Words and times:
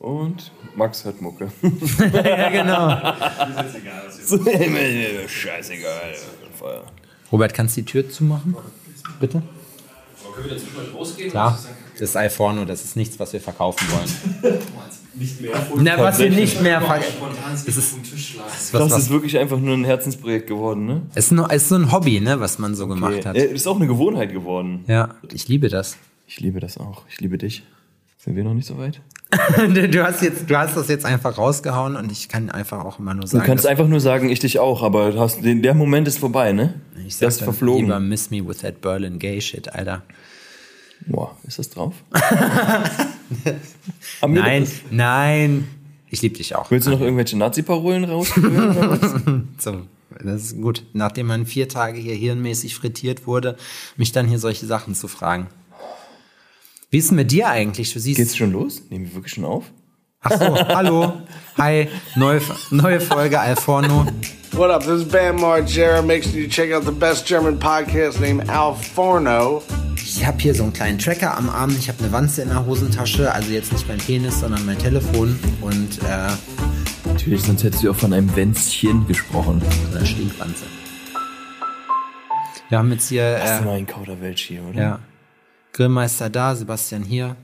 Und 0.00 0.50
Max 0.76 1.04
hört 1.04 1.20
Mucke. 1.20 1.52
ja, 1.62 2.48
genau. 2.48 2.96
Scheißegal. 5.28 6.14
Feuer. 6.58 6.84
Robert, 7.30 7.52
kannst 7.52 7.76
du 7.76 7.82
die 7.82 7.84
Tür 7.84 8.08
zumachen? 8.08 8.56
Bitte? 9.20 9.42
Können 10.34 10.48
wir 10.48 10.54
dazwischen 10.54 10.96
rausgehen? 10.96 11.32
Ja, 11.34 11.58
das 11.92 12.00
ist 12.00 12.16
Alforno, 12.16 12.64
das 12.64 12.82
ist 12.82 12.96
nichts, 12.96 13.18
was 13.18 13.34
wir 13.34 13.40
verkaufen 13.40 13.86
wollen. 13.90 14.58
Nicht 15.14 15.40
mehr. 15.40 15.50
Na, 15.76 15.98
was 15.98 16.20
wir 16.20 16.30
nicht 16.30 16.62
mehr 16.62 16.80
verkaufen. 16.80 17.12
Spontan 17.16 17.56
sich 17.56 17.76
auf 17.76 17.94
den 17.94 18.02
Tisch 18.04 18.28
schlagen. 18.28 18.48
Was, 18.48 18.70
Das 18.70 18.90
was, 18.92 18.98
ist 19.02 19.10
wirklich 19.10 19.36
einfach 19.36 19.58
nur 19.58 19.76
ein 19.76 19.84
Herzensprojekt 19.84 20.46
geworden, 20.46 20.86
ne? 20.86 21.02
es 21.14 21.26
ist, 21.26 21.32
nur, 21.32 21.50
es 21.50 21.62
ist 21.62 21.68
so 21.68 21.74
ein 21.74 21.90
Hobby, 21.90 22.20
ne, 22.20 22.38
was 22.38 22.60
man 22.60 22.76
so 22.76 22.86
gemacht 22.86 23.26
hat. 23.26 23.36
Ja, 23.36 23.42
ist 23.42 23.66
auch 23.66 23.76
eine 23.76 23.88
Gewohnheit 23.88 24.32
geworden. 24.32 24.84
Ja, 24.86 25.16
ich 25.32 25.48
liebe 25.48 25.68
das. 25.68 25.98
Ich 26.28 26.38
liebe 26.38 26.60
das 26.60 26.78
auch. 26.78 27.02
Ich 27.10 27.20
liebe 27.20 27.38
dich. 27.38 27.64
Sind 28.22 28.36
wir 28.36 28.44
noch 28.44 28.54
nicht 28.54 28.66
so 28.66 28.76
weit? 28.78 29.00
Du 29.56 30.04
hast, 30.04 30.22
jetzt, 30.22 30.50
du 30.50 30.56
hast 30.58 30.76
das 30.76 30.88
jetzt 30.88 31.04
einfach 31.06 31.38
rausgehauen 31.38 31.94
und 31.94 32.10
ich 32.10 32.28
kann 32.28 32.50
einfach 32.50 32.84
auch 32.84 32.98
immer 32.98 33.14
nur 33.14 33.22
Du 33.22 33.28
sagen, 33.28 33.44
kannst 33.46 33.64
dass- 33.64 33.70
einfach 33.70 33.86
nur 33.86 34.00
sagen, 34.00 34.28
ich 34.28 34.40
dich 34.40 34.58
auch, 34.58 34.82
aber 34.82 35.12
du 35.12 35.20
hast, 35.20 35.38
der 35.44 35.74
Moment 35.74 36.08
ist 36.08 36.18
vorbei, 36.18 36.52
ne? 36.52 36.74
ich 37.06 37.14
sag 37.16 37.28
ist 37.28 37.40
dann 37.40 37.44
verflogen. 37.46 37.84
lieber 37.84 38.00
Miss 38.00 38.30
Me 38.30 38.46
with 38.46 38.58
that 38.58 38.80
Berlin 38.80 39.18
Gay 39.20 39.40
Shit, 39.40 39.72
Alter. 39.72 40.02
Boah, 41.06 41.36
ist 41.46 41.58
das 41.60 41.70
drauf? 41.70 41.94
Nein, 44.26 44.62
das? 44.64 44.72
nein. 44.90 45.68
Ich 46.10 46.20
liebe 46.22 46.36
dich 46.36 46.56
auch. 46.56 46.70
Willst 46.70 46.88
du 46.88 46.90
noch 46.90 47.00
irgendwelche 47.00 47.38
Nazi-Parolen 47.38 48.04
rausführen? 48.04 49.48
So, 49.58 49.82
das 50.24 50.42
ist 50.42 50.60
gut. 50.60 50.84
Nachdem 50.92 51.28
man 51.28 51.46
vier 51.46 51.68
Tage 51.68 51.98
hier 52.00 52.14
hirnmäßig 52.16 52.74
frittiert 52.74 53.26
wurde, 53.28 53.56
mich 53.96 54.10
dann 54.12 54.26
hier 54.26 54.40
solche 54.40 54.66
Sachen 54.66 54.94
zu 54.96 55.06
fragen. 55.06 55.46
Wie 56.90 56.98
ist 56.98 57.10
denn 57.10 57.16
mit 57.16 57.30
dir 57.30 57.48
eigentlich? 57.48 57.92
Du 57.92 58.00
siehst. 58.00 58.16
Geht's 58.16 58.36
schon 58.36 58.52
los? 58.52 58.82
Nehmen 58.90 59.06
wir 59.06 59.14
wirklich 59.14 59.34
schon 59.34 59.44
auf? 59.44 59.64
Ach 60.22 60.32
so, 60.32 60.54
hallo. 60.68 61.12
Hi, 61.56 61.88
neue, 62.16 62.40
neue 62.70 63.00
Folge 63.00 63.38
Alforno. 63.40 64.06
What 64.52 64.70
up? 64.70 64.82
This 64.82 65.02
is 65.02 65.08
Bam 65.08 65.36
Margera. 65.36 66.02
Make 66.02 66.24
sure 66.24 66.38
you 66.38 66.48
check 66.48 66.72
out 66.72 66.84
the 66.84 66.90
best 66.90 67.26
German 67.26 67.58
podcast 67.58 68.20
named 68.20 68.50
Al 68.50 68.74
Forno. 68.74 69.62
Ich 69.94 70.26
habe 70.26 70.38
hier 70.40 70.54
so 70.54 70.64
einen 70.64 70.72
kleinen 70.72 70.98
Tracker 70.98 71.36
am 71.38 71.48
Arm. 71.48 71.70
Ich 71.78 71.88
habe 71.88 72.02
eine 72.02 72.12
Wanze 72.12 72.42
in 72.42 72.48
der 72.48 72.66
Hosentasche. 72.66 73.32
Also 73.32 73.52
jetzt 73.52 73.72
nicht 73.72 73.86
mein 73.88 73.98
Penis, 73.98 74.40
sondern 74.40 74.66
mein 74.66 74.78
Telefon. 74.78 75.38
Und 75.60 75.98
äh, 76.02 76.28
Natürlich, 77.08 77.42
sonst 77.42 77.62
hättest 77.62 77.84
du 77.84 77.90
auch 77.92 77.96
von 77.96 78.12
einem 78.12 78.34
Wänzchen 78.34 79.06
gesprochen. 79.06 79.62
oder 79.92 80.04
Stinkwanze. 80.04 80.64
Wir 82.68 82.78
haben 82.78 82.90
jetzt 82.92 83.08
hier 83.08 83.38
Das 83.38 83.50
ist 83.52 83.60
äh, 83.62 83.64
mal 83.64 83.76
ein 83.76 83.86
Kauderwelsch 83.86 84.42
hier, 84.42 84.62
oder? 84.64 84.80
ja, 84.80 84.98
Grillmeister 85.72 86.30
da, 86.30 86.54
Sebastian 86.54 87.02
hier. 87.02 87.36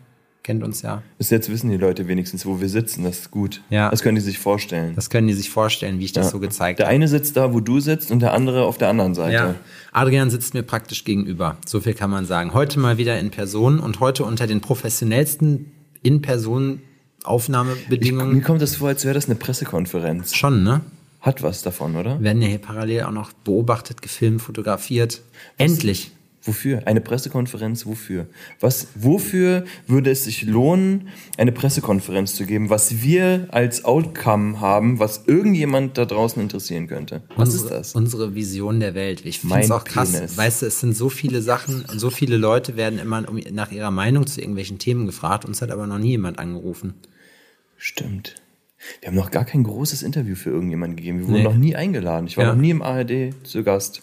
Kennt 0.42 0.62
uns 0.62 0.82
ja. 0.82 1.02
Bis 1.18 1.30
jetzt 1.30 1.48
wissen 1.50 1.70
die 1.70 1.76
Leute 1.76 2.06
wenigstens, 2.06 2.46
wo 2.46 2.60
wir 2.60 2.68
sitzen. 2.68 3.02
Das 3.02 3.18
ist 3.18 3.30
gut. 3.32 3.62
Ja. 3.68 3.90
Das 3.90 4.02
können 4.02 4.14
die 4.14 4.20
sich 4.20 4.38
vorstellen. 4.38 4.94
Das 4.94 5.10
können 5.10 5.26
die 5.26 5.32
sich 5.34 5.50
vorstellen, 5.50 5.98
wie 5.98 6.04
ich 6.04 6.12
das 6.12 6.26
Ja. 6.26 6.30
so 6.32 6.38
gezeigt 6.38 6.78
Der 6.78 6.86
habe. 6.86 6.94
eine 6.94 7.08
sitzt 7.08 7.36
da, 7.36 7.52
wo 7.52 7.58
du 7.58 7.80
sitzt, 7.80 8.12
und 8.12 8.20
der 8.20 8.32
andere 8.32 8.64
auf 8.64 8.78
der 8.78 8.88
anderen 8.88 9.14
Seite. 9.14 9.32
Ja, 9.34 9.54
Adrian 9.92 10.30
sitzt 10.30 10.54
mir 10.54 10.62
praktisch 10.62 11.02
gegenüber. 11.02 11.56
So 11.66 11.80
viel 11.80 11.94
kann 11.94 12.10
man 12.10 12.26
sagen. 12.26 12.54
Heute 12.54 12.78
mal 12.78 12.96
wieder 12.96 13.18
in 13.18 13.30
Person 13.32 13.80
und 13.80 13.98
heute 13.98 14.24
unter 14.24 14.46
den 14.46 14.60
professionellsten 14.60 15.72
in-Person 16.02 16.74
Mir 16.74 16.80
Aufnahmebedingungen. 17.24 18.42
kommt 18.44 18.62
das 18.62 18.76
vor, 18.76 18.86
als 18.88 19.04
wäre 19.04 19.14
das 19.14 19.26
eine 19.26 19.34
Pressekonferenz. 19.34 20.32
Schon, 20.36 20.62
ne? 20.62 20.82
Hat 21.20 21.42
was 21.42 21.62
davon, 21.62 21.96
oder? 21.96 22.20
Werden 22.22 22.40
ja 22.40 22.46
hier 22.46 22.58
parallel 22.58 23.02
auch 23.02 23.10
noch 23.10 23.32
beobachtet, 23.32 24.00
gefilmt, 24.00 24.42
fotografiert. 24.42 25.22
Endlich. 25.58 26.12
Wofür? 26.46 26.86
Eine 26.86 27.00
Pressekonferenz, 27.00 27.86
wofür? 27.86 28.26
Was, 28.60 28.86
wofür 28.94 29.64
würde 29.86 30.10
es 30.10 30.24
sich 30.24 30.42
lohnen, 30.42 31.08
eine 31.36 31.50
Pressekonferenz 31.52 32.34
zu 32.36 32.46
geben, 32.46 32.70
was 32.70 33.02
wir 33.02 33.48
als 33.50 33.84
Outcome 33.84 34.60
haben, 34.60 34.98
was 35.00 35.24
irgendjemand 35.26 35.98
da 35.98 36.04
draußen 36.04 36.40
interessieren 36.40 36.86
könnte? 36.86 37.22
Was 37.36 37.48
unsere, 37.50 37.64
ist 37.64 37.70
das? 37.72 37.94
Unsere 37.94 38.34
Vision 38.34 38.78
der 38.80 38.94
Welt. 38.94 39.26
Ich 39.26 39.40
finde 39.40 39.58
es 39.60 39.70
auch 39.70 39.84
krass. 39.84 40.12
Penis. 40.12 40.36
Weißt 40.36 40.62
du, 40.62 40.66
es 40.66 40.80
sind 40.80 40.96
so 40.96 41.08
viele 41.08 41.42
Sachen, 41.42 41.84
so 41.96 42.10
viele 42.10 42.36
Leute 42.36 42.76
werden 42.76 42.98
immer 42.98 43.28
um, 43.28 43.40
nach 43.52 43.72
ihrer 43.72 43.90
Meinung 43.90 44.26
zu 44.26 44.40
irgendwelchen 44.40 44.78
Themen 44.78 45.06
gefragt. 45.06 45.44
Uns 45.44 45.60
hat 45.62 45.70
aber 45.72 45.86
noch 45.86 45.98
nie 45.98 46.10
jemand 46.10 46.38
angerufen. 46.38 46.94
Stimmt. 47.76 48.36
Wir 49.00 49.08
haben 49.08 49.16
noch 49.16 49.30
gar 49.32 49.44
kein 49.44 49.64
großes 49.64 50.02
Interview 50.04 50.36
für 50.36 50.50
irgendjemanden 50.50 50.96
gegeben. 50.96 51.18
Wir 51.18 51.24
wurden 51.26 51.36
Nee. 51.38 51.42
noch 51.42 51.56
nie 51.56 51.74
eingeladen. 51.74 52.26
Ich 52.28 52.36
war 52.36 52.44
Ja. 52.44 52.52
noch 52.54 52.60
nie 52.60 52.70
im 52.70 52.82
ARD 52.82 53.34
zu 53.42 53.64
Gast. 53.64 54.02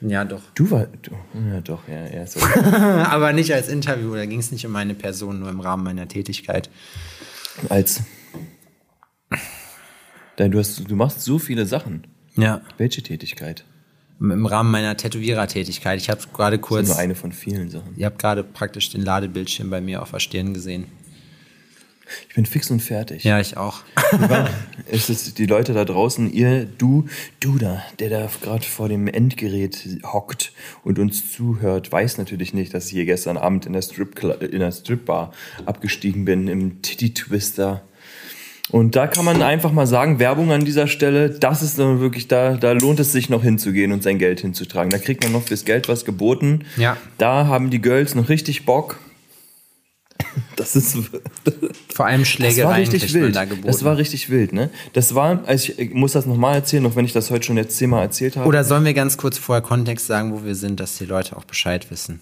Ja, 0.00 0.24
doch. 0.24 0.42
Du 0.54 0.70
war, 0.70 0.86
du, 0.86 1.12
ja 1.50 1.60
doch, 1.62 1.88
ja, 1.88 2.06
ja, 2.06 2.26
so. 2.26 2.40
aber 2.64 3.32
nicht 3.32 3.52
als 3.54 3.68
Interview. 3.68 4.14
Da 4.14 4.26
ging 4.26 4.40
es 4.40 4.52
nicht 4.52 4.66
um 4.66 4.72
meine 4.72 4.94
Person, 4.94 5.40
nur 5.40 5.48
im 5.48 5.60
Rahmen 5.60 5.84
meiner 5.84 6.06
Tätigkeit. 6.08 6.68
als, 7.70 8.02
Denn 10.38 10.50
du 10.50 10.58
hast, 10.58 10.88
du 10.88 10.96
machst 10.96 11.22
so 11.22 11.38
viele 11.38 11.66
Sachen. 11.66 12.06
Ja. 12.36 12.60
Welche 12.76 13.02
Tätigkeit? 13.02 13.64
Im 14.20 14.46
Rahmen 14.46 14.70
meiner 14.70 14.96
Tätowierertätigkeit. 14.96 15.98
Ich 15.98 16.08
habe 16.10 16.20
gerade 16.32 16.56
Das 16.58 16.64
ist 16.64 16.68
kurz. 16.68 16.88
nur 16.88 16.98
eine 16.98 17.14
von 17.14 17.32
vielen 17.32 17.70
Sachen. 17.70 17.94
Ihr 17.96 18.06
habt 18.06 18.18
gerade 18.18 18.44
praktisch 18.44 18.90
den 18.90 19.02
Ladebildschirm 19.02 19.70
bei 19.70 19.80
mir 19.80 20.02
auf 20.02 20.10
der 20.10 20.20
Stirn 20.20 20.54
gesehen. 20.54 20.86
Ich 22.28 22.34
bin 22.34 22.46
fix 22.46 22.70
und 22.70 22.80
fertig. 22.80 23.24
Ja, 23.24 23.40
ich 23.40 23.56
auch. 23.56 23.80
Es 24.88 25.10
ist 25.10 25.38
die 25.38 25.46
Leute 25.46 25.72
da 25.72 25.84
draußen, 25.84 26.32
ihr, 26.32 26.64
du, 26.64 27.06
du 27.40 27.58
da, 27.58 27.82
der 27.98 28.10
da 28.10 28.28
gerade 28.42 28.64
vor 28.64 28.88
dem 28.88 29.08
Endgerät 29.08 29.98
hockt 30.04 30.52
und 30.84 30.98
uns 30.98 31.32
zuhört, 31.32 31.90
weiß 31.90 32.18
natürlich 32.18 32.54
nicht, 32.54 32.72
dass 32.72 32.86
ich 32.86 32.92
hier 32.92 33.04
gestern 33.04 33.36
Abend 33.36 33.66
in 33.66 33.72
der, 33.72 33.82
Strip 33.82 34.22
in 34.22 34.60
der 34.60 34.72
Stripbar 34.72 35.32
abgestiegen 35.64 36.24
bin, 36.24 36.46
im 36.48 36.82
Titty 36.82 37.14
Twister. 37.14 37.82
Und 38.70 38.96
da 38.96 39.06
kann 39.06 39.24
man 39.24 39.42
einfach 39.42 39.70
mal 39.70 39.86
sagen, 39.86 40.18
Werbung 40.18 40.50
an 40.50 40.64
dieser 40.64 40.88
Stelle, 40.88 41.30
das 41.30 41.62
ist 41.62 41.78
dann 41.78 42.00
wirklich, 42.00 42.26
da, 42.26 42.54
da 42.54 42.72
lohnt 42.72 42.98
es 42.98 43.12
sich 43.12 43.28
noch 43.28 43.42
hinzugehen 43.42 43.92
und 43.92 44.02
sein 44.02 44.18
Geld 44.18 44.40
hinzutragen. 44.40 44.90
Da 44.90 44.98
kriegt 44.98 45.22
man 45.22 45.32
noch 45.32 45.42
fürs 45.42 45.64
Geld 45.64 45.88
was 45.88 46.04
geboten. 46.04 46.64
Ja. 46.76 46.96
Da 47.18 47.46
haben 47.46 47.70
die 47.70 47.80
Girls 47.80 48.16
noch 48.16 48.28
richtig 48.28 48.66
Bock. 48.66 48.98
Das 50.56 50.74
ist, 50.76 50.96
Vor 51.94 52.06
allem 52.06 52.20
das 52.20 52.20
war 52.20 52.24
Schlägereien 52.24 52.88
richtig 52.88 53.12
wild. 53.14 53.36
da. 53.36 53.44
Das 53.46 53.84
war 53.84 53.96
richtig 53.98 54.30
wild, 54.30 54.52
ne? 54.52 54.70
Das 54.94 55.14
war, 55.14 55.42
also 55.46 55.72
ich, 55.72 55.78
ich 55.78 55.94
muss 55.94 56.12
das 56.12 56.26
nochmal 56.26 56.54
erzählen, 56.56 56.84
auch 56.86 56.96
wenn 56.96 57.04
ich 57.04 57.12
das 57.12 57.30
heute 57.30 57.44
schon 57.44 57.56
jetzt 57.56 57.76
zehnmal 57.76 58.02
erzählt 58.02 58.36
habe. 58.36 58.48
Oder 58.48 58.64
sollen 58.64 58.84
wir 58.84 58.94
ganz 58.94 59.16
kurz 59.16 59.38
vorher 59.38 59.62
Kontext 59.62 60.06
sagen, 60.06 60.32
wo 60.32 60.44
wir 60.44 60.54
sind, 60.54 60.80
dass 60.80 60.98
die 60.98 61.04
Leute 61.04 61.36
auch 61.36 61.44
Bescheid 61.44 61.90
wissen? 61.90 62.20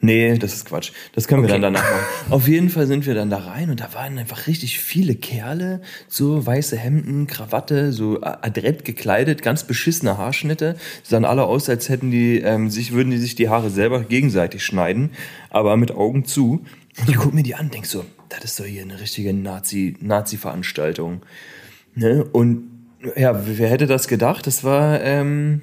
Nee, 0.00 0.38
das 0.38 0.54
ist 0.54 0.66
Quatsch. 0.66 0.92
Das 1.16 1.26
können 1.26 1.42
wir 1.42 1.48
Okay. 1.50 1.60
dann 1.60 1.74
danach 1.74 1.82
machen. 1.90 2.04
Auf 2.30 2.46
jeden 2.46 2.70
Fall 2.70 2.86
sind 2.86 3.04
wir 3.04 3.14
dann 3.14 3.30
da 3.30 3.38
rein 3.38 3.68
und 3.68 3.80
da 3.80 3.92
waren 3.94 4.16
einfach 4.16 4.46
richtig 4.46 4.78
viele 4.78 5.16
Kerle, 5.16 5.82
so 6.06 6.46
weiße 6.46 6.76
Hemden, 6.76 7.26
Krawatte, 7.26 7.92
so 7.92 8.20
adrett 8.22 8.84
gekleidet, 8.84 9.42
ganz 9.42 9.64
beschissene 9.64 10.16
Haarschnitte. 10.16 10.76
Sie 11.02 11.10
sahen 11.10 11.24
alle 11.24 11.42
aus, 11.44 11.68
als 11.68 11.88
hätten 11.88 12.12
die 12.12 12.38
ähm, 12.38 12.70
sich, 12.70 12.92
würden 12.92 13.10
die 13.10 13.18
sich 13.18 13.34
die 13.34 13.48
Haare 13.48 13.70
selber 13.70 14.04
gegenseitig 14.04 14.64
schneiden, 14.64 15.10
aber 15.50 15.76
mit 15.76 15.90
Augen 15.90 16.24
zu. 16.24 16.64
Und 17.00 17.08
ich 17.08 17.16
guck 17.16 17.34
mir 17.34 17.42
die 17.42 17.54
an, 17.54 17.70
denk 17.70 17.86
so, 17.86 18.04
das 18.28 18.44
ist 18.44 18.60
doch 18.60 18.64
hier 18.64 18.82
eine 18.82 19.00
richtige 19.00 19.32
Nazi, 19.32 19.96
Nazi-Veranstaltung. 20.00 21.22
Ne? 21.94 22.24
Und 22.24 22.70
ja, 23.16 23.40
wer 23.46 23.68
hätte 23.68 23.86
das 23.86 24.08
gedacht? 24.08 24.46
Das 24.46 24.64
war, 24.64 25.00
ähm, 25.02 25.60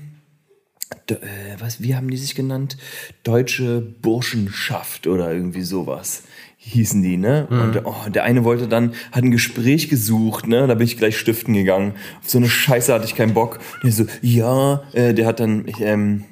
äh, 1.10 1.16
was, 1.60 1.82
wie 1.82 1.96
haben 1.96 2.10
die 2.10 2.18
sich 2.18 2.36
genannt? 2.36 2.78
Deutsche 3.24 3.82
Burschenschaft 3.82 5.08
oder 5.08 5.34
irgendwie 5.34 5.64
sowas 5.64 6.24
hießen 6.68 7.04
die, 7.04 7.18
ne? 7.18 7.46
Und 7.48 7.82
oh, 7.86 8.10
der 8.10 8.24
eine 8.24 8.44
wollte 8.44 8.68
dann, 8.68 8.94
hat 9.12 9.24
ein 9.24 9.30
Gespräch 9.30 9.88
gesucht, 9.88 10.48
ne? 10.48 10.66
Da 10.66 10.74
bin 10.74 10.86
ich 10.86 10.98
gleich 10.98 11.18
stiften 11.18 11.54
gegangen. 11.54 11.94
Auf 12.24 12.30
so 12.30 12.40
eine 12.40 12.50
Scheiße 12.50 12.92
hatte 12.92 13.06
ich 13.06 13.16
keinen 13.16 13.36
Bock. 13.36 13.60
Und 13.84 13.90
ich 13.90 13.96
so, 13.96 14.06
ja, 14.22 14.84
äh, 14.94 15.14
der 15.14 15.28
hat 15.28 15.40
dann 15.40 15.68
ich, 15.68 15.80
ähm, 15.82 16.24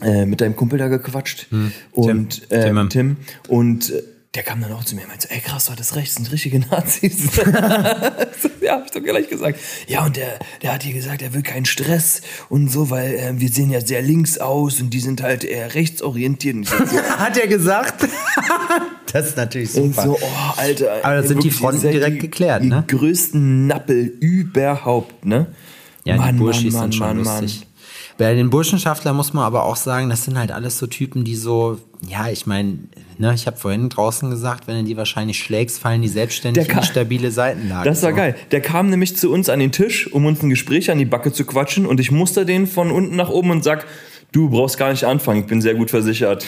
äh, 0.00 0.24
mit 0.24 0.40
deinem 0.40 0.56
Kumpel 0.56 0.78
da 0.78 0.88
gequatscht 0.88 1.48
und 1.92 2.48
Tim. 2.48 2.58
äh, 2.58 2.64
Tim. 2.64 2.88
Tim. 2.88 3.16
und 3.48 3.90
äh, 3.90 4.02
der 4.34 4.42
kam 4.42 4.62
dann 4.62 4.72
auch 4.72 4.84
zu 4.84 4.94
mir 4.94 5.02
und 5.02 5.08
meinte, 5.08 5.30
ey 5.30 5.40
krass, 5.40 5.66
du 5.66 5.72
hattest 5.72 5.94
recht, 5.94 6.08
das 6.08 6.14
sind 6.14 6.32
richtige 6.32 6.58
Nazis. 6.58 7.36
ja, 8.62 8.72
hab 8.72 8.86
ich 8.86 8.90
doch 8.90 9.02
gleich 9.02 9.28
gesagt. 9.28 9.60
Ja, 9.86 10.06
und 10.06 10.16
der, 10.16 10.38
der 10.62 10.72
hat 10.72 10.82
hier 10.82 10.94
gesagt, 10.94 11.20
er 11.20 11.34
will 11.34 11.42
keinen 11.42 11.66
Stress 11.66 12.22
und 12.48 12.68
so, 12.68 12.88
weil 12.88 13.14
äh, 13.14 13.32
wir 13.34 13.50
sehen 13.50 13.70
ja 13.70 13.82
sehr 13.82 14.00
links 14.00 14.38
aus 14.38 14.80
und 14.80 14.88
die 14.90 15.00
sind 15.00 15.22
halt 15.22 15.44
eher 15.44 15.74
rechtsorientiert. 15.74 16.56
Und 16.56 16.66
so, 16.66 16.76
Hat 17.18 17.36
er 17.36 17.46
gesagt? 17.46 18.08
das 19.12 19.28
ist 19.28 19.36
natürlich 19.36 19.74
und 19.74 19.94
super. 19.94 20.02
so, 20.02 20.18
oh, 20.18 20.52
Alter. 20.56 21.04
Aber 21.04 21.16
da 21.16 21.22
sind 21.24 21.44
die 21.44 21.50
Fronten 21.50 21.90
direkt 21.90 22.16
die, 22.16 22.20
geklärt, 22.20 22.62
die 22.62 22.68
ne? 22.68 22.84
größten 22.88 23.66
Nappel 23.66 24.06
überhaupt, 24.20 25.26
ne? 25.26 25.48
Ja, 26.04 26.16
die 26.30 26.38
Burschis 26.38 26.72
sind 26.72 26.94
schon 26.94 27.18
lustig. 27.18 27.66
Bei 28.18 28.34
den 28.34 28.50
Burschenschaftlern 28.50 29.16
muss 29.16 29.32
man 29.32 29.44
aber 29.44 29.64
auch 29.64 29.76
sagen, 29.76 30.10
das 30.10 30.24
sind 30.24 30.38
halt 30.38 30.52
alles 30.52 30.78
so 30.78 30.86
Typen, 30.86 31.24
die 31.24 31.34
so, 31.34 31.78
ja, 32.06 32.28
ich 32.28 32.46
meine, 32.46 32.78
ne, 33.18 33.32
ich 33.34 33.46
habe 33.46 33.56
vorhin 33.56 33.88
draußen 33.88 34.30
gesagt, 34.30 34.66
wenn 34.66 34.76
du 34.78 34.84
die 34.84 34.96
wahrscheinlich 34.96 35.38
schlägst, 35.38 35.78
fallen 35.80 36.02
die 36.02 36.08
selbstständig 36.08 36.68
in 36.68 36.82
stabile 36.82 37.30
Seitenlage. 37.30 37.88
Das 37.88 38.02
war 38.02 38.10
so. 38.10 38.16
geil. 38.16 38.36
Der 38.50 38.60
kam 38.60 38.90
nämlich 38.90 39.16
zu 39.16 39.32
uns 39.32 39.48
an 39.48 39.60
den 39.60 39.72
Tisch, 39.72 40.12
um 40.12 40.26
uns 40.26 40.42
ein 40.42 40.50
Gespräch 40.50 40.90
an 40.90 40.98
die 40.98 41.04
Backe 41.04 41.32
zu 41.32 41.44
quatschen 41.44 41.86
und 41.86 42.00
ich 42.00 42.10
muster 42.10 42.44
den 42.44 42.66
von 42.66 42.90
unten 42.90 43.16
nach 43.16 43.30
oben 43.30 43.50
und 43.50 43.64
sag, 43.64 43.86
du 44.32 44.50
brauchst 44.50 44.78
gar 44.78 44.90
nicht 44.90 45.04
anfangen, 45.04 45.40
ich 45.40 45.46
bin 45.46 45.62
sehr 45.62 45.74
gut 45.74 45.90
versichert. 45.90 46.46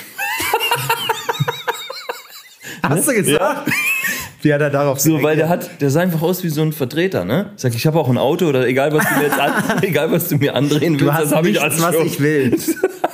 Hast 2.82 3.08
du 3.08 3.14
gesagt? 3.14 3.70
Wie 4.44 4.52
hat 4.52 4.60
er 4.60 4.70
darauf 4.70 5.00
So, 5.00 5.22
weil 5.22 5.36
der 5.36 5.48
hat, 5.48 5.80
der 5.80 5.90
sah 5.90 6.00
einfach 6.00 6.22
aus 6.22 6.44
wie 6.44 6.48
so 6.50 6.62
ein 6.62 6.72
Vertreter, 6.72 7.24
ne? 7.24 7.50
Ich 7.56 7.62
sag, 7.62 7.74
ich 7.74 7.86
habe 7.86 7.98
auch 7.98 8.08
ein 8.10 8.18
Auto 8.18 8.46
oder 8.46 8.66
egal 8.68 8.92
was 8.92 9.04
du 9.08 9.14
mir 9.16 9.24
jetzt 9.24 9.38
an, 9.40 9.52
egal 9.82 10.12
was 10.12 10.28
du 10.28 10.36
mir 10.36 10.54
andrehen 10.54 11.00
willst, 11.00 11.18
das 11.20 11.32
habe 11.34 11.48
ich 11.50 11.60
alles 11.60 11.82
was 11.82 11.94
schon. 11.94 12.06
ich 12.06 12.20
will. 12.20 12.56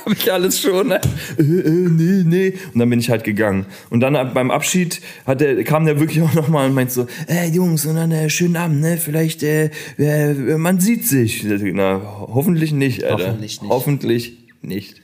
Das 0.01 0.05
habe 0.05 0.15
ich 0.19 0.33
alles 0.33 0.59
schon. 0.59 0.87
Ne? 0.87 0.99
Äh, 1.37 1.41
äh, 1.43 1.69
nee, 1.69 2.23
nee. 2.25 2.53
Und 2.73 2.79
dann 2.79 2.89
bin 2.89 2.99
ich 2.99 3.11
halt 3.11 3.23
gegangen. 3.23 3.67
Und 3.91 3.99
dann 3.99 4.15
ab- 4.15 4.33
beim 4.33 4.49
Abschied 4.49 4.99
hat 5.27 5.41
der, 5.41 5.63
kam 5.63 5.85
der 5.85 5.99
wirklich 5.99 6.23
auch 6.23 6.33
nochmal 6.33 6.67
und 6.67 6.73
meint 6.73 6.91
so, 6.91 7.05
äh, 7.27 7.47
Jungs, 7.49 7.85
und 7.85 7.97
dann 7.97 8.11
äh, 8.11 8.27
schönen 8.27 8.55
Abend, 8.57 8.81
ne? 8.81 8.97
Vielleicht, 8.97 9.43
äh, 9.43 9.69
äh, 9.99 10.57
man 10.57 10.79
sieht 10.79 11.07
sich. 11.07 11.45
Na, 11.45 12.01
hoffentlich 12.19 12.71
nicht, 12.73 13.03
Alter. 13.03 13.27
Hoffentlich 13.27 13.61
nicht. 13.61 13.71
Hoffentlich 13.71 14.37
nicht. 14.63 15.01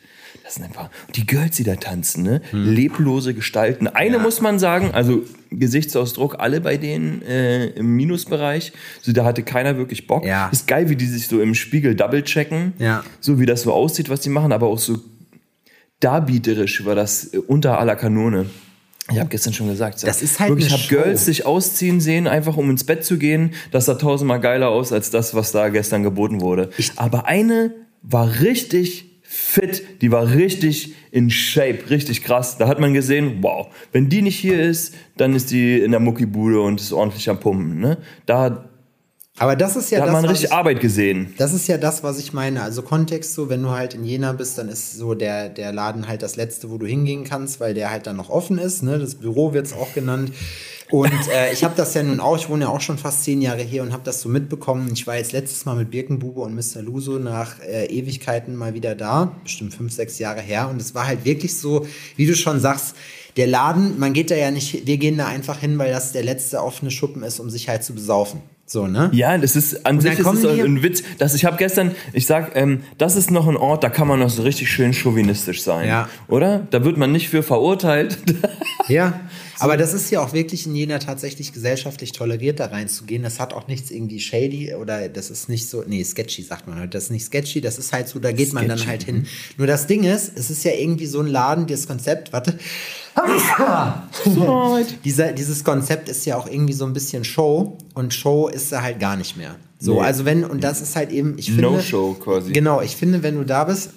Das 0.47 0.55
sind 0.55 0.63
einfach, 0.63 0.89
die 1.13 1.27
Girls, 1.27 1.57
die 1.57 1.65
da 1.65 1.75
tanzen, 1.75 2.23
ne? 2.23 2.41
Leblose 2.53 3.33
Gestalten. 3.33 3.89
Eine 3.89 4.17
muss 4.17 4.39
man 4.39 4.59
sagen, 4.59 4.91
also 4.93 5.23
Gesichtsausdruck, 5.51 6.37
alle 6.39 6.61
bei 6.61 6.77
denen 6.77 7.21
äh, 7.23 7.65
im 7.71 7.97
Minusbereich. 7.97 8.71
So, 9.01 9.11
da 9.11 9.25
hatte 9.25 9.43
keiner 9.43 9.75
wirklich 9.77 10.07
Bock. 10.07 10.25
Ja. 10.25 10.47
Ist 10.47 10.65
geil, 10.65 10.87
wie 10.87 10.95
die 10.95 11.05
sich 11.05 11.27
so 11.27 11.41
im 11.41 11.53
Spiegel 11.53 11.95
double 11.95 12.23
checken. 12.23 12.71
Ja. 12.79 13.03
So 13.19 13.41
wie 13.41 13.45
das 13.45 13.63
so 13.63 13.73
aussieht, 13.73 14.07
was 14.07 14.21
die 14.21 14.29
machen, 14.29 14.53
aber 14.53 14.67
auch 14.67 14.79
so 14.79 14.99
darbieterisch 15.99 16.85
war 16.85 16.95
das 16.95 17.33
äh, 17.33 17.39
unter 17.39 17.77
aller 17.77 17.97
Kanone. 17.97 18.45
Ich 19.11 19.19
habe 19.19 19.27
gestern 19.27 19.51
schon 19.51 19.67
gesagt, 19.67 20.01
Das 20.03 20.21
ist 20.21 20.39
halt 20.39 20.51
wirklich, 20.51 20.67
ich 20.67 20.73
habe. 20.73 21.03
Girls 21.03 21.25
sich 21.25 21.45
ausziehen 21.45 21.99
sehen, 21.99 22.25
einfach 22.25 22.55
um 22.55 22.69
ins 22.69 22.85
Bett 22.85 23.03
zu 23.03 23.17
gehen. 23.17 23.51
Das 23.71 23.83
sah 23.83 23.95
tausendmal 23.95 24.39
geiler 24.39 24.69
aus 24.69 24.93
als 24.93 25.09
das, 25.09 25.35
was 25.35 25.51
da 25.51 25.67
gestern 25.67 26.03
geboten 26.03 26.39
wurde. 26.39 26.69
aber 26.95 27.25
eine 27.25 27.73
war 28.01 28.39
richtig 28.39 29.16
fit, 29.39 30.01
die 30.01 30.11
war 30.11 30.31
richtig 30.31 30.95
in 31.11 31.29
Shape, 31.29 31.91
richtig 31.91 32.23
krass. 32.23 32.57
Da 32.57 32.67
hat 32.67 32.79
man 32.79 32.93
gesehen, 32.95 33.37
wow, 33.41 33.67
wenn 33.91 34.09
die 34.09 34.23
nicht 34.23 34.39
hier 34.39 34.59
ist, 34.59 34.95
dann 35.15 35.35
ist 35.35 35.51
die 35.51 35.79
in 35.79 35.91
der 35.91 35.99
Muckibude 35.99 36.59
und 36.59 36.81
ist 36.81 36.91
ordentlich 36.91 37.29
am 37.29 37.39
Pumpen. 37.39 37.79
Ne? 37.79 37.97
Da, 38.25 38.67
Aber 39.37 39.55
das 39.55 39.75
ist 39.75 39.91
ja 39.91 39.99
da 39.99 40.05
hat 40.05 40.07
das, 40.07 40.13
man 40.13 40.23
was 40.23 40.31
richtig 40.31 40.49
ich, 40.49 40.55
Arbeit 40.55 40.79
gesehen. 40.79 41.35
das 41.37 41.53
ist 41.53 41.67
ja 41.67 41.77
das, 41.77 42.03
was 42.03 42.17
ich 42.17 42.33
meine. 42.33 42.63
Also 42.63 42.81
Kontext 42.81 43.35
so, 43.35 43.47
wenn 43.47 43.61
du 43.61 43.69
halt 43.69 43.93
in 43.93 44.03
Jena 44.03 44.33
bist, 44.33 44.57
dann 44.57 44.69
ist 44.69 44.93
so 44.93 45.13
der, 45.13 45.49
der 45.49 45.71
Laden 45.71 46.07
halt 46.07 46.23
das 46.23 46.35
letzte, 46.35 46.71
wo 46.71 46.79
du 46.79 46.87
hingehen 46.87 47.23
kannst, 47.23 47.59
weil 47.59 47.75
der 47.75 47.91
halt 47.91 48.07
dann 48.07 48.17
noch 48.17 48.31
offen 48.31 48.57
ist. 48.57 48.81
Ne? 48.81 48.97
Das 48.97 49.15
Büro 49.15 49.53
wird 49.53 49.67
es 49.67 49.73
auch 49.73 49.93
genannt. 49.93 50.31
Und 50.89 51.27
äh, 51.33 51.51
ich 51.51 51.63
habe 51.65 51.75
das 51.75 51.93
ja 51.95 52.03
nun 52.03 52.21
auch, 52.21 52.37
ich 52.37 52.47
wohne 52.47 52.65
ja 52.65 52.69
auch 52.69 52.79
schon 52.79 52.97
fast 52.97 53.23
zehn 53.23 53.41
Jahre 53.41 53.61
hier 53.61 53.83
und 53.83 53.91
habe 53.91 54.03
das 54.03 54.21
so 54.21 54.29
mitbekommen. 54.29 54.89
Ich 54.93 55.05
war 55.05 55.17
jetzt 55.17 55.33
letztes 55.33 55.65
Mal 55.65 55.75
mit 55.75 55.91
Birkenbube 55.91 56.39
und 56.39 56.55
Mr. 56.55 56.81
Luso 56.81 57.19
nach 57.19 57.59
äh, 57.59 57.85
Ewigkeiten 57.87 58.55
mal 58.55 58.73
wieder 58.73 58.95
da, 58.95 59.33
bestimmt 59.43 59.73
fünf, 59.73 59.91
sechs 59.91 60.17
Jahre 60.17 60.39
her. 60.39 60.69
Und 60.69 60.79
es 60.79 60.95
war 60.95 61.05
halt 61.05 61.25
wirklich 61.25 61.57
so, 61.57 61.85
wie 62.15 62.25
du 62.25 62.35
schon 62.35 62.61
sagst, 62.61 62.95
der 63.35 63.47
Laden, 63.47 63.99
man 63.99 64.13
geht 64.13 64.31
da 64.31 64.35
ja 64.35 64.49
nicht, 64.49 64.87
wir 64.87 64.97
gehen 64.97 65.17
da 65.17 65.27
einfach 65.27 65.59
hin, 65.59 65.77
weil 65.77 65.91
das 65.91 66.13
der 66.13 66.23
letzte 66.23 66.63
offene 66.63 66.89
Schuppen 66.89 67.21
ist, 67.23 67.39
um 67.39 67.49
sich 67.49 67.67
halt 67.67 67.83
zu 67.83 67.93
besaufen. 67.93 68.41
So, 68.69 68.85
ne? 68.85 69.09
Ja, 69.13 69.37
das 69.37 69.55
ist 69.55 69.85
an 69.85 69.95
Und 69.95 70.01
sich 70.01 70.19
ist 70.19 70.25
es 70.27 70.45
ein 70.45 70.83
Witz. 70.83 71.01
Dass 71.19 71.33
ich 71.33 71.45
habe 71.45 71.55
gestern, 71.55 71.95
ich 72.11 72.25
sag, 72.25 72.53
ähm, 72.57 72.83
das 72.97 73.15
ist 73.15 73.31
noch 73.31 73.47
ein 73.47 73.55
Ort, 73.55 73.81
da 73.85 73.89
kann 73.89 74.09
man 74.09 74.19
noch 74.19 74.29
so 74.29 74.41
richtig 74.43 74.69
schön 74.69 74.93
chauvinistisch 74.93 75.63
sein, 75.63 75.87
Ja. 75.87 76.09
oder? 76.27 76.67
Da 76.69 76.83
wird 76.83 76.97
man 76.97 77.13
nicht 77.13 77.29
für 77.29 77.43
verurteilt. 77.43 78.17
Ja, 78.89 79.19
aber 79.59 79.75
das 79.75 79.93
ist 79.93 80.09
ja 80.11 80.21
auch 80.21 80.31
wirklich 80.31 80.65
in 80.65 80.73
Jena 80.73 80.99
tatsächlich 80.99 81.51
gesellschaftlich 81.51 82.13
toleriert, 82.13 82.61
da 82.61 82.67
reinzugehen. 82.67 83.21
Das 83.21 83.37
hat 83.41 83.51
auch 83.51 83.67
nichts 83.67 83.91
irgendwie 83.91 84.21
shady 84.21 84.73
oder 84.75 85.09
das 85.09 85.29
ist 85.29 85.49
nicht 85.49 85.69
so, 85.69 85.83
nee, 85.85 86.01
sketchy 86.05 86.41
sagt 86.41 86.69
man 86.69 86.79
halt. 86.79 86.93
Das 86.95 87.03
ist 87.05 87.09
nicht 87.11 87.25
sketchy, 87.25 87.59
das 87.59 87.77
ist 87.77 87.91
halt 87.91 88.07
so, 88.07 88.17
da 88.19 88.31
geht 88.31 88.53
man 88.53 88.65
dann 88.69 88.77
Sketchy, 88.77 88.89
halt 88.89 89.03
hin. 89.03 89.25
Nur 89.57 89.67
das 89.67 89.87
Ding 89.87 90.05
ist, 90.05 90.31
es 90.37 90.49
ist 90.49 90.63
ja 90.63 90.71
irgendwie 90.71 91.05
so 91.05 91.19
ein 91.19 91.27
Laden, 91.27 91.67
das 91.67 91.85
Konzept, 91.85 92.31
warte. 92.31 92.57
Dieser, 95.03 95.31
dieses 95.31 95.63
Konzept 95.63 96.09
ist 96.09 96.25
ja 96.25 96.37
auch 96.37 96.47
irgendwie 96.47 96.73
so 96.73 96.85
ein 96.85 96.93
bisschen 96.93 97.23
Show 97.23 97.77
und 97.93 98.13
Show 98.13 98.47
ist 98.47 98.71
da 98.71 98.81
halt 98.81 98.99
gar 98.99 99.15
nicht 99.15 99.37
mehr. 99.37 99.55
So, 99.79 99.95
Nee. 99.95 100.01
also 100.01 100.25
wenn, 100.25 100.43
und 100.43 100.63
das 100.63 100.81
ist 100.81 100.95
halt 100.95 101.11
eben, 101.11 101.37
ich 101.37 101.47
finde. 101.47 101.63
No-Show 101.63 102.13
quasi. 102.19 102.51
Genau, 102.53 102.81
ich 102.81 102.95
finde, 102.95 103.23
wenn 103.23 103.35
du 103.35 103.43
da 103.43 103.63
bist, 103.63 103.91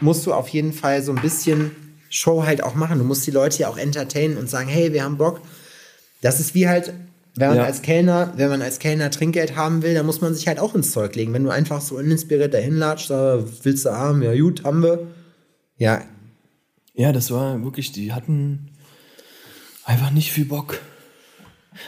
musst 0.00 0.26
du 0.26 0.32
auf 0.32 0.48
jeden 0.48 0.72
Fall 0.72 1.02
so 1.02 1.12
ein 1.12 1.20
bisschen 1.22 1.70
Show 2.08 2.44
halt 2.44 2.62
auch 2.62 2.74
machen. 2.74 2.98
Du 2.98 3.04
musst 3.04 3.26
die 3.26 3.30
Leute 3.30 3.58
ja 3.60 3.68
auch 3.68 3.78
entertainen 3.78 4.36
und 4.36 4.48
sagen, 4.50 4.68
hey, 4.68 4.92
wir 4.92 5.02
haben 5.04 5.16
Bock. 5.16 5.40
Das 6.20 6.40
ist 6.40 6.54
wie 6.54 6.68
halt, 6.68 6.92
wenn 7.36 7.48
man 7.48 7.56
Ja. 7.58 7.64
als 7.64 7.82
Kellner, 7.82 8.32
wenn 8.36 8.48
man 8.50 8.62
als 8.62 8.78
Kellner 8.78 9.10
Trinkgeld 9.10 9.56
haben 9.56 9.82
will, 9.82 9.94
dann 9.94 10.06
muss 10.06 10.20
man 10.20 10.34
sich 10.34 10.46
halt 10.48 10.58
auch 10.58 10.74
ins 10.74 10.92
Zeug 10.92 11.14
legen. 11.14 11.32
Wenn 11.32 11.44
du 11.44 11.50
einfach 11.50 11.80
so 11.80 11.96
uninspiriert 11.96 12.52
dahin 12.52 12.76
latscht, 12.76 13.10
da 13.10 13.42
willst 13.62 13.86
du 13.86 13.90
haben, 13.90 14.22
ja 14.22 14.34
gut, 14.38 14.64
haben 14.64 14.82
wir. 14.82 15.06
Ja, 15.78 16.02
Ja, 16.94 17.12
das 17.12 17.30
war 17.30 17.62
wirklich, 17.64 17.92
die 17.92 18.12
hatten 18.12 18.68
einfach 19.84 20.10
nicht 20.10 20.30
viel 20.32 20.44
Bock. 20.44 20.78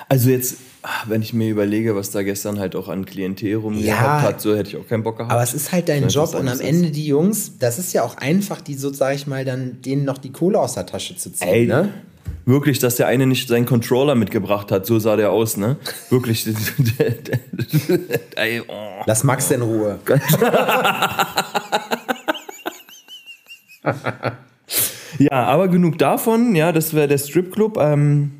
Also 0.08 0.30
jetzt, 0.30 0.56
ah, 0.82 1.02
wenn 1.08 1.20
ich 1.20 1.34
mir 1.34 1.50
überlege, 1.50 1.94
was 1.94 2.10
da 2.10 2.22
gestern 2.22 2.58
halt 2.58 2.74
auch 2.74 2.88
an 2.88 3.04
Klientel 3.04 3.56
rumgehabt 3.56 3.86
Ja. 3.86 4.22
hat, 4.22 4.40
so 4.40 4.56
hätte 4.56 4.70
ich 4.70 4.76
auch 4.78 4.88
keinen 4.88 5.02
Bock 5.02 5.18
gehabt. 5.18 5.30
Aber 5.32 5.42
es 5.42 5.52
ist 5.52 5.72
halt 5.72 5.90
dein 5.90 6.08
Job 6.08 6.34
und 6.34 6.48
am 6.48 6.58
Ende 6.60 6.90
die 6.90 7.06
Jungs, 7.06 7.58
das 7.58 7.78
ist 7.78 7.92
ja 7.92 8.02
auch 8.02 8.16
einfach, 8.16 8.62
die 8.62 8.74
so, 8.74 8.90
sag 8.94 9.14
ich 9.14 9.26
mal, 9.26 9.44
dann 9.44 9.82
denen 9.82 10.04
noch 10.06 10.16
die 10.16 10.32
Kohle 10.32 10.58
aus 10.58 10.72
der 10.74 10.86
Tasche 10.86 11.16
zu 11.16 11.30
ziehen. 11.30 11.48
Ey, 11.48 11.66
ne? 11.66 11.92
Wirklich, 12.46 12.78
dass 12.78 12.96
der 12.96 13.06
eine 13.06 13.26
nicht 13.26 13.48
seinen 13.48 13.66
Controller 13.66 14.14
mitgebracht 14.14 14.70
hat, 14.72 14.86
so 14.86 14.98
sah 14.98 15.16
der 15.16 15.30
aus, 15.30 15.58
ne? 15.58 15.76
Wirklich. 16.08 16.46
Ey, 18.36 18.62
oh. 18.66 19.02
Lass 19.06 19.22
Max 19.24 19.50
in 19.50 19.60
Ruhe. 19.62 19.98
Ja, 25.18 25.32
aber 25.44 25.68
genug 25.68 25.98
davon. 25.98 26.54
Ja, 26.54 26.72
das 26.72 26.94
wäre 26.94 27.08
der 27.08 27.18
Stripclub. 27.18 27.76
Ähm, 27.78 28.32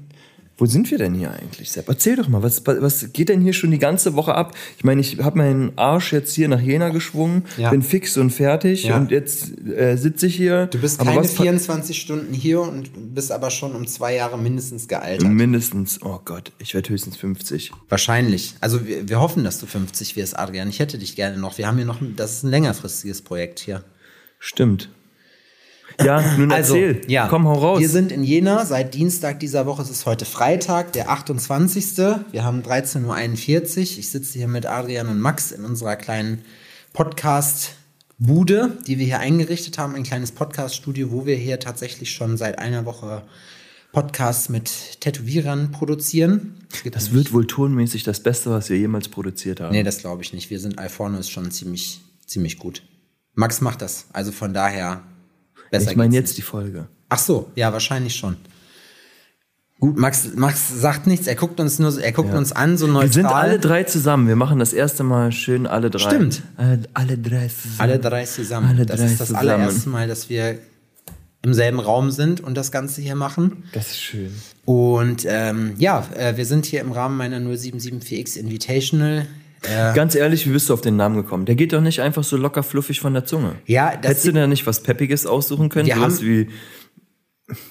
wo 0.57 0.67
sind 0.67 0.89
wir 0.93 0.99
denn 0.99 1.15
hier 1.15 1.33
eigentlich, 1.33 1.73
Sepp? 1.73 1.89
Erzähl 1.89 2.15
doch 2.15 2.29
mal, 2.29 2.45
was, 2.45 2.65
was 2.65 3.13
geht 3.13 3.29
denn 3.29 3.41
hier 3.41 3.53
schon 3.53 3.73
die 3.73 3.81
ganze 3.81 4.15
Woche 4.15 4.37
ab? 4.37 4.55
Ich 4.79 4.85
meine, 4.85 5.01
ich 5.01 5.19
habe 5.19 5.37
meinen 5.39 5.73
Arsch 5.77 6.13
jetzt 6.13 6.33
hier 6.33 6.47
nach 6.47 6.61
Jena 6.61 6.91
geschwungen, 6.91 7.43
Ja. 7.57 7.71
bin 7.71 7.83
fix 7.83 8.17
und 8.17 8.31
fertig 8.31 8.85
Ja. 8.85 8.97
und 8.97 9.11
jetzt 9.11 9.51
äh, 9.67 9.97
sitze 9.97 10.29
ich 10.29 10.37
hier. 10.37 10.67
Du 10.67 10.79
bist 10.79 11.01
Aber 11.01 11.11
keine 11.11 11.25
was 11.25 11.35
pa- 11.35 11.43
24 11.43 12.01
Stunden 12.01 12.33
hier 12.33 12.61
und 12.61 13.15
bist 13.17 13.33
aber 13.33 13.51
schon 13.51 13.75
um 13.75 13.85
zwei 13.89 14.15
Jahre 14.15 14.39
mindestens 14.39 14.87
gealtert. 14.87 15.29
Mindestens, 15.29 16.01
oh 16.03 16.21
Gott, 16.25 16.53
ich 16.61 16.73
werde 16.73 16.89
höchstens 16.91 17.17
50. 17.17 17.73
Wahrscheinlich. 17.89 18.55
Also 18.61 18.87
wir, 18.87 19.09
wir 19.09 19.19
hoffen, 19.21 19.43
dass 19.43 19.59
du 19.59 19.67
50 19.67 20.15
wirst, 20.15 20.39
Adrian. 20.39 20.69
Ich 20.69 20.79
hätte 20.79 20.99
dich 20.99 21.17
gerne 21.17 21.37
noch. 21.37 21.59
Wir 21.59 21.67
haben 21.67 21.79
hier 21.79 21.87
noch, 21.87 21.99
das 22.17 22.33
ist 22.35 22.43
ein 22.45 22.51
längerfristiges 22.51 23.23
Projekt 23.23 23.59
hier. 23.59 23.83
Stimmt. 24.39 24.89
Ja, 26.03 26.23
nun 26.37 26.51
erzähl. 26.51 26.97
Also, 26.97 27.09
ja. 27.09 27.29
Komm, 27.29 27.47
hau 27.47 27.55
raus. 27.55 27.81
Wir 27.81 27.89
sind 27.89 28.13
in 28.13 28.25
Jena 28.25 28.65
seit 28.65 28.95
Dienstag 28.95 29.41
dieser 29.41 29.67
Woche. 29.67 29.83
Es 29.83 29.91
ist 29.91 30.07
heute 30.07 30.25
Freitag, 30.25 30.93
der 30.93 31.11
28. 31.11 31.99
Wir 32.31 32.45
haben 32.45 32.63
13.41 32.63 33.77
Uhr. 33.77 33.83
Ich 33.83 34.11
sitze 34.11 34.39
hier 34.39 34.49
mit 34.49 34.67
Adrian 34.67 35.09
und 35.09 35.21
Max 35.21 35.53
in 35.53 35.65
unserer 35.65 35.97
kleinen 35.97 36.43
Podcast-Bude, 36.93 38.79
die 38.87 38.99
wir 38.99 39.07
hier 39.07 39.21
eingerichtet 39.21 39.79
haben. 39.79 39.95
Ein 39.95 40.03
kleines 40.03 40.33
Podcast-Studio, 40.33 41.13
wo 41.13 41.27
wir 41.27 41.37
hier 41.37 41.61
tatsächlich 41.61 42.13
schon 42.13 42.37
seit 42.37 42.59
einer 42.59 42.85
Woche 42.87 43.23
Podcasts 43.93 44.49
mit 44.49 45.01
Tätowierern 45.01 45.71
produzieren. 45.71 46.67
Gibt 46.83 46.97
das 46.97 47.13
wird 47.13 47.33
wohl 47.33 47.47
tonmäßig 47.47 48.03
das 48.03 48.21
Beste, 48.21 48.51
was 48.51 48.69
wir 48.69 48.77
jemals 48.77 49.09
produziert 49.09 49.61
haben. 49.61 49.71
Nee, 49.71 49.85
das 49.85 49.99
glaube 49.99 50.23
ich 50.23 50.33
nicht. 50.33 50.51
Wir 50.51 50.59
sind 50.59 50.81
Alforno 50.81 51.19
ist 51.19 51.31
schon 51.31 51.53
ziemlich, 51.53 52.01
ziemlich 52.27 52.59
gut. 52.59 52.83
Max 53.35 53.61
macht 53.61 53.83
das. 53.83 54.07
Also 54.13 54.33
von 54.33 54.53
daher 54.53 55.03
besser. 55.79 55.91
ich 55.91 55.97
meine 55.97 56.15
jetzt 56.15 56.37
die 56.39 56.43
Folge. 56.43 56.87
Ach 57.09 57.19
so, 57.19 57.51
ja, 57.55 57.73
wahrscheinlich 57.73 58.15
schon. 58.17 58.37
Gut, 59.81 59.99
Max, 59.99 60.31
Max 60.35 60.81
sagt 60.81 61.07
nichts. 61.07 61.27
Er 61.27 61.35
guckt 61.35 61.61
uns 61.61 61.79
nur, 61.79 61.91
so- 61.93 62.01
er 62.01 62.13
guckt 62.13 62.33
uns 62.33 62.53
an, 62.53 62.79
so 62.79 62.87
neutral. 62.87 63.03
Wir 63.09 63.13
sind 63.13 63.27
alle 63.27 63.59
drei 63.59 63.83
zusammen. 63.83 64.29
Wir 64.29 64.37
machen 64.37 64.59
das 64.59 64.73
erste 64.73 65.03
Mal 65.03 65.33
schön 65.33 65.67
alle 65.67 65.91
drei. 65.91 65.99
Stimmt. 65.99 66.43
Äh, 66.57 66.79
alle 66.95 67.19
drei 67.19 67.49
zusammen. 67.49 67.81
alle 67.81 67.99
drei 67.99 68.25
zusammen. 68.25 68.69
Alle 68.69 68.87
das 68.87 69.01
drei 69.01 69.07
ist 69.07 69.21
das 69.21 69.29
zusammen. 69.29 69.49
allererste 69.51 69.89
Mal, 69.91 70.09
dass 70.09 70.31
wir 70.31 70.59
im 71.43 71.53
selben 71.53 71.81
Raum 71.81 72.11
sind 72.11 72.41
und 72.41 72.55
das 72.57 72.73
Ganze 72.73 73.03
hier 73.03 73.17
machen. 73.17 73.65
Das 73.73 73.89
ist 73.91 74.01
schön. 74.01 74.33
Und 74.65 75.25
ähm, 75.29 75.75
ja, 75.77 76.07
äh, 76.17 76.37
wir 76.39 76.47
sind 76.47 76.65
hier 76.65 76.81
im 76.81 76.93
Rahmen 76.93 77.19
meiner 77.19 77.39
0774X 77.39 78.37
Invitational. 78.39 79.27
Ganz 79.95 80.15
ehrlich, 80.15 80.47
wie 80.47 80.51
bist 80.53 80.69
du 80.69 80.75
auf 80.75 80.81
den 80.81 80.97
Namen 80.97 81.17
gekommen? 81.17 81.47
Der 81.47 81.55
geht 81.55 81.73
doch 81.73 81.81
nicht 81.81 82.01
einfach 82.01 82.25
so 82.25 82.37
locker 82.37 82.63
fluffig 82.63 83.01
von 83.01 83.15
der 83.15 83.25
Zunge. 83.25 83.57
Ja, 83.67 83.97
das 83.97 84.11
Hättest 84.11 84.27
du 84.27 84.33
da 84.33 84.47
nicht 84.47 84.67
was 84.67 84.83
Peppiges 84.83 85.27
aussuchen 85.27 85.69
können? 85.69 85.87
Wir 85.87 85.95
Sowas 85.97 86.17
haben- 86.19 86.27
wie 86.27 86.49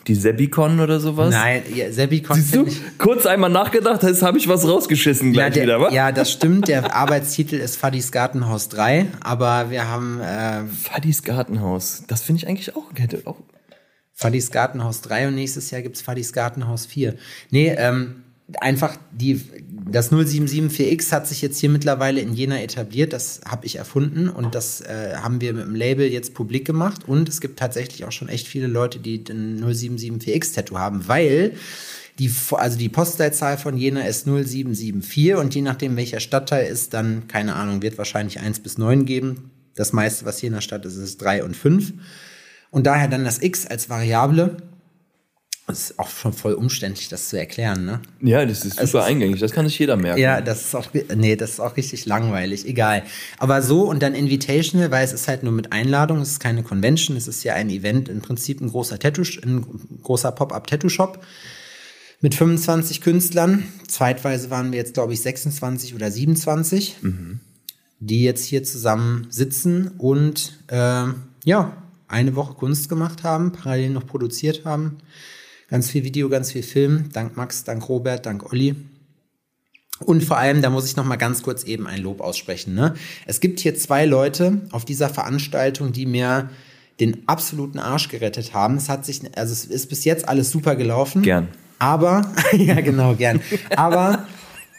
die 0.08 0.14
Sebicon 0.16 0.80
oder 0.80 1.00
sowas? 1.00 1.32
Nein, 1.34 1.64
ja, 1.74 1.92
Sebi 1.92 2.24
Siehst 2.32 2.54
du? 2.56 2.68
Kurz 3.00 3.26
einmal 3.26 3.50
nachgedacht, 3.50 4.04
jetzt 4.04 4.22
habe 4.22 4.38
ich 4.38 4.48
was 4.48 4.68
rausgeschissen 4.68 5.34
Ja, 5.34 5.50
gleich 5.50 5.54
der, 5.56 5.64
wieder, 5.64 5.82
wa? 5.82 5.90
ja, 5.92 6.12
das 6.12 6.32
stimmt. 6.32 6.68
Der 6.68 6.96
Arbeitstitel 6.96 7.56
ist 7.56 7.78
Fadis 7.78 8.12
Gartenhaus 8.12 8.70
3, 8.70 9.08
aber 9.22 9.72
wir 9.72 9.88
haben 9.88 10.20
äh, 10.22 10.64
Fadis 10.68 11.24
Gartenhaus. 11.24 12.04
Das 12.08 12.22
finde 12.22 12.44
ich 12.44 12.48
eigentlich 12.48 12.76
auch, 12.76 12.84
hätte 12.96 13.22
auch. 13.26 13.38
Fadis 14.14 14.52
Gartenhaus 14.52 15.02
3 15.02 15.30
und 15.30 15.36
nächstes 15.36 15.72
Jahr 15.72 15.82
gibt's 15.82 16.02
Fadis 16.04 16.34
Gartenhaus 16.34 16.86
4. 16.86 17.16
Nee, 17.50 17.74
ähm, 17.76 18.22
einfach 18.62 18.96
die, 19.12 19.42
das 19.86 20.12
0774X 20.12 21.12
hat 21.12 21.28
sich 21.28 21.42
jetzt 21.42 21.60
hier 21.60 21.70
mittlerweile 21.70 22.22
in 22.22 22.34
Jena 22.34 22.62
etabliert. 22.62 23.14
Das 23.14 23.42
habe 23.48 23.66
ich 23.66 23.78
erfunden 23.78 24.30
und 24.30 24.56
das 24.56 24.82
äh, 24.82 25.16
haben 25.16 25.42
wir 25.42 25.54
mit 25.54 25.66
dem 25.66 25.76
Label 25.76 26.08
jetzt 26.08 26.34
publik 26.34 26.66
gemacht. 26.66 27.08
Und 27.08 27.30
es 27.30 27.42
gibt 27.42 27.60
tatsächlich 27.60 28.06
auch 28.06 28.12
schon 28.12 28.30
echt 28.30 28.48
viele 28.48 28.68
Leute, 28.68 29.00
die 29.00 29.24
den 29.24 29.64
0774X-Tattoo 29.64 30.78
haben, 30.78 31.08
weil 31.08 31.54
Die, 32.20 32.32
also 32.52 32.78
die 32.78 32.90
Postleitzahl 32.90 33.58
von 33.58 33.76
Jena 33.76 34.02
ist 34.02 34.28
0774 34.28 35.34
und 35.34 35.56
je 35.56 35.64
nachdem, 35.64 35.96
welcher 35.96 36.20
Stadtteil 36.20 36.68
ist, 36.68 36.94
dann, 36.94 37.28
keine 37.28 37.56
Ahnung, 37.56 37.82
wird 37.82 37.98
wahrscheinlich 37.98 38.40
1 38.40 38.60
bis 38.60 38.78
9 38.78 39.06
geben. 39.06 39.50
Das 39.74 39.94
meiste, 39.94 40.24
was 40.26 40.40
Jena 40.40 40.62
Stadt 40.62 40.86
ist, 40.86 40.96
ist 40.96 41.20
3 41.24 41.44
und 41.44 41.56
5. 41.56 41.94
Und 42.70 42.86
daher 42.86 43.08
dann 43.08 43.26
das 43.26 43.42
X 43.42 43.66
als 43.66 43.90
Variable. 43.90 44.58
Das 45.66 45.92
ist 45.92 46.00
auch 46.00 46.10
schon 46.10 46.34
voll 46.34 46.54
umständlich, 46.56 47.08
das 47.08 47.30
zu 47.30 47.40
erklären, 47.40 47.86
ne? 47.86 48.02
Ja, 48.20 48.46
das 48.46 48.66
ist 48.66 48.80
super 48.80 49.00
ist, 49.00 49.06
eingängig, 49.06 49.40
das 49.40 49.52
kann 49.52 49.66
sich 49.66 49.80
jeder 49.80 49.96
merken. 49.96 50.20
Ja, 50.20 50.42
das 50.42 50.66
ist 50.66 50.76
auch, 50.76 50.88
nee, 51.16 51.38
das 51.38 51.52
ist 51.52 51.60
auch 51.62 51.78
richtig 51.78 52.06
langweilig, 52.06 52.68
egal. 52.68 53.04
Aber 53.38 53.62
so 53.62 53.84
und 53.90 54.04
dann 54.04 54.14
Invitational, 54.14 54.92
weil 54.92 55.06
es 55.06 55.14
ist 55.14 55.30
halt 55.30 55.44
nur 55.44 55.54
mit 55.54 55.72
Einladung, 55.72 56.20
es 56.20 56.32
ist 56.32 56.40
keine 56.42 56.64
Convention, 56.64 57.16
es 57.16 57.30
ist 57.30 57.44
ja 57.46 57.54
ein 57.54 57.70
Event, 57.70 58.10
im 58.10 58.22
Prinzip 58.22 58.60
ein 58.60 58.70
großer 58.70 59.00
Tattoo, 59.00 59.24
ein 59.42 59.66
großer 60.04 60.34
Pop-Up-Tattoo-Shop 60.34 61.24
mit 62.20 62.36
25 62.36 63.00
Künstlern. 63.00 63.64
Zeitweise 63.88 64.50
waren 64.50 64.72
wir 64.74 64.80
jetzt, 64.80 64.96
glaube 64.96 65.14
ich, 65.14 65.22
26 65.22 65.96
oder 65.96 66.12
27, 66.12 66.98
mhm. 67.02 67.40
die 68.00 68.24
jetzt 68.24 68.44
hier 68.44 68.64
zusammen 68.64 69.28
sitzen 69.30 69.92
und 69.98 70.60
äh, 70.68 71.06
ja, 71.46 71.78
eine 72.10 72.36
Woche 72.36 72.54
Kunst 72.54 72.90
gemacht 72.90 73.24
haben, 73.24 73.54
parallel 73.54 73.92
noch 73.92 74.06
produziert 74.06 74.66
haben. 74.66 74.98
Ganz 75.74 75.90
viel 75.90 76.04
Video, 76.04 76.30
ganz 76.30 76.52
viel 76.52 76.62
Film. 76.62 77.10
Dank 77.14 77.36
Max, 77.36 77.64
dank 77.64 77.90
Robert, 77.90 78.28
dank 78.28 78.54
Olli. 78.54 78.76
Und 80.02 80.24
vor 80.24 80.38
allem, 80.38 80.62
da 80.62 80.70
muss 80.70 80.86
ich 80.86 80.96
noch 80.96 81.04
mal 81.04 81.16
ganz 81.16 81.42
kurz 81.42 81.64
eben 81.64 81.88
ein 81.88 82.00
Lob 82.00 82.22
aussprechen. 82.22 82.76
Ne? 82.76 82.94
Es 83.26 83.40
gibt 83.40 83.60
hier 83.60 83.74
zwei 83.74 84.06
Leute 84.06 84.62
auf 84.70 84.86
dieser 84.86 85.10
Veranstaltung, 85.10 85.92
die 85.92 86.06
mir 86.06 86.52
den 87.00 87.28
absoluten 87.28 87.80
Arsch 87.80 88.08
gerettet 88.08 88.54
haben. 88.54 88.78
Es 88.78 88.88
hat 88.88 89.04
sich, 89.04 89.22
also 89.36 89.52
es 89.52 89.66
ist 89.66 89.90
bis 89.90 90.06
jetzt 90.06 90.30
alles 90.30 90.52
super 90.52 90.76
gelaufen. 90.76 91.24
Gern. 91.24 91.48
Aber, 91.80 92.32
ja 92.56 92.80
genau, 92.82 93.16
gern. 93.16 93.42
Aber 93.76 94.28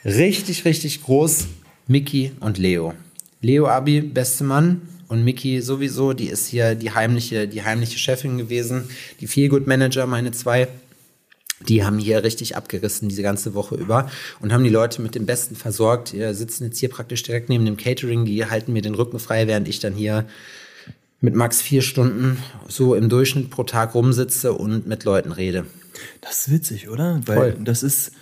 richtig, 0.05 0.65
richtig 0.65 1.03
groß 1.03 1.49
Mickey 1.89 2.31
und 2.39 2.57
Leo. 2.57 2.95
Leo 3.41 3.67
Abi, 3.67 4.01
beste 4.01 4.45
Mann. 4.45 4.83
Und 5.09 5.23
Mickey 5.23 5.61
sowieso, 5.61 6.13
die 6.13 6.29
ist 6.29 6.47
hier 6.47 6.75
die 6.75 6.93
heimliche, 6.93 7.47
die 7.47 7.63
heimliche 7.63 7.99
Chefin 7.99 8.39
gewesen. 8.39 8.85
Die 9.21 9.27
Feelgood 9.27 9.67
Manager, 9.67 10.07
meine 10.07 10.33
zwei 10.33 10.69
die 11.69 11.85
haben 11.85 11.99
hier 11.99 12.23
richtig 12.23 12.57
abgerissen 12.57 13.09
diese 13.09 13.23
ganze 13.23 13.55
Woche 13.55 13.75
über 13.75 14.11
und 14.41 14.53
haben 14.53 14.65
die 14.65 14.71
Leute 14.71 15.03
mit 15.03 15.15
dem 15.15 15.27
Besten 15.27 15.57
versorgt. 15.57 16.13
Die 16.13 16.35
sitzen 16.35 16.65
jetzt 16.65 16.79
hier 16.79 16.89
praktisch 16.89 17.23
direkt 17.23 17.49
neben 17.49 17.65
dem 17.65 17.77
Catering, 17.77 18.25
die 18.25 18.47
halten 18.47 18.73
mir 18.73 18.83
den 18.83 18.95
Rücken 18.95 19.19
frei, 19.19 19.47
während 19.47 19.69
ich 19.69 19.81
dann 19.81 19.95
hier 19.95 20.27
mit 21.21 21.35
max 21.35 21.63
vier 21.63 21.83
Stunden 21.83 22.39
so 22.69 22.95
im 22.95 23.09
Durchschnitt 23.09 23.51
pro 23.51 23.65
Tag 23.65 23.95
rumsitze 23.95 24.53
und 24.53 24.87
mit 24.87 25.05
Leuten 25.05 25.33
rede. 25.33 25.65
Das 26.21 26.47
ist 26.47 26.53
witzig, 26.53 26.89
oder? 26.89 27.21
Weil 27.27 27.53
Voll. 27.53 27.57
das 27.65 27.83
ist 27.83 28.13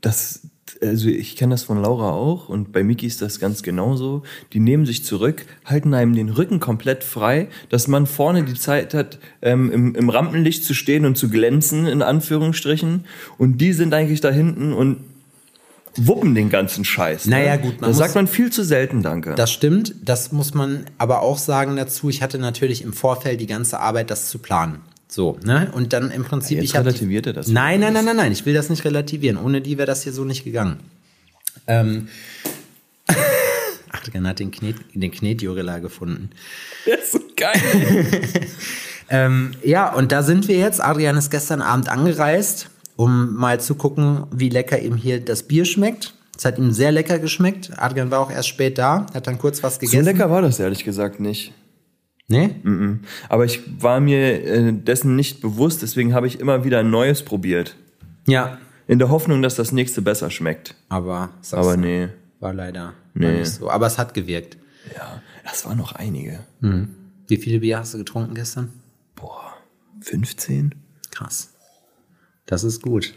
das 0.00 0.42
also 0.82 1.08
ich 1.08 1.36
kenne 1.36 1.54
das 1.54 1.64
von 1.64 1.80
Laura 1.80 2.12
auch 2.12 2.48
und 2.48 2.72
bei 2.72 2.82
Miki 2.82 3.06
ist 3.06 3.22
das 3.22 3.40
ganz 3.40 3.62
genauso. 3.62 4.22
Die 4.52 4.60
nehmen 4.60 4.86
sich 4.86 5.04
zurück, 5.04 5.46
halten 5.64 5.94
einem 5.94 6.14
den 6.14 6.28
Rücken 6.28 6.60
komplett 6.60 7.04
frei, 7.04 7.48
dass 7.68 7.88
man 7.88 8.06
vorne 8.06 8.44
die 8.44 8.54
Zeit 8.54 8.94
hat, 8.94 9.18
ähm, 9.42 9.70
im, 9.70 9.94
im 9.94 10.08
Rampenlicht 10.08 10.64
zu 10.64 10.74
stehen 10.74 11.04
und 11.04 11.16
zu 11.16 11.28
glänzen, 11.28 11.86
in 11.86 12.02
Anführungsstrichen. 12.02 13.04
Und 13.38 13.58
die 13.58 13.72
sind 13.72 13.94
eigentlich 13.94 14.20
da 14.20 14.30
hinten 14.30 14.72
und 14.72 14.98
wuppen 15.96 16.34
den 16.34 16.48
ganzen 16.50 16.84
Scheiß. 16.84 17.26
Ne? 17.26 17.36
Naja, 17.36 17.56
gut. 17.56 17.76
Da 17.80 17.92
sagt 17.92 18.14
man 18.14 18.26
viel 18.26 18.50
zu 18.50 18.62
selten 18.62 19.02
Danke. 19.02 19.34
Das 19.34 19.50
stimmt. 19.52 19.94
Das 20.04 20.32
muss 20.32 20.54
man 20.54 20.84
aber 20.98 21.22
auch 21.22 21.38
sagen 21.38 21.76
dazu. 21.76 22.08
Ich 22.08 22.22
hatte 22.22 22.38
natürlich 22.38 22.82
im 22.82 22.92
Vorfeld 22.92 23.40
die 23.40 23.46
ganze 23.46 23.80
Arbeit, 23.80 24.10
das 24.10 24.28
zu 24.28 24.38
planen. 24.38 24.80
So, 25.08 25.38
ne? 25.42 25.70
Und 25.72 25.94
dann 25.94 26.10
im 26.10 26.24
Prinzip. 26.24 26.58
Ja, 26.58 26.62
jetzt 26.62 26.70
ich 26.70 26.78
relativiert 26.78 27.26
er 27.26 27.32
das. 27.32 27.48
Nein, 27.48 27.80
nein, 27.80 27.94
nein, 27.94 28.04
nein, 28.04 28.16
nein. 28.16 28.32
Ich 28.32 28.44
will 28.44 28.54
das 28.54 28.68
nicht 28.68 28.84
relativieren. 28.84 29.38
Ohne 29.38 29.62
die 29.62 29.78
wäre 29.78 29.86
das 29.86 30.02
hier 30.02 30.12
so 30.12 30.24
nicht 30.24 30.44
gegangen. 30.44 30.78
Ähm. 31.66 32.08
Adrian 33.90 34.26
hat 34.26 34.38
den, 34.38 34.50
Knet, 34.50 34.76
den 34.92 35.10
Knetjurilla 35.10 35.78
gefunden. 35.78 36.30
Der 36.86 36.98
ist 36.98 37.12
so 37.12 37.20
geil. 37.36 37.54
ähm, 39.08 39.52
ja, 39.64 39.92
und 39.92 40.12
da 40.12 40.22
sind 40.22 40.46
wir 40.46 40.58
jetzt. 40.58 40.82
Adrian 40.82 41.16
ist 41.16 41.30
gestern 41.30 41.62
Abend 41.62 41.88
angereist, 41.88 42.68
um 42.96 43.34
mal 43.34 43.60
zu 43.60 43.74
gucken, 43.76 44.26
wie 44.30 44.50
lecker 44.50 44.78
ihm 44.78 44.96
hier 44.96 45.20
das 45.20 45.42
Bier 45.42 45.64
schmeckt. 45.64 46.14
Es 46.36 46.44
hat 46.44 46.58
ihm 46.58 46.70
sehr 46.70 46.92
lecker 46.92 47.18
geschmeckt. 47.18 47.70
Adrian 47.76 48.10
war 48.10 48.20
auch 48.20 48.30
erst 48.30 48.48
spät 48.48 48.78
da, 48.78 49.06
hat 49.14 49.26
dann 49.26 49.38
kurz 49.38 49.62
was 49.62 49.78
gegessen. 49.78 50.04
So 50.04 50.10
lecker 50.10 50.30
war 50.30 50.42
das 50.42 50.60
ehrlich 50.60 50.84
gesagt 50.84 51.18
nicht. 51.18 51.52
Nee? 52.28 52.48
Mm 52.62 52.68
-mm. 52.68 52.98
Aber 53.30 53.46
ich 53.46 53.62
war 53.82 54.00
mir 54.00 54.44
äh, 54.44 54.72
dessen 54.72 55.16
nicht 55.16 55.40
bewusst, 55.40 55.80
deswegen 55.80 56.12
habe 56.12 56.26
ich 56.26 56.40
immer 56.40 56.62
wieder 56.64 56.80
ein 56.80 56.90
Neues 56.90 57.22
probiert. 57.22 57.74
Ja. 58.26 58.58
In 58.86 58.98
der 58.98 59.08
Hoffnung, 59.08 59.42
dass 59.42 59.54
das 59.54 59.72
nächste 59.72 60.02
besser 60.02 60.30
schmeckt. 60.30 60.74
Aber, 60.88 61.30
Aber 61.52 61.76
nee. 61.76 62.08
War 62.40 62.52
leider 62.52 62.94
nee. 63.14 63.40
nicht 63.40 63.50
so. 63.50 63.70
Aber 63.70 63.86
es 63.86 63.98
hat 63.98 64.14
gewirkt. 64.14 64.58
Ja, 64.94 65.22
das 65.44 65.64
waren 65.64 65.78
noch 65.78 65.92
einige. 65.92 66.40
Mhm. 66.60 66.94
Wie 67.26 67.36
viele 67.36 67.60
Bier 67.60 67.78
hast 67.78 67.94
du 67.94 67.98
getrunken 67.98 68.34
gestern? 68.34 68.72
Boah, 69.14 69.54
15? 70.00 70.74
Krass. 71.10 71.54
Das 72.46 72.64
ist 72.64 72.82
gut. 72.82 73.14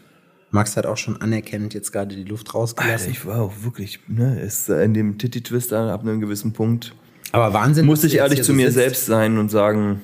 Max 0.49 0.75
hat 0.75 0.85
auch 0.85 0.97
schon 0.97 1.21
anerkennend 1.21 1.73
jetzt 1.73 1.91
gerade 1.91 2.15
die 2.15 2.25
Luft 2.25 2.53
rausgelassen. 2.53 3.07
Alter, 3.07 3.11
ich 3.11 3.25
war 3.25 3.41
auch 3.41 3.63
wirklich, 3.63 3.99
ne, 4.07 4.41
ist 4.41 4.67
in 4.69 4.93
dem 4.93 5.17
Titty-Twister 5.17 5.93
ab 5.93 6.01
einem 6.01 6.19
gewissen 6.19 6.51
Punkt 6.51 6.93
aber 7.31 7.53
Wahnsinn. 7.53 7.85
Muss 7.85 8.03
ich 8.03 8.15
ehrlich 8.15 8.43
zu 8.43 8.53
mir 8.53 8.67
sitzt. 8.67 8.75
selbst 8.75 9.05
sein 9.05 9.37
und 9.37 9.49
sagen, 9.49 10.01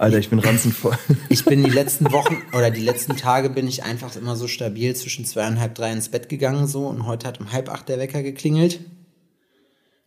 Alter, 0.00 0.18
ich 0.18 0.30
bin 0.30 0.38
ranzenvoll. 0.38 0.96
Ich 1.28 1.44
bin 1.44 1.62
die 1.62 1.70
letzten 1.80 2.10
Wochen 2.10 2.38
oder 2.54 2.70
die 2.70 2.80
letzten 2.80 3.16
Tage 3.16 3.50
bin 3.50 3.68
ich 3.68 3.84
einfach 3.84 4.16
immer 4.16 4.34
so 4.34 4.48
stabil 4.48 4.96
zwischen 4.96 5.26
zweieinhalb, 5.26 5.74
drei 5.74 5.92
ins 5.92 6.08
Bett 6.08 6.30
gegangen 6.30 6.66
so 6.66 6.86
und 6.86 7.06
heute 7.06 7.28
hat 7.28 7.38
um 7.38 7.52
halb 7.52 7.68
acht 7.68 7.86
der 7.90 7.98
Wecker 7.98 8.22
geklingelt. 8.22 8.80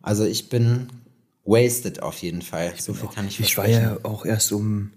Also 0.02 0.24
ich 0.24 0.48
bin 0.48 0.88
wasted 1.44 2.02
auf 2.02 2.18
jeden 2.18 2.42
Fall. 2.42 2.72
Ich 2.74 2.82
so 2.82 2.92
viel 2.92 3.08
auch, 3.08 3.14
kann 3.14 3.28
ich 3.28 3.38
Ich 3.38 3.56
war 3.56 3.68
ja 3.68 3.96
auch 4.02 4.26
erst 4.26 4.50
um, 4.50 4.90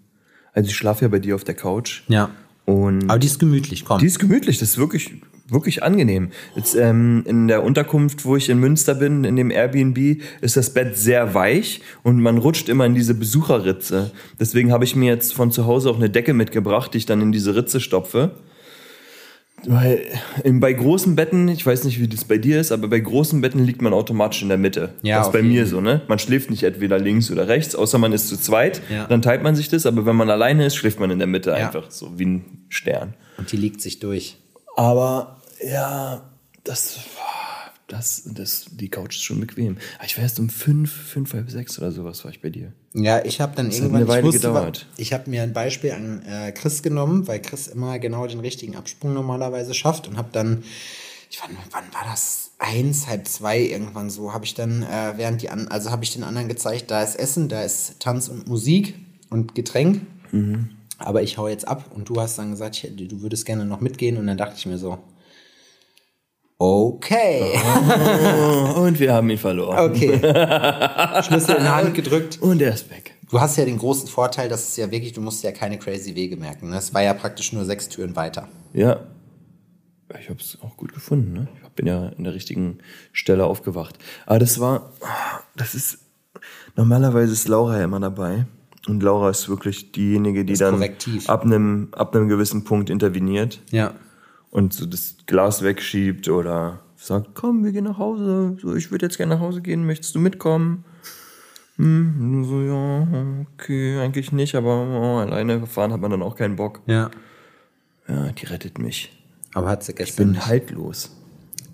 also 0.54 0.68
ich 0.68 0.76
schlafe 0.76 1.06
ja 1.06 1.10
bei 1.10 1.20
dir 1.20 1.36
auf 1.36 1.44
der 1.44 1.56
Couch. 1.56 2.02
Ja. 2.08 2.32
Und 2.66 3.08
Aber 3.08 3.20
die 3.20 3.28
ist 3.28 3.40
gemütlich, 3.40 3.86
komm. 3.86 4.00
Die 4.00 4.08
ist 4.08 4.18
gemütlich, 4.18 4.58
das 4.58 4.70
ist 4.70 4.78
wirklich 4.80 5.12
wirklich 5.50 5.84
angenehm. 5.84 6.30
Jetzt 6.56 6.76
ähm, 6.76 7.24
in 7.26 7.48
der 7.48 7.64
Unterkunft, 7.64 8.26
wo 8.26 8.36
ich 8.36 8.50
in 8.50 8.60
Münster 8.60 8.96
bin, 8.96 9.24
in 9.24 9.36
dem 9.36 9.52
Airbnb, 9.52 10.22
ist 10.42 10.58
das 10.58 10.74
Bett 10.74 10.98
sehr 10.98 11.34
weich 11.34 11.82
und 12.04 12.20
man 12.22 12.38
rutscht 12.38 12.70
immer 12.70 12.86
in 12.86 12.96
diese 12.96 13.14
Besucherritze. 13.14 14.12
Deswegen 14.40 14.72
habe 14.72 14.84
ich 14.84 14.96
mir 14.96 15.12
jetzt 15.12 15.34
von 15.34 15.52
zu 15.52 15.66
Hause 15.66 15.90
auch 15.90 15.98
eine 15.98 16.10
Decke 16.10 16.34
mitgebracht, 16.34 16.94
die 16.94 17.00
ich 17.00 17.06
dann 17.06 17.22
in 17.22 17.32
diese 17.32 17.56
Ritze 17.56 17.80
stopfe. 17.80 18.32
Weil 19.66 20.06
bei 20.46 20.72
großen 20.72 21.16
Betten, 21.16 21.48
ich 21.48 21.66
weiß 21.66 21.84
nicht, 21.86 22.00
wie 22.00 22.08
das 22.08 22.26
bei 22.26 22.38
dir 22.38 22.60
ist, 22.60 22.72
aber 22.72 22.88
bei 22.88 23.00
großen 23.00 23.42
Betten 23.42 23.66
liegt 23.66 23.82
man 23.82 23.92
automatisch 23.92 24.44
in 24.44 24.50
der 24.50 24.58
Mitte. 24.58 24.94
Ja, 25.02 25.18
das 25.18 25.28
ist 25.28 25.34
bei 25.34 25.42
mir 25.42 25.66
so, 25.66 25.82
ne? 25.82 26.04
Man 26.08 26.20
schläft 26.20 26.52
nicht 26.52 26.62
entweder 26.62 27.00
links 27.00 27.32
oder 27.32 27.48
rechts, 27.48 27.74
außer 27.74 27.98
man 27.98 28.14
ist 28.14 28.28
zu 28.28 28.38
zweit. 28.38 28.82
Ja. 28.90 29.08
Dann 29.08 29.24
teilt 29.24 29.42
man 29.42 29.56
sich 29.56 29.68
das, 29.68 29.88
aber 29.88 30.06
wenn 30.06 30.16
man 30.16 30.30
alleine 30.30 30.68
ist, 30.68 30.76
schläft 30.76 31.00
man 31.00 31.10
in 31.10 31.18
der 31.18 31.28
Mitte 31.28 31.50
ja. 31.52 31.56
einfach, 31.56 31.90
so 31.90 32.20
wie 32.20 32.26
ein 32.26 32.66
Stern. 32.70 33.16
Und 33.38 33.52
die 33.52 33.58
liegt 33.58 33.82
sich 33.82 34.00
durch. 34.00 34.38
Aber 34.76 35.37
ja, 35.62 36.30
das, 36.64 37.00
das, 37.88 38.24
das, 38.26 38.66
die 38.72 38.90
Couch 38.90 39.16
ist 39.16 39.24
schon 39.24 39.40
bequem. 39.40 39.78
Ah, 40.00 40.04
ich 40.06 40.18
war 40.18 40.24
erst 40.24 40.40
um 40.40 40.50
fünf, 40.50 40.92
fünf, 40.92 41.34
halb 41.34 41.50
sechs 41.50 41.80
oder 41.80 41.92
sowas 41.92 42.24
war 42.26 42.32
ich 42.32 42.42
bei 42.42 42.50
dir. 42.50 42.74
Ja, 42.94 43.24
ich 43.24 43.40
habe 43.40 43.56
dann 43.56 43.68
das 43.68 43.80
irgendwann, 43.80 44.02
hat 44.02 44.10
eine 44.10 44.10
Weile 44.10 44.20
ich 44.20 44.26
wusste, 44.34 44.48
gedauert. 44.48 44.88
ich 44.98 45.14
habe 45.14 45.30
mir 45.30 45.44
ein 45.44 45.54
Beispiel 45.54 45.92
an 45.92 46.22
äh, 46.26 46.52
Chris 46.52 46.84
genommen, 46.84 47.28
weil 47.28 47.42
Chris 47.42 47.68
immer 47.68 47.98
genau 48.00 48.28
den 48.28 48.40
richtigen 48.40 48.76
Absprung 48.76 49.14
normalerweise 49.14 49.74
schafft 49.74 50.08
und 50.08 50.18
habe 50.18 50.30
dann, 50.32 50.64
ich 51.30 51.40
wann, 51.42 51.56
wann 51.72 51.94
war 51.94 52.04
das? 52.10 52.52
Eins, 52.60 53.08
halb 53.08 53.28
zwei 53.28 53.60
irgendwann 53.60 54.10
so, 54.10 54.34
habe 54.34 54.44
ich 54.44 54.56
dann, 54.56 54.82
äh, 54.82 55.14
während 55.16 55.44
die 55.44 55.50
an, 55.50 55.68
also 55.68 55.92
habe 55.92 56.04
ich 56.04 56.12
den 56.12 56.24
anderen 56.24 56.48
gezeigt, 56.48 56.90
da 56.90 57.04
ist 57.04 57.16
Essen, 57.16 57.50
da 57.50 57.62
ist 57.62 58.00
Tanz 58.00 58.30
und 58.30 58.48
Musik 58.48 58.96
und 59.30 59.54
Getränk. 59.54 60.02
Mhm. 60.32 60.72
Aber 60.98 61.22
ich 61.22 61.38
hau 61.38 61.48
jetzt 61.48 61.68
ab 61.68 61.92
und 61.94 62.10
du 62.10 62.20
hast 62.20 62.40
dann 62.40 62.52
gesagt, 62.52 62.84
ich, 62.84 63.08
du 63.08 63.22
würdest 63.22 63.46
gerne 63.46 63.66
noch 63.66 63.80
mitgehen 63.80 64.18
und 64.18 64.26
dann 64.26 64.38
dachte 64.38 64.56
ich 64.58 64.66
mir 64.66 64.80
so, 64.80 64.98
Okay. 66.60 67.54
Oh, 67.56 68.82
und 68.82 69.00
wir 69.00 69.14
haben 69.14 69.30
ihn 69.30 69.38
verloren. 69.38 69.92
Okay. 69.92 70.18
Schlüssel 71.24 71.58
in 71.58 71.64
die 71.64 71.70
Hand 71.70 71.94
gedrückt. 71.94 72.40
Und 72.42 72.62
er 72.62 72.74
ist 72.74 72.90
weg. 72.90 73.14
Du 73.30 73.40
hast 73.40 73.58
ja 73.58 73.66
den 73.66 73.78
großen 73.78 74.08
Vorteil, 74.08 74.50
dass 74.50 74.70
es 74.70 74.78
ja 74.78 74.90
wirklich, 74.90 75.14
du 75.14 75.22
musst 75.22 75.44
ja 75.44 75.52
keine 75.52 75.78
crazy 75.78 76.16
Wege 76.16 76.36
merken. 76.36 76.74
Es 76.74 76.94
war 76.94 77.04
ja 77.04 77.14
praktisch 77.14 77.54
nur 77.54 77.64
sechs 77.66 77.90
Türen 77.90 78.16
weiter. 78.16 78.48
Ja. 78.74 79.02
Ich 80.20 80.30
habe 80.30 80.40
es 80.40 80.58
auch 80.62 80.78
gut 80.78 80.94
gefunden. 80.94 81.34
Ne? 81.34 81.48
Ich 81.64 81.70
bin 81.74 81.86
ja 81.86 82.10
in 82.10 82.24
der 82.24 82.34
richtigen 82.34 82.80
Stelle 83.12 83.46
aufgewacht. 83.46 84.00
Aber 84.26 84.40
das 84.40 84.60
war, 84.60 84.94
das 85.56 85.76
ist, 85.76 86.00
normalerweise 86.76 87.34
ist 87.34 87.48
Laura 87.48 87.78
ja 87.78 87.84
immer 87.84 88.00
dabei. 88.00 88.48
Und 88.88 89.04
Laura 89.04 89.30
ist 89.30 89.50
wirklich 89.50 89.92
diejenige, 89.92 90.46
die 90.46 90.54
dann 90.54 90.82
ab 91.28 91.44
einem, 91.44 91.90
ab 91.92 92.16
einem 92.16 92.30
gewissen 92.30 92.64
Punkt 92.64 92.90
interveniert. 92.90 93.62
Ja 93.70 93.94
und 94.50 94.74
so 94.74 94.86
das 94.86 95.16
Glas 95.26 95.62
wegschiebt 95.62 96.28
oder 96.30 96.80
sagt, 96.96 97.30
komm, 97.36 97.64
wir 97.64 97.72
gehen 97.72 97.84
nach 97.86 97.98
Hause. 97.98 98.58
So, 98.62 98.76
ich 98.76 98.92
würde 98.92 99.06
jetzt 99.06 99.18
gerne 99.18 99.36
nach 99.36 99.42
Hause 99.42 99.62
gehen, 99.62 99.86
möchtest 99.86 100.16
du 100.16 100.20
mitkommen? 100.20 100.84
Hm, 101.78 102.44
so, 102.46 102.62
ja, 102.62 103.08
okay, 103.54 104.00
eigentlich 104.00 104.32
nicht, 104.32 104.56
aber 104.56 104.72
oh, 104.88 105.18
alleine 105.20 105.68
fahren 105.68 105.94
hat 105.94 106.02
man 106.02 106.10
dann 106.12 106.24
auch 106.24 106.36
keinen 106.36 106.56
Bock. 106.56 106.82
Ja. 106.88 107.12
Ja, 108.08 108.32
die 108.32 108.46
rettet 108.46 108.80
mich. 108.80 109.12
Aber 109.54 109.70
hat 109.70 109.84
sie 109.84 109.92
Ich 109.92 109.98
gestern 109.98 110.26
bin 110.28 110.32
nicht. 110.36 110.48
haltlos. 110.48 111.12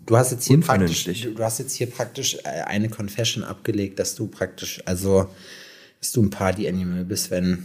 Du 0.06 0.18
hast 0.18 0.32
jetzt 0.32 0.46
hier 0.46 0.60
praktisch, 0.60 1.06
du 1.06 1.40
hast 1.44 1.60
jetzt 1.60 1.74
hier 1.76 1.90
praktisch 1.90 2.36
äh, 2.44 2.64
eine 2.66 2.90
Confession 2.90 3.44
abgelegt, 3.46 4.00
dass 4.00 4.16
du 4.16 4.28
praktisch, 4.28 4.82
also, 4.86 5.28
dass 6.02 6.12
du 6.12 6.22
ein 6.24 6.30
Party-Animal 6.30 7.06
bist, 7.06 7.32
wenn, 7.32 7.64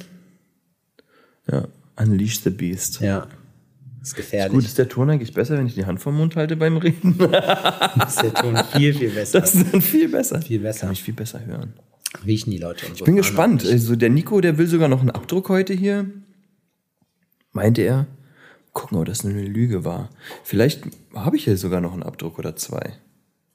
Ja, 1.50 1.67
Unleash 1.97 2.41
the 2.43 2.50
Beast. 2.50 3.00
ja, 3.00 3.27
ist 4.09 4.17
gefährlich. 4.17 4.53
Gut, 4.53 4.65
ist 4.65 4.79
der 4.79 4.88
Ton 4.88 5.11
eigentlich 5.11 5.33
besser, 5.33 5.57
wenn 5.59 5.67
ich 5.67 5.75
die 5.75 5.87
Hand 5.87 6.00
vom 6.00 6.17
Mund 6.17 6.37
halte 6.37 6.57
beim 6.57 6.77
Reden? 6.77 7.12
ist 8.07 8.23
der 8.23 8.35
Ton 8.35 8.57
viel, 8.73 8.95
viel 8.95 9.11
besser. 9.11 9.41
Das 9.41 9.55
ist 9.55 9.73
dann 9.73 9.81
viel 9.81 10.09
besser. 10.09 10.41
Viel 10.43 10.61
besser. 10.61 10.81
Kann 10.81 10.91
mich 10.91 11.03
viel 11.03 11.15
besser 11.15 11.45
hören. 11.45 11.75
Riechen 12.25 12.50
die 12.50 12.59
Leute. 12.59 12.87
Ich 12.95 13.05
bin 13.05 13.17
gespannt. 13.17 13.65
Also 13.65 13.97
der 13.97 14.11
Nico, 14.11 14.41
der 14.41 14.59
will 14.59 14.67
sogar 14.67 14.88
noch 14.88 15.00
einen 15.00 15.11
Abdruck 15.11 15.49
heute 15.49 15.75
hier. 15.75 16.11
Meinte 17.53 17.83
er. 17.83 18.07
Gucken, 18.73 18.99
ob 18.99 19.07
das 19.07 19.25
eine 19.25 19.43
Lüge 19.43 19.85
war. 19.85 20.11
Vielleicht 20.45 20.83
habe 21.15 21.37
ich 21.37 21.45
hier 21.45 21.57
sogar 21.57 21.81
noch 21.81 21.93
einen 21.93 22.03
Abdruck 22.03 22.38
oder 22.38 22.57
zwei. 22.57 22.95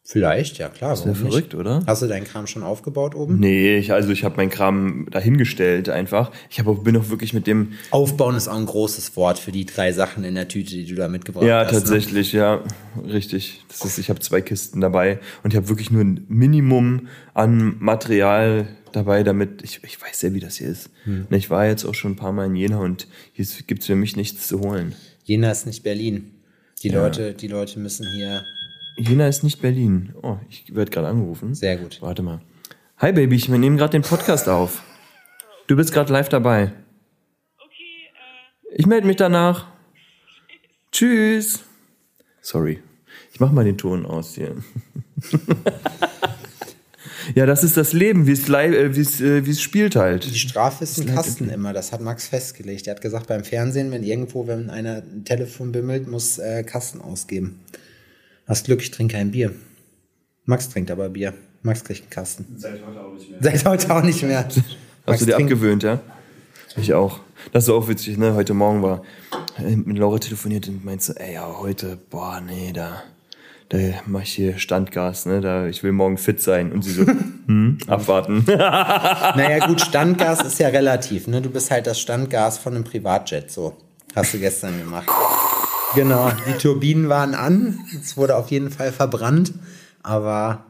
Vielleicht, 0.05 0.57
ja 0.57 0.67
klar. 0.67 0.91
Das 0.91 1.05
wäre 1.05 1.15
warum 1.15 1.23
nicht? 1.23 1.33
verrückt, 1.33 1.55
oder? 1.55 1.81
Hast 1.87 2.01
du 2.01 2.07
deinen 2.07 2.25
Kram 2.25 2.45
schon 2.45 2.61
aufgebaut 2.61 3.15
oben? 3.15 3.39
Nee, 3.39 3.77
ich, 3.77 3.93
also 3.93 4.09
ich 4.09 4.25
habe 4.25 4.35
meinen 4.35 4.49
Kram 4.49 5.07
dahingestellt 5.09 5.87
einfach. 5.87 6.31
Ich 6.49 6.59
hab 6.59 6.83
bin 6.83 6.97
auch 6.97 7.09
wirklich 7.09 7.33
mit 7.33 7.47
dem. 7.47 7.73
Aufbauen 7.89 8.35
ist 8.35 8.49
auch 8.49 8.57
ein 8.57 8.65
großes 8.65 9.15
Wort 9.15 9.39
für 9.39 9.53
die 9.53 9.65
drei 9.65 9.93
Sachen 9.93 10.25
in 10.25 10.35
der 10.35 10.49
Tüte, 10.49 10.71
die 10.71 10.85
du 10.85 10.95
da 10.95 11.07
mitgebracht 11.07 11.45
Ja, 11.45 11.61
hast. 11.61 11.71
ne? 11.71 11.79
tatsächlich, 11.79 12.33
ja, 12.33 12.61
richtig. 13.07 13.63
Das 13.69 13.85
ist, 13.85 13.97
ich 13.97 14.09
habe 14.09 14.19
zwei 14.19 14.41
Kisten 14.41 14.81
dabei 14.81 15.19
und 15.43 15.51
ich 15.53 15.57
habe 15.57 15.69
wirklich 15.69 15.89
nur 15.89 16.03
ein 16.03 16.25
Minimum 16.27 17.07
an 17.33 17.77
Material 17.79 18.67
dabei, 18.91 19.23
damit 19.23 19.61
ich, 19.63 19.79
ich 19.85 20.01
weiß 20.01 20.21
ja, 20.23 20.33
wie 20.33 20.41
das 20.41 20.57
hier 20.57 20.67
ist. 20.67 20.89
Hm. 21.05 21.27
Ich 21.29 21.49
war 21.49 21.65
jetzt 21.65 21.85
auch 21.85 21.95
schon 21.95 22.11
ein 22.11 22.17
paar 22.17 22.33
Mal 22.33 22.47
in 22.47 22.57
Jena 22.57 22.79
und 22.79 23.07
hier 23.31 23.45
gibt's 23.67 23.85
für 23.85 23.95
mich 23.95 24.17
nichts 24.17 24.49
zu 24.49 24.59
holen. 24.59 24.95
Jena 25.23 25.49
ist 25.49 25.65
nicht 25.65 25.81
Berlin. 25.81 26.31
Die 26.83 26.89
Leute, 26.89 27.33
die 27.33 27.47
Leute 27.47 27.79
müssen 27.79 28.05
hier. 28.17 28.43
Jena 28.97 29.27
ist 29.27 29.43
nicht 29.43 29.61
Berlin. 29.61 30.13
Oh, 30.21 30.37
ich 30.49 30.73
werde 30.75 30.91
gerade 30.91 31.07
angerufen. 31.07 31.55
Sehr 31.55 31.77
gut. 31.77 31.97
Warte 32.01 32.21
mal. 32.21 32.41
Hi 32.97 33.11
Baby, 33.11 33.35
ich- 33.35 33.51
wir 33.51 33.57
nehmen 33.57 33.77
gerade 33.77 33.91
den 33.91 34.03
Podcast 34.03 34.47
auf. 34.47 34.83
Du 35.67 35.75
bist 35.75 35.91
gerade 35.93 36.11
live 36.13 36.29
dabei. 36.29 36.71
Ich 38.75 38.85
melde 38.85 39.07
mich 39.07 39.17
danach. 39.17 39.67
Tschüss. 40.91 41.59
Sorry. 42.41 42.79
Ich 43.31 43.39
mach 43.39 43.51
mal 43.51 43.63
den 43.65 43.77
Ton 43.77 44.05
aus 44.05 44.35
hier. 44.35 44.55
ja, 47.35 47.45
das 47.45 47.63
ist 47.63 47.77
das 47.77 47.93
Leben, 47.93 48.27
wie 48.27 48.31
es 48.33 48.47
li- 48.47 48.75
äh, 48.75 48.87
es 48.89 49.21
äh, 49.21 49.45
wie 49.45 49.51
es 49.51 49.61
spielt 49.61 49.95
halt. 49.95 50.25
Die 50.25 50.37
Strafe 50.37 50.83
ist 50.83 50.99
ein 50.99 51.07
Kasten 51.07 51.49
immer, 51.49 51.73
das 51.73 51.91
hat 51.91 52.01
Max 52.01 52.27
festgelegt. 52.27 52.87
Er 52.87 52.95
hat 52.95 53.01
gesagt, 53.01 53.27
beim 53.27 53.43
Fernsehen, 53.43 53.91
wenn 53.91 54.03
irgendwo, 54.03 54.45
wenn 54.47 54.69
einer 54.69 54.97
ein 55.03 55.23
Telefon 55.25 55.71
bimmelt, 55.71 56.07
muss 56.07 56.37
äh, 56.37 56.63
Kasten 56.63 57.01
ausgeben. 57.01 57.59
Hast 58.47 58.65
Glück, 58.65 58.81
ich 58.81 58.91
trinke 58.91 59.15
kein 59.15 59.31
Bier. 59.31 59.51
Max 60.45 60.69
trinkt 60.69 60.91
aber 60.91 61.09
Bier. 61.09 61.33
Max 61.61 61.83
kriegt 61.83 62.01
einen 62.01 62.09
Kasten. 62.09 62.45
Seit 62.57 62.85
heute 62.85 62.99
auch 63.01 63.13
nicht 63.13 63.29
mehr. 63.29 63.39
Seit 63.41 63.65
heute 63.65 63.95
auch 63.95 64.03
nicht 64.03 64.23
mehr. 64.23 64.45
Hast 65.07 65.21
du 65.21 65.25
dir 65.25 65.35
trinkt- 65.35 65.53
abgewöhnt, 65.53 65.83
ja? 65.83 65.99
Ich 66.75 66.93
auch. 66.93 67.19
Das 67.51 67.65
ist 67.65 67.69
auch 67.69 67.87
witzig, 67.87 68.17
ne? 68.17 68.33
Heute 68.33 68.53
Morgen 68.53 68.81
war 68.81 69.03
äh, 69.59 69.75
mit 69.75 69.97
Laura 69.97 70.17
telefoniert 70.17 70.67
und 70.67 70.83
meinte 70.83 71.03
so, 71.05 71.13
ey, 71.13 71.35
ja, 71.35 71.47
heute, 71.59 71.97
boah, 72.09 72.41
nee, 72.41 72.71
da, 72.73 73.03
da 73.69 73.77
mach 74.07 74.23
ich 74.23 74.33
hier 74.33 74.57
Standgas, 74.57 75.25
ne? 75.25 75.39
Da, 75.39 75.67
ich 75.67 75.83
will 75.83 75.91
morgen 75.91 76.17
fit 76.17 76.41
sein. 76.41 76.71
Und 76.71 76.81
sie 76.81 76.91
so, 76.91 77.05
hm, 77.47 77.77
abwarten. 77.87 78.43
Naja, 78.47 79.65
gut, 79.67 79.81
Standgas 79.81 80.41
ist 80.43 80.59
ja 80.59 80.67
relativ. 80.69 81.27
Ne? 81.27 81.41
Du 81.41 81.49
bist 81.49 81.69
halt 81.71 81.87
das 81.87 81.99
Standgas 81.99 82.57
von 82.57 82.75
einem 82.75 82.83
Privatjet, 82.83 83.51
so. 83.51 83.77
Hast 84.15 84.33
du 84.33 84.39
gestern 84.39 84.77
gemacht. 84.79 85.07
Genau, 85.95 86.31
die 86.47 86.57
Turbinen 86.57 87.09
waren 87.09 87.35
an. 87.35 87.79
Es 88.01 88.17
wurde 88.17 88.35
auf 88.35 88.51
jeden 88.51 88.71
Fall 88.71 88.91
verbrannt. 88.91 89.53
Aber, 90.01 90.65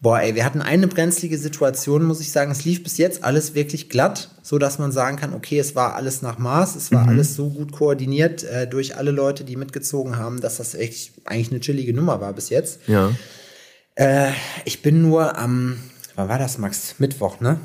boah, 0.00 0.20
ey, 0.20 0.34
wir 0.34 0.44
hatten 0.44 0.62
eine 0.62 0.88
brenzlige 0.88 1.38
Situation, 1.38 2.04
muss 2.04 2.20
ich 2.20 2.32
sagen. 2.32 2.50
Es 2.50 2.64
lief 2.64 2.82
bis 2.82 2.98
jetzt 2.98 3.24
alles 3.24 3.54
wirklich 3.54 3.88
glatt, 3.88 4.30
so 4.42 4.58
dass 4.58 4.78
man 4.78 4.92
sagen 4.92 5.16
kann, 5.16 5.34
okay, 5.34 5.58
es 5.58 5.74
war 5.76 5.94
alles 5.94 6.22
nach 6.22 6.38
Maß. 6.38 6.76
Es 6.76 6.92
war 6.92 7.06
alles 7.08 7.34
so 7.34 7.50
gut 7.50 7.72
koordiniert 7.72 8.44
äh, 8.44 8.66
durch 8.66 8.96
alle 8.96 9.10
Leute, 9.10 9.44
die 9.44 9.56
mitgezogen 9.56 10.16
haben, 10.16 10.40
dass 10.40 10.56
das 10.56 10.74
echt 10.74 11.12
eigentlich 11.24 11.50
eine 11.50 11.60
chillige 11.60 11.94
Nummer 11.94 12.20
war 12.20 12.32
bis 12.32 12.50
jetzt. 12.50 12.80
ja. 12.86 13.10
Äh, 13.94 14.30
ich 14.64 14.80
bin 14.80 15.02
nur 15.02 15.36
am, 15.36 15.76
wann 16.14 16.28
war 16.28 16.38
das, 16.38 16.56
Max? 16.58 16.94
Mittwoch, 16.98 17.40
ne? 17.40 17.58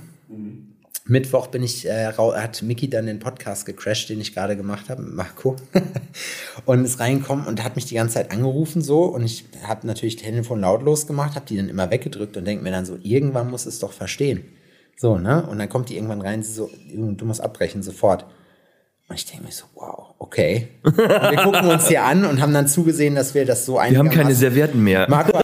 Mittwoch 1.05 1.47
bin 1.47 1.63
ich, 1.63 1.85
äh, 1.85 2.13
hat 2.13 2.61
Mickey 2.61 2.89
dann 2.89 3.07
den 3.07 3.19
Podcast 3.19 3.65
gecrashed, 3.65 4.09
den 4.09 4.21
ich 4.21 4.33
gerade 4.33 4.55
gemacht 4.55 4.89
habe 4.89 5.01
mit 5.01 5.13
Marco. 5.13 5.57
und 6.65 6.85
ist 6.85 6.99
reingekommen 6.99 7.45
und 7.45 7.61
hat 7.61 7.75
mich 7.75 7.85
die 7.85 7.95
ganze 7.95 8.15
Zeit 8.15 8.31
angerufen 8.31 8.81
so. 8.81 9.03
Und 9.05 9.23
ich 9.23 9.45
habe 9.63 9.85
natürlich 9.85 10.15
das 10.15 10.25
Telefon 10.25 10.61
lautlos 10.61 11.05
gemacht, 11.05 11.35
habe 11.35 11.45
die 11.45 11.57
dann 11.57 11.67
immer 11.67 11.91
weggedrückt 11.91 12.37
und 12.37 12.45
denke 12.45 12.63
mir 12.63 12.71
dann 12.71 12.85
so, 12.85 12.97
irgendwann 13.03 13.51
muss 13.51 13.65
es 13.65 13.79
doch 13.79 13.91
verstehen. 13.91 14.45
So, 14.95 15.17
ne? 15.17 15.45
Und 15.45 15.59
dann 15.59 15.67
kommt 15.67 15.89
die 15.89 15.95
irgendwann 15.95 16.21
rein, 16.21 16.41
sie 16.41 16.53
so, 16.53 16.69
du 16.93 17.25
musst 17.25 17.41
abbrechen, 17.41 17.83
sofort. 17.83 18.25
Und 19.09 19.15
ich 19.15 19.25
denke 19.25 19.43
mir 19.43 19.51
so, 19.51 19.65
wow, 19.75 20.15
okay. 20.17 20.69
Und 20.81 20.97
wir 20.97 21.37
gucken 21.43 21.67
uns 21.67 21.87
hier 21.87 22.03
an 22.03 22.25
und 22.25 22.41
haben 22.41 22.53
dann 22.53 22.67
zugesehen, 22.67 23.15
dass 23.15 23.35
wir 23.35 23.45
das 23.45 23.65
so 23.65 23.75
Wir 23.75 23.97
haben 23.97 24.09
keine 24.09 24.33
Servietten 24.33 24.81
mehr. 24.81 25.07
Marco, 25.09 25.37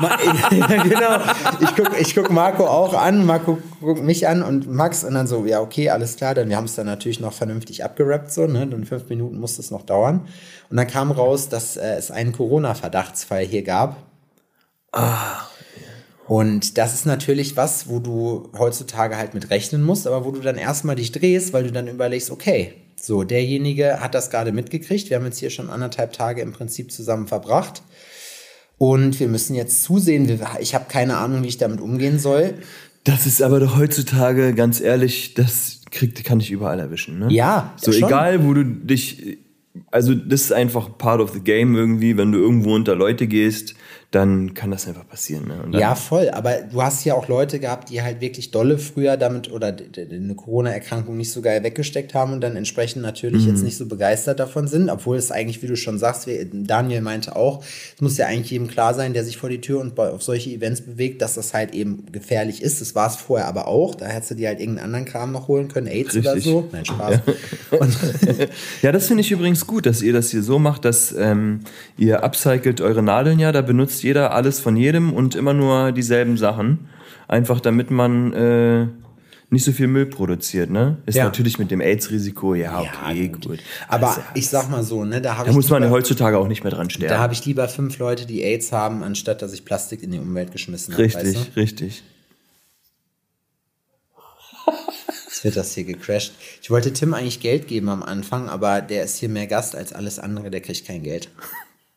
Ma 0.00 0.16
genau. 0.82 1.20
Ich 1.60 1.74
gucke 1.74 1.96
ich 1.98 2.14
guck 2.14 2.30
Marco 2.30 2.66
auch 2.66 2.92
an, 2.94 3.24
Marco 3.24 3.58
guckt 3.80 4.02
mich 4.02 4.28
an 4.28 4.42
und 4.42 4.70
Max 4.70 5.02
und 5.02 5.14
dann 5.14 5.26
so, 5.26 5.46
ja, 5.46 5.60
okay, 5.60 5.88
alles 5.90 6.16
klar. 6.16 6.34
Dann 6.34 6.50
wir 6.50 6.56
haben 6.56 6.66
es 6.66 6.74
dann 6.74 6.86
natürlich 6.86 7.18
noch 7.18 7.32
vernünftig 7.32 7.82
abgerappt, 7.82 8.30
so, 8.30 8.46
ne? 8.46 8.66
Dann 8.66 8.84
fünf 8.84 9.08
Minuten 9.08 9.38
musste 9.38 9.62
es 9.62 9.70
noch 9.70 9.82
dauern. 9.82 10.28
Und 10.68 10.76
dann 10.76 10.86
kam 10.86 11.10
raus, 11.10 11.48
dass 11.48 11.76
äh, 11.76 11.94
es 11.96 12.10
einen 12.10 12.32
Corona-Verdachtsfall 12.32 13.44
hier 13.44 13.62
gab. 13.62 13.96
Und 16.26 16.76
das 16.76 16.94
ist 16.94 17.06
natürlich 17.06 17.56
was, 17.56 17.88
wo 17.88 17.98
du 17.98 18.50
heutzutage 18.58 19.16
halt 19.16 19.34
mit 19.34 19.50
rechnen 19.50 19.82
musst, 19.82 20.06
aber 20.06 20.24
wo 20.24 20.32
du 20.32 20.40
dann 20.40 20.56
erstmal 20.56 20.96
dich 20.96 21.12
drehst, 21.12 21.52
weil 21.52 21.64
du 21.64 21.72
dann 21.72 21.88
überlegst, 21.88 22.30
okay, 22.30 22.74
so, 22.96 23.22
derjenige 23.24 24.00
hat 24.00 24.14
das 24.14 24.30
gerade 24.30 24.52
mitgekriegt. 24.52 25.10
Wir 25.10 25.16
haben 25.18 25.24
jetzt 25.24 25.38
hier 25.38 25.50
schon 25.50 25.70
anderthalb 25.70 26.12
Tage 26.12 26.40
im 26.42 26.52
Prinzip 26.52 26.90
zusammen 26.90 27.26
verbracht. 27.26 27.82
Und 28.78 29.20
wir 29.20 29.28
müssen 29.28 29.54
jetzt 29.54 29.84
zusehen. 29.84 30.40
Ich 30.60 30.74
habe 30.74 30.86
keine 30.88 31.16
Ahnung, 31.16 31.42
wie 31.42 31.48
ich 31.48 31.58
damit 31.58 31.80
umgehen 31.80 32.18
soll. 32.18 32.54
Das 33.04 33.26
ist 33.26 33.40
aber 33.40 33.60
doch 33.60 33.76
heutzutage, 33.76 34.52
ganz 34.54 34.80
ehrlich, 34.80 35.34
das 35.34 35.80
kriegt, 35.90 36.22
kann 36.24 36.40
dich 36.40 36.50
überall 36.50 36.80
erwischen, 36.80 37.18
ne? 37.20 37.28
Ja, 37.30 37.72
So 37.76 37.92
schon. 37.92 38.08
egal, 38.08 38.44
wo 38.44 38.52
du 38.52 38.64
dich, 38.64 39.38
also 39.96 40.14
das 40.14 40.42
ist 40.42 40.52
einfach 40.52 40.98
part 40.98 41.20
of 41.22 41.32
the 41.32 41.40
game 41.40 41.74
irgendwie, 41.74 42.18
wenn 42.18 42.30
du 42.30 42.38
irgendwo 42.38 42.74
unter 42.74 42.94
Leute 42.94 43.26
gehst, 43.26 43.74
dann 44.12 44.54
kann 44.54 44.70
das 44.70 44.86
einfach 44.86 45.06
passieren, 45.06 45.48
ne? 45.48 45.78
Ja, 45.80 45.94
voll. 45.96 46.30
Aber 46.30 46.52
du 46.62 46.80
hast 46.80 47.04
ja 47.04 47.14
auch 47.14 47.26
Leute 47.28 47.58
gehabt, 47.58 47.90
die 47.90 48.00
halt 48.02 48.20
wirklich 48.20 48.50
dolle 48.52 48.78
früher 48.78 49.16
damit 49.16 49.50
oder 49.50 49.76
eine 49.76 50.34
Corona-Erkrankung 50.36 51.16
nicht 51.16 51.32
so 51.32 51.42
geil 51.42 51.62
weggesteckt 51.64 52.14
haben 52.14 52.32
und 52.32 52.40
dann 52.40 52.54
entsprechend 52.56 53.02
natürlich 53.02 53.42
Mhm. 53.42 53.48
jetzt 53.50 53.62
nicht 53.64 53.76
so 53.76 53.86
begeistert 53.86 54.38
davon 54.38 54.68
sind. 54.68 54.90
Obwohl 54.90 55.16
es 55.16 55.32
eigentlich, 55.32 55.60
wie 55.62 55.66
du 55.66 55.76
schon 55.76 55.98
sagst, 55.98 56.28
wie 56.28 56.48
Daniel 56.52 57.00
meinte 57.00 57.34
auch, 57.34 57.64
es 57.94 58.00
muss 58.00 58.16
ja 58.16 58.26
eigentlich 58.26 58.50
jedem 58.52 58.68
klar 58.68 58.94
sein, 58.94 59.12
der 59.12 59.24
sich 59.24 59.38
vor 59.38 59.48
die 59.50 59.60
Tür 59.60 59.80
und 59.80 59.98
auf 59.98 60.22
solche 60.22 60.50
Events 60.50 60.82
bewegt, 60.82 61.20
dass 61.20 61.34
das 61.34 61.52
halt 61.52 61.74
eben 61.74 62.04
gefährlich 62.12 62.62
ist. 62.62 62.80
Das 62.80 62.94
war 62.94 63.08
es 63.08 63.16
vorher 63.16 63.48
aber 63.48 63.66
auch. 63.66 63.94
Da 63.96 64.06
hättest 64.06 64.30
du 64.30 64.34
dir 64.36 64.48
halt 64.48 64.60
irgendeinen 64.60 64.86
anderen 64.94 65.04
Kram 65.06 65.32
noch 65.32 65.48
holen 65.48 65.66
können, 65.68 65.88
AIDS 65.88 66.16
oder 66.16 66.34
Richtig. 66.36 66.44
so. 66.52 66.68
Nein, 66.72 66.84
Spaß. 66.84 67.20
Und, 67.80 67.96
Ja, 68.82 68.92
das 68.92 69.06
finde 69.08 69.22
ich 69.22 69.30
übrigens 69.32 69.66
gut, 69.66 69.85
dass 69.86 70.02
ihr 70.02 70.12
das 70.12 70.30
hier 70.30 70.42
so 70.42 70.58
macht, 70.58 70.84
dass 70.84 71.14
ähm, 71.16 71.60
ihr 71.96 72.22
upcycelt 72.24 72.80
eure 72.80 73.02
Nadeln 73.02 73.38
ja, 73.38 73.52
da 73.52 73.62
benutzt 73.62 74.02
jeder 74.02 74.32
alles 74.34 74.60
von 74.60 74.76
jedem 74.76 75.12
und 75.12 75.34
immer 75.34 75.54
nur 75.54 75.92
dieselben 75.92 76.36
Sachen. 76.36 76.88
Einfach 77.28 77.60
damit 77.60 77.90
man 77.90 78.32
äh, 78.32 78.86
nicht 79.50 79.64
so 79.64 79.72
viel 79.72 79.86
Müll 79.86 80.06
produziert, 80.06 80.70
ne? 80.70 80.96
Ist 81.06 81.14
Ja. 81.16 81.24
natürlich 81.24 81.58
mit 81.58 81.70
dem 81.70 81.80
AIDS-Risiko, 81.80 82.54
ja, 82.54 82.82
Ja, 82.82 82.90
okay, 83.10 83.28
gut. 83.28 83.46
gut. 83.46 83.58
aber 83.88 84.08
Also, 84.08 84.20
ich 84.34 84.48
sag 84.48 84.68
mal 84.70 84.82
so, 84.82 85.04
ne, 85.04 85.20
da 85.20 85.36
habe 85.36 85.48
da 85.48 85.54
muss 85.54 85.70
man 85.70 85.82
lieber- 85.82 85.94
heutzutage 85.94 86.36
auch 86.38 86.48
nicht 86.48 86.64
mehr 86.64 86.72
dran 86.72 86.90
sterben. 86.90 87.14
Da 87.14 87.18
habe 87.20 87.32
ich 87.32 87.44
lieber 87.46 87.68
fünf 87.68 87.98
Leute, 87.98 88.26
die 88.26 88.42
AIDS 88.42 88.72
haben, 88.72 89.02
anstatt 89.04 89.42
dass 89.42 89.52
ich 89.52 89.64
Plastik 89.64 90.02
in 90.02 90.10
die 90.10 90.18
Umwelt 90.18 90.50
geschmissen 90.52 90.94
habe. 90.94 91.04
richtig, 91.04 91.36
Weißt 91.36 91.50
du? 91.54 91.60
richtig. 91.60 92.02
Jetzt 95.36 95.44
wird 95.44 95.56
das 95.58 95.74
hier 95.74 95.84
gecrashed. 95.84 96.32
Ich 96.62 96.70
wollte 96.70 96.94
Tim 96.94 97.12
eigentlich 97.12 97.40
Geld 97.40 97.68
geben 97.68 97.90
am 97.90 98.02
Anfang, 98.02 98.48
aber 98.48 98.80
der 98.80 99.04
ist 99.04 99.18
hier 99.18 99.28
mehr 99.28 99.46
Gast 99.46 99.76
als 99.76 99.92
alles 99.92 100.18
andere, 100.18 100.50
der 100.50 100.62
kriegt 100.62 100.86
kein 100.86 101.02
Geld. 101.02 101.28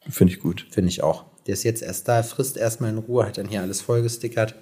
Finde 0.10 0.34
ich 0.34 0.42
gut. 0.42 0.68
Finde 0.72 0.90
ich 0.90 1.04
auch. 1.04 1.24
Der 1.48 1.54
ist 1.54 1.64
jetzt 1.64 1.82
erst 1.82 2.10
da, 2.10 2.22
frisst 2.22 2.58
erstmal 2.58 2.90
in 2.90 2.98
Ruhe, 2.98 3.26
hat 3.26 3.38
dann 3.38 3.48
hier 3.48 3.62
alles 3.62 3.80
vollgestickert. 3.80 4.56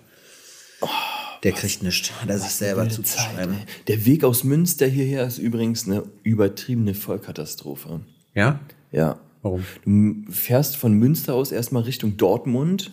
Der 1.42 1.54
kriegt 1.54 1.82
nichts, 1.82 2.12
hat 2.22 2.30
er 2.30 2.38
sich 2.38 2.52
selber 2.52 2.88
zuzuschreiben. 2.88 3.56
Zeit. 3.56 3.68
Der 3.88 4.06
Weg 4.06 4.24
aus 4.24 4.44
Münster 4.44 4.86
hierher 4.86 5.26
ist 5.26 5.40
übrigens 5.40 5.88
eine 5.88 6.04
übertriebene 6.22 6.94
Vollkatastrophe. 6.94 8.02
Ja? 8.36 8.60
Ja. 8.92 9.20
Warum? 9.42 9.66
Du 9.86 10.32
fährst 10.32 10.78
von 10.78 10.94
Münster 10.94 11.34
aus 11.34 11.52
erstmal 11.52 11.82
Richtung 11.82 12.16
Dortmund 12.18 12.92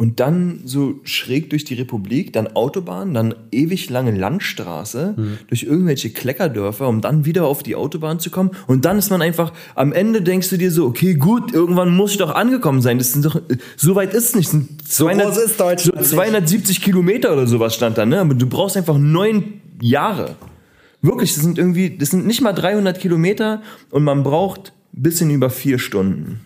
und 0.00 0.18
dann 0.18 0.62
so 0.64 0.98
schräg 1.04 1.50
durch 1.50 1.66
die 1.66 1.74
Republik, 1.74 2.32
dann 2.32 2.46
Autobahn, 2.56 3.12
dann 3.12 3.34
ewig 3.52 3.90
lange 3.90 4.12
Landstraße 4.12 5.12
mhm. 5.14 5.38
durch 5.48 5.64
irgendwelche 5.64 6.08
Kleckerdörfer, 6.08 6.88
um 6.88 7.02
dann 7.02 7.26
wieder 7.26 7.44
auf 7.44 7.62
die 7.62 7.76
Autobahn 7.76 8.18
zu 8.18 8.30
kommen. 8.30 8.52
Und 8.66 8.86
dann 8.86 8.96
ist 8.96 9.10
man 9.10 9.20
einfach, 9.20 9.52
am 9.74 9.92
Ende 9.92 10.22
denkst 10.22 10.48
du 10.48 10.56
dir 10.56 10.70
so, 10.70 10.86
okay, 10.86 11.16
gut, 11.16 11.52
irgendwann 11.52 11.94
muss 11.94 12.12
ich 12.12 12.16
doch 12.16 12.34
angekommen 12.34 12.80
sein. 12.80 12.96
Das 12.96 13.12
sind 13.12 13.26
doch, 13.26 13.42
so 13.76 13.94
weit 13.94 14.14
ist 14.14 14.30
es 14.30 14.36
nicht. 14.36 14.48
sind 14.48 14.88
200, 14.88 15.34
so 15.34 15.40
ist 15.42 15.60
Deutschland 15.60 16.02
so 16.02 16.14
270 16.16 16.68
nicht. 16.78 16.82
Kilometer 16.82 17.34
oder 17.34 17.46
sowas 17.46 17.74
stand 17.74 17.98
da, 17.98 18.06
ne? 18.06 18.20
Aber 18.20 18.32
du 18.32 18.46
brauchst 18.46 18.78
einfach 18.78 18.96
neun 18.96 19.60
Jahre. 19.82 20.36
Wirklich, 21.02 21.34
das 21.34 21.42
sind 21.42 21.58
irgendwie, 21.58 21.98
das 21.98 22.08
sind 22.08 22.26
nicht 22.26 22.40
mal 22.40 22.54
300 22.54 22.98
Kilometer 22.98 23.60
und 23.90 24.04
man 24.04 24.22
braucht 24.22 24.72
bisschen 24.92 25.28
über 25.28 25.50
vier 25.50 25.78
Stunden. 25.78 26.40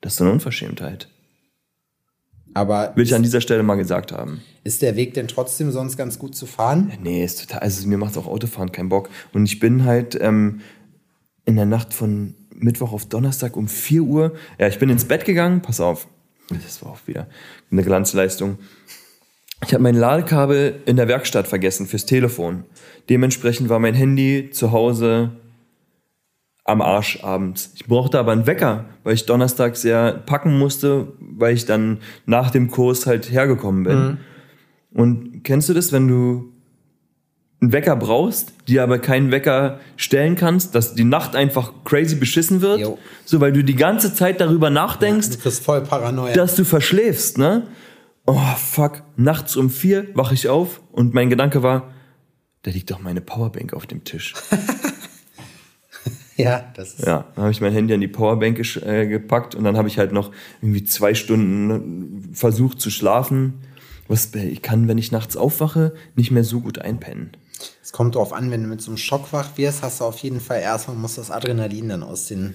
Das 0.00 0.14
ist 0.14 0.22
eine 0.22 0.32
Unverschämtheit. 0.32 1.08
Aber 2.54 2.92
will 2.94 3.04
ich 3.04 3.14
an 3.14 3.22
dieser 3.22 3.40
Stelle 3.40 3.62
mal 3.62 3.74
gesagt 3.74 4.12
haben. 4.12 4.40
Ist 4.62 4.80
der 4.80 4.96
Weg 4.96 5.14
denn 5.14 5.28
trotzdem 5.28 5.72
sonst 5.72 5.96
ganz 5.96 6.18
gut 6.18 6.36
zu 6.36 6.46
fahren? 6.46 6.92
Nee, 7.02 7.24
ist 7.24 7.40
total, 7.40 7.60
also 7.60 7.86
mir 7.88 7.98
macht 7.98 8.16
auch 8.16 8.26
Autofahren 8.26 8.72
keinen 8.72 8.88
Bock. 8.88 9.10
Und 9.32 9.44
ich 9.44 9.58
bin 9.58 9.84
halt 9.84 10.16
ähm, 10.20 10.60
in 11.44 11.56
der 11.56 11.66
Nacht 11.66 11.92
von 11.92 12.34
Mittwoch 12.54 12.92
auf 12.92 13.06
Donnerstag 13.06 13.56
um 13.56 13.68
4 13.68 14.02
Uhr, 14.02 14.34
ja, 14.58 14.68
ich 14.68 14.78
bin 14.78 14.88
ins 14.88 15.04
Bett 15.04 15.24
gegangen, 15.24 15.60
pass 15.60 15.80
auf, 15.80 16.06
das 16.48 16.82
war 16.82 16.92
auch 16.92 17.00
wieder 17.06 17.26
eine 17.70 17.82
Glanzleistung. 17.82 18.58
Ich 19.66 19.72
habe 19.72 19.82
mein 19.82 19.94
Ladekabel 19.94 20.82
in 20.86 20.96
der 20.96 21.08
Werkstatt 21.08 21.48
vergessen 21.48 21.86
fürs 21.86 22.06
Telefon. 22.06 22.64
Dementsprechend 23.08 23.68
war 23.68 23.78
mein 23.78 23.94
Handy 23.94 24.50
zu 24.50 24.72
Hause 24.72 25.32
am 26.64 26.80
Arsch 26.80 27.22
abends. 27.22 27.72
Ich 27.74 27.86
brauchte 27.86 28.18
aber 28.18 28.32
einen 28.32 28.46
Wecker, 28.46 28.86
weil 29.04 29.14
ich 29.14 29.26
donnerstags 29.26 29.82
ja 29.82 30.12
packen 30.12 30.58
musste, 30.58 31.12
weil 31.20 31.54
ich 31.54 31.66
dann 31.66 31.98
nach 32.24 32.50
dem 32.50 32.70
Kurs 32.70 33.06
halt 33.06 33.30
hergekommen 33.30 33.84
bin. 33.84 33.98
Mhm. 33.98 34.18
Und 34.94 35.44
kennst 35.44 35.68
du 35.68 35.74
das, 35.74 35.92
wenn 35.92 36.08
du 36.08 36.52
einen 37.60 37.72
Wecker 37.72 37.96
brauchst, 37.96 38.52
dir 38.68 38.82
aber 38.82 38.98
keinen 38.98 39.30
Wecker 39.30 39.80
stellen 39.96 40.36
kannst, 40.36 40.74
dass 40.74 40.94
die 40.94 41.04
Nacht 41.04 41.36
einfach 41.36 41.72
crazy 41.84 42.14
beschissen 42.14 42.60
wird, 42.60 42.80
jo. 42.80 42.98
so 43.24 43.40
weil 43.40 43.52
du 43.52 43.62
die 43.62 43.76
ganze 43.76 44.14
Zeit 44.14 44.40
darüber 44.40 44.70
nachdenkst, 44.70 45.28
ja, 45.28 45.36
du 45.36 45.42
bist 45.42 45.64
voll 45.64 45.80
Paranoia. 45.82 46.34
dass 46.34 46.54
du 46.54 46.64
verschläfst, 46.64 47.38
ne? 47.38 47.66
Oh 48.26 48.40
fuck, 48.56 49.02
nachts 49.16 49.56
um 49.56 49.68
vier 49.68 50.06
wache 50.14 50.34
ich 50.34 50.48
auf 50.48 50.80
und 50.92 51.12
mein 51.12 51.28
Gedanke 51.28 51.62
war, 51.62 51.92
da 52.62 52.70
liegt 52.70 52.90
doch 52.90 53.00
meine 53.00 53.20
Powerbank 53.20 53.74
auf 53.74 53.86
dem 53.86 54.04
Tisch. 54.04 54.34
Ja, 56.36 56.64
das 56.74 56.94
ist. 56.94 57.06
Ja, 57.06 57.26
dann 57.34 57.44
habe 57.44 57.52
ich 57.52 57.60
mein 57.60 57.72
Handy 57.72 57.94
an 57.94 58.00
die 58.00 58.08
Powerbank 58.08 58.58
äh, 58.84 59.06
gepackt 59.06 59.54
und 59.54 59.64
dann 59.64 59.76
habe 59.76 59.88
ich 59.88 59.98
halt 59.98 60.12
noch 60.12 60.32
irgendwie 60.60 60.84
zwei 60.84 61.14
Stunden 61.14 62.30
versucht 62.32 62.80
zu 62.80 62.90
schlafen. 62.90 63.54
Was, 64.08 64.34
ich 64.34 64.60
kann, 64.60 64.88
wenn 64.88 64.98
ich 64.98 65.12
nachts 65.12 65.36
aufwache, 65.36 65.94
nicht 66.16 66.30
mehr 66.30 66.44
so 66.44 66.60
gut 66.60 66.78
einpennen. 66.78 67.30
Es 67.82 67.92
kommt 67.92 68.16
darauf 68.16 68.32
an, 68.32 68.50
wenn 68.50 68.62
du 68.62 68.68
mit 68.68 68.82
so 68.82 68.90
einem 68.90 68.98
Schock 68.98 69.32
wach 69.32 69.56
wirst, 69.56 69.82
hast 69.82 70.00
du 70.00 70.04
auf 70.04 70.18
jeden 70.18 70.40
Fall 70.40 70.60
erstmal 70.60 70.96
muss 70.96 71.14
das 71.14 71.30
Adrenalin 71.30 71.88
dann 71.88 72.02
aus 72.02 72.26
den 72.26 72.54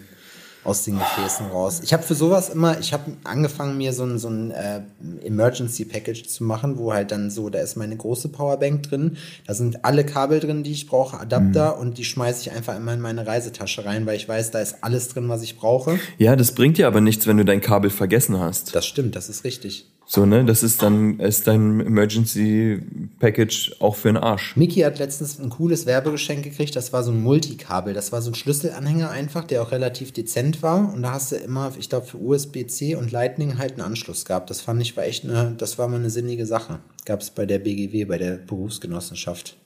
aus 0.70 0.84
den 0.84 1.00
Gefäßen 1.00 1.48
raus. 1.48 1.82
Ich 1.84 1.94
habe 1.94 2.04
für 2.04 2.16
sowas 2.16 2.50
immer, 2.50 2.80
ich 2.80 2.94
habe 2.94 3.12
angefangen, 3.24 3.78
mir 3.78 3.92
so 3.92 4.04
ein, 4.04 4.20
so 4.20 4.30
ein 4.30 4.52
äh, 4.52 4.82
Emergency 5.24 5.86
Package 5.86 6.28
zu 6.28 6.44
machen, 6.44 6.78
wo 6.78 6.94
halt 6.94 7.12
dann 7.12 7.32
so, 7.32 7.50
da 7.50 7.60
ist 7.60 7.76
meine 7.76 7.98
große 7.98 8.30
Powerbank 8.30 8.84
drin, 8.84 9.18
da 9.48 9.54
sind 9.54 9.84
alle 9.84 10.06
Kabel 10.06 10.40
drin, 10.40 10.64
die 10.64 10.72
ich 10.72 10.88
brauche, 10.88 11.20
Adapter 11.20 11.76
mhm. 11.76 11.82
und 11.82 11.98
die 11.98 12.06
schmeiße 12.06 12.42
ich 12.42 12.52
einfach 12.56 12.78
immer 12.78 12.94
in 12.94 13.02
meine 13.02 13.26
Reisetasche 13.26 13.86
rein, 13.86 14.06
weil 14.06 14.16
ich 14.16 14.30
weiß, 14.30 14.52
da 14.52 14.60
ist 14.60 14.78
alles 14.82 15.10
drin, 15.10 15.28
was 15.28 15.42
ich 15.42 15.58
brauche. 15.58 16.00
Ja, 16.18 16.36
das 16.36 16.54
bringt 16.54 16.78
dir 16.78 16.88
aber 16.88 17.02
nichts, 17.02 17.28
wenn 17.28 17.38
du 17.38 17.46
dein 17.46 17.62
Kabel 17.62 17.90
vergessen 17.90 18.40
hast. 18.40 18.76
Das 18.76 18.86
stimmt, 18.86 19.16
das 19.16 19.30
ist 19.30 19.44
richtig. 19.44 19.88
So, 20.12 20.26
ne? 20.26 20.44
Das 20.44 20.64
ist 20.64 20.82
dann 20.82 21.20
ist 21.20 21.46
dein 21.46 21.82
Emergency 21.82 22.82
Package 23.20 23.76
auch 23.80 23.96
für 23.96 24.08
den 24.08 24.18
Arsch. 24.18 24.56
Miki 24.56 24.80
hat 24.80 24.98
letztens 24.98 25.38
ein 25.38 25.52
cooles 25.52 25.86
Werbegeschenk 25.86 26.44
gekriegt. 26.44 26.76
Das 26.76 26.92
war 26.92 27.04
so 27.04 27.12
ein 27.12 27.22
Multikabel. 27.22 27.94
Das 27.94 28.12
war 28.12 28.24
so 28.24 28.32
ein 28.32 28.34
Schlüsselanhänger 28.34 29.12
einfach, 29.12 29.44
der 29.44 29.62
auch 29.62 29.72
relativ 29.72 30.12
dezent 30.12 30.64
war. 30.64 30.92
Und 30.92 31.04
da 31.04 31.12
hast 31.12 31.32
du 31.32 31.36
immer, 31.36 31.74
ich 31.78 31.90
glaube, 31.90 32.08
für 32.08 32.18
USB-C 32.18 32.96
und 32.96 33.12
Lightning 33.12 33.60
halt 33.60 33.74
einen 33.74 33.82
Anschluss 33.82 34.26
gehabt. 34.26 34.50
Das 34.50 34.62
fand 34.62 34.82
ich 34.82 34.98
war 34.98 35.04
echt 35.04 35.26
eine, 35.26 35.54
das 35.56 35.78
war 35.78 35.88
mal 35.88 35.98
eine 35.98 36.10
sinnige 36.10 36.48
Sache. 36.48 36.80
Gab 37.06 37.22
es 37.22 37.30
bei 37.30 37.46
der 37.46 37.60
BGW, 37.60 38.06
bei 38.06 38.18
der 38.18 38.38
Berufsgenossenschaft. 38.38 39.58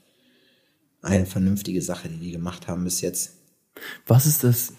Eine 1.02 1.26
vernünftige 1.26 1.82
Sache, 1.82 2.10
die 2.10 2.20
die 2.20 2.32
gemacht 2.34 2.68
haben 2.68 2.84
bis 2.84 3.00
jetzt. 3.00 3.38
Was 4.08 4.26
ist 4.26 4.44
das 4.44 4.74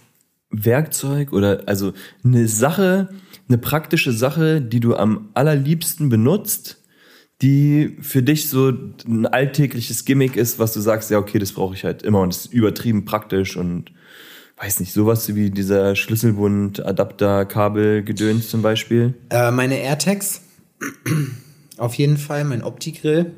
Werkzeug 0.63 1.33
oder 1.33 1.63
also 1.67 1.93
eine 2.25 2.49
Sache, 2.49 3.09
eine 3.49 3.59
praktische 3.59 4.13
Sache, 4.13 4.61
die 4.61 4.81
du 4.81 4.97
am 4.97 5.31
allerliebsten 5.35 6.09
benutzt, 6.09 6.83
die 7.43 7.97
für 8.01 8.23
dich 8.23 8.49
so 8.49 8.73
ein 9.07 9.27
alltägliches 9.27 10.05
Gimmick 10.05 10.37
ist, 10.37 10.59
was 10.59 10.73
du 10.73 10.81
sagst, 10.81 11.11
ja, 11.11 11.19
okay, 11.19 11.39
das 11.39 11.53
brauche 11.53 11.75
ich 11.75 11.85
halt 11.85 12.03
immer 12.03 12.21
und 12.21 12.33
das 12.33 12.47
ist 12.47 12.53
übertrieben 12.53 13.05
praktisch 13.05 13.57
und 13.57 13.93
weiß 14.57 14.81
nicht, 14.81 14.93
sowas 14.93 15.35
wie 15.35 15.51
dieser 15.51 15.97
Schlüsselbund, 15.97 16.85
Adapter, 16.85 17.45
Kabel, 17.45 18.03
Gedöns 18.05 18.49
zum 18.49 18.63
Beispiel? 18.63 19.15
Äh, 19.31 19.51
meine 19.51 19.79
AirTags, 19.79 20.43
auf 21.77 21.95
jeden 21.95 22.17
Fall, 22.17 22.45
mein 22.45 22.63
Opti-Grill. 22.63 23.33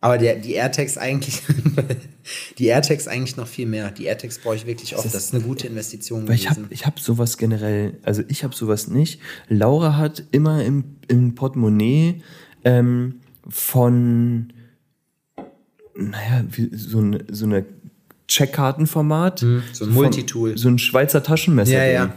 Aber 0.00 0.16
der, 0.16 0.36
die 0.36 0.52
AirTags 0.52 0.96
eigentlich, 0.96 1.42
die 2.58 2.66
AirTags 2.66 3.08
eigentlich 3.08 3.36
noch 3.36 3.46
viel 3.46 3.66
mehr. 3.66 3.90
Die 3.90 4.04
AirTags 4.06 4.38
brauche 4.38 4.56
ich 4.56 4.66
wirklich 4.66 4.94
oft. 4.94 5.04
Das 5.04 5.14
ist, 5.14 5.14
das 5.14 5.24
ist 5.26 5.34
eine 5.34 5.42
gute 5.42 5.66
Investition 5.66 6.28
weil 6.28 6.36
gewesen. 6.36 6.66
Ich 6.70 6.86
habe 6.86 6.96
hab 6.96 7.00
sowas 7.00 7.36
generell, 7.36 7.98
also 8.02 8.22
ich 8.28 8.44
habe 8.44 8.54
sowas 8.54 8.88
nicht. 8.88 9.20
Laura 9.48 9.96
hat 9.96 10.24
immer 10.30 10.64
im, 10.64 10.96
im 11.08 11.34
Portemonnaie 11.34 12.22
ähm, 12.64 13.20
von, 13.48 14.52
naja, 15.94 16.44
wie, 16.50 16.70
so, 16.72 17.00
ein, 17.00 17.24
so 17.30 17.46
eine 17.46 17.64
Checkkartenformat. 18.28 19.42
Mhm, 19.42 19.62
so 19.72 19.84
ein 19.84 19.90
Multitool. 19.90 20.56
So 20.58 20.68
ein 20.68 20.78
Schweizer 20.78 21.22
Taschenmesser. 21.22 21.72
Ja, 21.72 21.84
ja. 21.84 22.12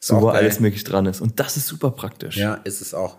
So, 0.00 0.20
wo 0.20 0.26
geil. 0.26 0.36
alles 0.36 0.60
möglich 0.60 0.82
dran 0.84 1.06
ist. 1.06 1.20
Und 1.20 1.38
das 1.38 1.56
ist 1.58 1.66
super 1.66 1.90
praktisch. 1.90 2.36
Ja, 2.36 2.54
ist 2.54 2.80
es 2.80 2.94
auch. 2.94 3.18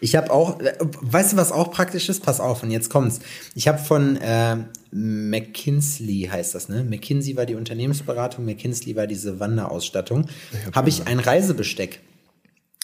Ich 0.00 0.16
habe 0.16 0.30
auch, 0.30 0.58
äh, 0.60 0.74
weißt 0.80 1.34
du, 1.34 1.36
was 1.36 1.52
auch 1.52 1.70
praktisch 1.70 2.08
ist? 2.08 2.22
Pass 2.22 2.40
auf, 2.40 2.62
und 2.62 2.70
jetzt 2.70 2.88
kommt's. 2.90 3.20
Ich 3.54 3.68
habe 3.68 3.78
von 3.78 4.16
äh, 4.16 4.56
McKinsey 4.96 6.28
heißt 6.30 6.54
das, 6.54 6.68
ne? 6.68 6.84
McKinsey 6.84 7.36
war 7.36 7.46
die 7.46 7.56
Unternehmensberatung, 7.56 8.44
McKinsey 8.44 8.94
war 8.94 9.08
diese 9.08 9.40
Wanderausstattung. 9.40 10.26
Habe 10.66 10.76
hab 10.76 10.86
ich 10.86 11.08
ein 11.08 11.18
Reisebesteck. 11.18 11.98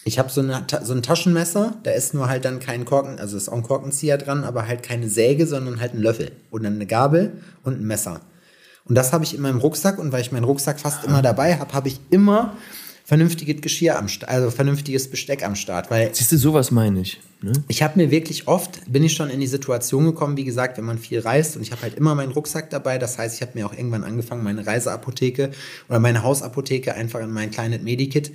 Ich 0.03 0.19
habe 0.19 0.29
so, 0.29 0.43
so 0.83 0.93
ein 0.93 1.03
Taschenmesser, 1.03 1.77
da 1.83 1.91
ist 1.91 2.13
nur 2.13 2.27
halt 2.27 2.43
dann 2.43 2.59
kein 2.59 2.83
Korken, 2.83 3.17
also 3.17 3.37
ist 3.37 3.47
auch 3.47 3.55
ein 3.55 3.63
Korkenzieher 3.63 4.17
dran, 4.17 4.43
aber 4.43 4.67
halt 4.67 4.83
keine 4.83 5.07
Säge, 5.07 5.47
sondern 5.47 5.79
halt 5.79 5.93
ein 5.93 6.01
Löffel 6.01 6.31
und 6.49 6.63
dann 6.63 6.73
eine 6.75 6.85
Gabel 6.85 7.31
und 7.63 7.79
ein 7.79 7.87
Messer. 7.87 8.19
Und 8.83 8.95
das 8.95 9.13
habe 9.13 9.23
ich 9.23 9.33
in 9.33 9.41
meinem 9.41 9.59
Rucksack 9.59 9.97
und 9.97 10.11
weil 10.11 10.21
ich 10.21 10.33
meinen 10.33 10.43
Rucksack 10.43 10.81
fast 10.81 11.05
immer 11.05 11.21
dabei 11.21 11.57
habe, 11.59 11.71
habe 11.71 11.87
ich 11.87 12.01
immer 12.09 12.57
vernünftiges 13.11 13.59
Geschirr 13.59 13.99
am 13.99 14.07
Start, 14.07 14.31
also 14.31 14.49
vernünftiges 14.51 15.09
Besteck 15.09 15.43
am 15.43 15.57
Start. 15.57 15.91
Weil 15.91 16.15
Siehst 16.15 16.31
du, 16.31 16.37
sowas 16.37 16.71
meine 16.71 17.01
ich. 17.01 17.19
Ne? 17.41 17.51
Ich 17.67 17.83
habe 17.83 17.99
mir 17.99 18.09
wirklich 18.09 18.47
oft, 18.47 18.79
bin 18.89 19.03
ich 19.03 19.11
schon 19.11 19.29
in 19.29 19.41
die 19.41 19.47
Situation 19.47 20.05
gekommen, 20.05 20.37
wie 20.37 20.45
gesagt, 20.45 20.77
wenn 20.77 20.85
man 20.85 20.97
viel 20.97 21.19
reist 21.19 21.57
und 21.57 21.61
ich 21.61 21.73
habe 21.73 21.81
halt 21.81 21.95
immer 21.95 22.15
meinen 22.15 22.31
Rucksack 22.31 22.69
dabei. 22.69 22.97
Das 22.99 23.17
heißt, 23.17 23.35
ich 23.35 23.41
habe 23.41 23.51
mir 23.55 23.65
auch 23.65 23.73
irgendwann 23.73 24.05
angefangen, 24.05 24.45
meine 24.45 24.65
Reiseapotheke 24.65 25.51
oder 25.89 25.99
meine 25.99 26.23
Hausapotheke 26.23 26.93
einfach 26.93 27.19
in 27.19 27.31
mein 27.31 27.51
kleines 27.51 27.81
Medikit 27.81 28.29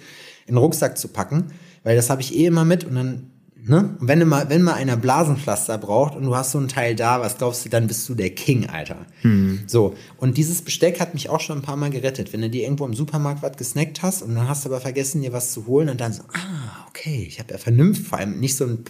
in 0.45 0.57
den 0.57 0.59
Rucksack 0.59 0.99
zu 0.99 1.09
packen, 1.09 1.53
weil 1.83 1.97
das 1.97 2.11
habe 2.11 2.21
ich 2.21 2.37
eh 2.37 2.45
immer 2.45 2.67
mit 2.67 2.85
und 2.85 2.97
dann 2.97 3.31
Ne? 3.69 3.97
Und 3.99 4.07
wenn, 4.07 4.21
du 4.21 4.27
mal, 4.27 4.49
wenn 4.49 4.63
mal 4.63 4.75
einer 4.75 4.97
Blasenpflaster 4.97 5.77
braucht 5.79 6.15
und 6.15 6.23
du 6.23 6.37
hast 6.37 6.53
so 6.53 6.59
ein 6.59 6.69
Teil 6.69 6.95
da, 6.95 7.21
was 7.21 7.37
glaubst 7.37 7.65
du, 7.65 7.69
dann 7.69 7.89
bist 7.89 8.09
du 8.09 8.15
der 8.15 8.31
King, 8.31 8.67
Alter. 8.67 9.07
Hm. 9.23 9.65
So. 9.67 9.97
Und 10.19 10.37
dieses 10.37 10.63
Besteck 10.63 11.01
hat 11.01 11.15
mich 11.15 11.31
auch 11.31 11.41
schon 11.41 11.59
ein 11.59 11.63
paar 11.63 11.77
Mal 11.77 11.91
gerettet. 11.91 12.33
Wenn 12.33 12.43
du 12.43 12.49
dir 12.49 12.63
irgendwo 12.63 12.87
im 12.87 12.95
Supermarkt 12.95 13.43
was 13.43 13.57
gesnackt 13.57 14.03
hast 14.03 14.23
und 14.23 14.37
dann 14.37 14.49
hast 14.49 14.65
du 14.65 14.69
aber 14.69 14.81
vergessen, 14.81 15.21
dir 15.21 15.33
was 15.33 15.53
zu 15.53 15.67
holen 15.67 15.89
und 15.89 16.01
dann 16.01 16.13
so, 16.13 16.23
ah, 16.33 16.87
okay, 16.89 17.25
ich 17.27 17.41
habe 17.41 17.55
ja 17.55 17.59
vernünftig, 17.59 18.07
vor 18.07 18.19
allem 18.19 18.39
nicht 18.39 18.55
so 18.55 18.67
ein 18.67 18.85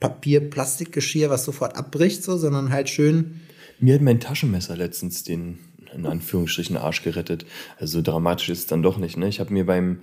Papier-Plastikgeschirr, 0.00 1.30
was 1.30 1.46
sofort 1.46 1.76
abbricht, 1.76 2.22
so, 2.22 2.36
sondern 2.36 2.70
halt 2.70 2.90
schön. 2.90 3.40
Mir 3.78 3.94
hat 3.94 4.02
mein 4.02 4.20
Taschenmesser 4.20 4.76
letztens 4.76 5.24
den, 5.24 5.60
in 5.94 6.04
Anführungsstrichen, 6.04 6.76
Arsch 6.76 7.02
gerettet. 7.02 7.46
Also 7.78 7.98
so 7.98 8.02
dramatisch 8.02 8.50
ist 8.50 8.58
es 8.58 8.66
dann 8.66 8.82
doch 8.82 8.98
nicht, 8.98 9.16
ne? 9.16 9.28
Ich 9.28 9.40
habe 9.40 9.54
mir 9.54 9.64
beim, 9.64 10.00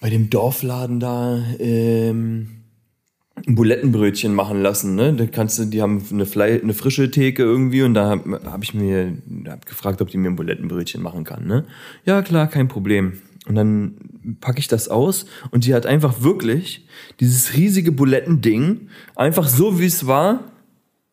bei 0.00 0.08
dem 0.08 0.30
Dorfladen 0.30 1.00
da, 1.00 1.44
ähm, 1.58 2.59
Bulettenbrötchen 3.46 4.34
machen 4.34 4.60
lassen. 4.62 4.94
Ne? 4.94 5.14
Da 5.14 5.26
kannst 5.26 5.58
du, 5.58 5.64
die 5.64 5.82
haben 5.82 6.04
eine, 6.10 6.26
Fle 6.26 6.60
eine 6.62 6.74
frische 6.74 7.10
Theke 7.10 7.42
irgendwie 7.42 7.82
und 7.82 7.94
da 7.94 8.10
habe 8.10 8.40
hab 8.44 8.62
ich 8.62 8.74
mir 8.74 9.16
hab 9.48 9.66
gefragt, 9.66 10.02
ob 10.02 10.08
die 10.08 10.18
mir 10.18 10.28
ein 10.28 10.36
Bulettenbrötchen 10.36 11.02
machen 11.02 11.24
kann. 11.24 11.46
Ne? 11.46 11.64
Ja, 12.04 12.22
klar, 12.22 12.48
kein 12.48 12.68
Problem. 12.68 13.20
Und 13.46 13.54
dann 13.54 13.94
packe 14.40 14.58
ich 14.58 14.68
das 14.68 14.88
aus 14.88 15.26
und 15.50 15.64
die 15.64 15.74
hat 15.74 15.86
einfach 15.86 16.22
wirklich 16.22 16.86
dieses 17.20 17.54
riesige 17.54 17.90
Bulettending, 17.90 18.88
einfach 19.16 19.48
so 19.48 19.80
wie 19.80 19.86
es 19.86 20.06
war, 20.06 20.44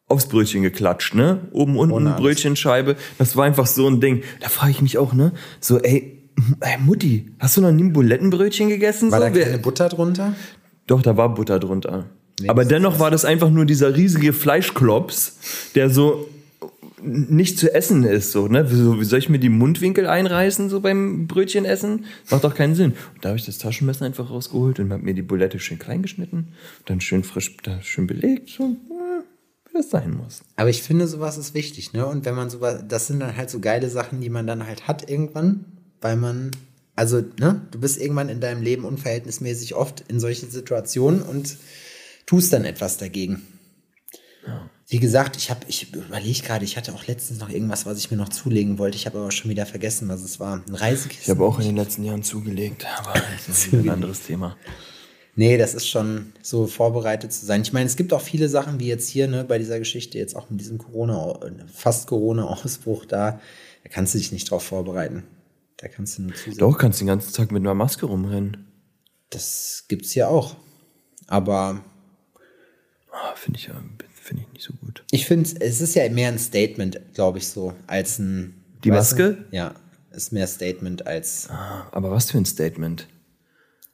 aufs 0.08 0.28
Brötchen 0.28 0.62
geklatscht, 0.62 1.16
ne? 1.16 1.48
Oben 1.52 1.78
unten 1.78 2.08
oh, 2.08 2.16
Brötchenscheibe. 2.16 2.96
Das 3.18 3.36
war 3.36 3.46
einfach 3.46 3.68
so 3.68 3.88
ein 3.88 4.00
Ding. 4.00 4.24
Da 4.40 4.50
frage 4.50 4.72
ich 4.72 4.82
mich 4.82 4.98
auch, 4.98 5.14
ne? 5.14 5.34
So, 5.60 5.80
ey, 5.80 6.18
ey, 6.62 6.78
Mutti, 6.80 7.32
hast 7.40 7.58
du 7.58 7.62
noch 7.62 7.72
nie 7.72 7.84
ein 7.84 7.94
Bulettenbrötchen 7.94 8.70
gegessen? 8.70 9.12
War 9.12 9.20
so, 9.20 9.26
da 9.26 9.32
keine 9.32 9.58
Butter 9.58 9.90
drunter? 9.90 10.34
Doch, 10.88 11.02
da 11.02 11.18
war 11.18 11.34
Butter 11.34 11.60
drunter. 11.60 12.06
Nee, 12.40 12.50
Aber 12.50 12.66
dennoch 12.66 13.00
war 13.00 13.12
das 13.12 13.26
einfach 13.26 13.50
nur 13.50 13.66
dieser 13.66 13.96
riesige 13.96 14.32
Fleischklops, 14.32 15.72
der 15.76 15.90
so 15.90 16.28
nicht 17.02 17.60
zu 17.60 17.74
essen 17.74 18.04
ist, 18.04 18.32
so, 18.32 18.48
ne? 18.48 18.72
Wie, 18.72 19.04
soll 19.06 19.20
ich 19.20 19.30
mir 19.30 19.40
die 19.40 19.50
Mundwinkel 19.50 20.08
einreißen, 20.08 20.70
so 20.70 20.80
beim 20.82 21.28
Brötchen 21.28 21.64
essen? 21.64 22.06
Macht 22.32 22.44
doch 22.44 22.56
keinen 22.56 22.76
Sinn. 22.76 22.94
Und 23.14 23.24
da 23.24 23.30
habe 23.30 23.38
ich 23.38 23.46
das 23.46 23.60
Taschenmesser 23.60 24.06
einfach 24.06 24.30
rausgeholt 24.30 24.80
und 24.80 24.92
habe 24.92 25.04
mir 25.04 25.14
die 25.14 25.22
Bulette 25.22 25.60
schön 25.60 25.78
klein 25.78 26.02
geschnitten, 26.02 26.50
dann 26.86 27.00
schön 27.00 27.24
frisch, 27.24 27.56
da 27.64 27.82
schön 27.82 28.08
belegt, 28.08 28.50
so, 28.50 28.76
wie 29.66 29.74
das 29.74 29.92
sein 29.92 30.18
muss. 30.18 30.42
Aber 30.56 30.70
ich 30.70 30.82
finde, 30.82 31.08
sowas 31.08 31.38
ist 31.38 31.54
wichtig, 31.54 31.94
ne? 31.94 32.06
Und 32.06 32.26
wenn 32.26 32.36
man 32.36 32.50
sowas, 32.50 32.84
das 32.88 33.08
sind 33.08 33.20
dann 33.20 33.38
halt 33.38 33.52
so 33.52 33.60
geile 33.60 33.90
Sachen, 33.90 34.20
die 34.20 34.30
man 34.30 34.48
dann 34.48 34.66
halt 34.66 34.88
hat 34.88 35.08
irgendwann, 35.10 35.66
weil 36.02 36.16
man, 36.16 36.52
also, 36.98 37.24
ne? 37.40 37.62
Du 37.70 37.80
bist 37.80 38.02
irgendwann 38.02 38.28
in 38.28 38.42
deinem 38.42 38.64
Leben 38.64 38.84
unverhältnismäßig 38.84 39.76
oft 39.76 40.04
in 40.08 40.20
solchen 40.20 40.50
Situationen 40.50 41.22
und 41.22 41.58
tust 42.26 42.52
dann 42.52 42.66
etwas 42.66 42.98
dagegen. 42.98 43.44
Ja. 44.46 44.68
Wie 44.88 44.98
gesagt, 44.98 45.38
ich 45.38 45.52
habe, 45.52 45.60
ich 45.68 45.94
überlege 45.94 46.42
gerade, 46.42 46.66
ich 46.66 46.76
hatte 46.76 46.94
auch 46.94 47.06
letztens 47.06 47.40
noch 47.40 47.50
irgendwas, 47.50 47.86
was 47.86 48.00
ich 48.00 48.10
mir 48.10 48.18
noch 48.18 48.30
zulegen 48.30 48.80
wollte. 48.80 48.98
Ich 48.98 49.06
habe 49.06 49.20
aber 49.20 49.32
schon 49.32 49.52
wieder 49.52 49.68
vergessen, 49.68 50.10
was 50.10 50.24
es 50.24 50.40
war. 50.40 50.64
Ein 50.68 50.74
Reisekissen. 50.74 51.22
Ich 51.22 51.30
habe 51.30 51.46
auch 51.46 51.60
in 51.60 51.66
den 51.66 51.76
letzten 51.76 52.04
Jahren 52.04 52.24
zugelegt, 52.24 52.88
aber 52.98 53.14
das 53.14 53.48
ist 53.48 53.74
ein 53.74 53.90
anderes 53.92 54.22
Thema. 54.22 54.58
Nee, 55.36 55.60
das 55.60 55.76
ist 55.76 55.88
schon 55.88 56.34
so 56.42 56.66
vorbereitet 56.66 57.32
zu 57.32 57.46
sein. 57.46 57.62
Ich 57.62 57.74
meine, 57.74 57.86
es 57.86 57.96
gibt 57.96 58.12
auch 58.12 58.22
viele 58.22 58.50
Sachen, 58.50 58.80
wie 58.80 58.88
jetzt 58.88 59.08
hier, 59.08 59.28
ne, 59.28 59.44
bei 59.44 59.60
dieser 59.60 59.78
Geschichte, 59.78 60.18
jetzt 60.18 60.36
auch 60.36 60.50
mit 60.50 60.62
diesem 60.62 60.80
Corona, 60.80 61.38
fast 61.72 62.08
Corona-Ausbruch 62.08 63.06
da, 63.06 63.40
da 63.84 63.90
kannst 63.92 64.16
du 64.16 64.18
dich 64.18 64.32
nicht 64.32 64.50
drauf 64.50 64.64
vorbereiten. 64.64 65.26
Da 65.78 65.88
kannst 65.88 66.18
du 66.18 66.24
nur 66.24 66.34
zusehen. 66.34 66.58
Doch, 66.58 66.78
kannst 66.78 67.00
den 67.00 67.08
ganzen 67.08 67.34
Tag 67.34 67.52
mit 67.52 67.62
einer 67.62 67.76
Maske 67.76 68.06
rumrennen. 68.06 68.68
Das 69.30 69.86
gibt's 69.88 70.12
hier 70.12 70.30
auch. 70.30 70.56
Aber. 71.28 71.84
Ah, 73.12 73.36
Finde 73.36 73.60
ich 73.60 73.68
ja 73.68 73.82
finde 74.28 74.44
ich 74.46 74.54
nicht 74.54 74.66
so 74.66 74.74
gut. 74.74 75.04
Ich 75.12 75.26
finde, 75.26 75.50
es 75.62 75.82
ist 75.82 75.96
ja 75.96 76.08
mehr 76.10 76.28
ein 76.30 76.40
Statement, 76.40 77.00
glaube 77.14 77.38
ich, 77.38 77.48
so, 77.48 77.74
als 77.88 78.20
ein. 78.20 78.56
Die 78.84 78.92
Maske? 78.92 79.46
Du? 79.50 79.56
Ja, 79.56 79.74
ist 80.12 80.34
mehr 80.34 80.48
Statement 80.48 81.08
als. 81.08 81.50
Ah, 81.50 81.88
aber 81.92 82.12
was 82.12 82.32
für 82.32 82.38
ein 82.38 82.46
Statement? 82.46 83.08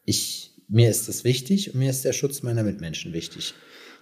Ich, 0.05 0.51
mir 0.67 0.89
ist 0.89 1.07
das 1.07 1.23
wichtig 1.23 1.73
und 1.73 1.79
mir 1.79 1.89
ist 1.89 2.03
der 2.03 2.13
Schutz 2.13 2.43
meiner 2.43 2.63
Mitmenschen 2.63 3.13
wichtig. 3.13 3.53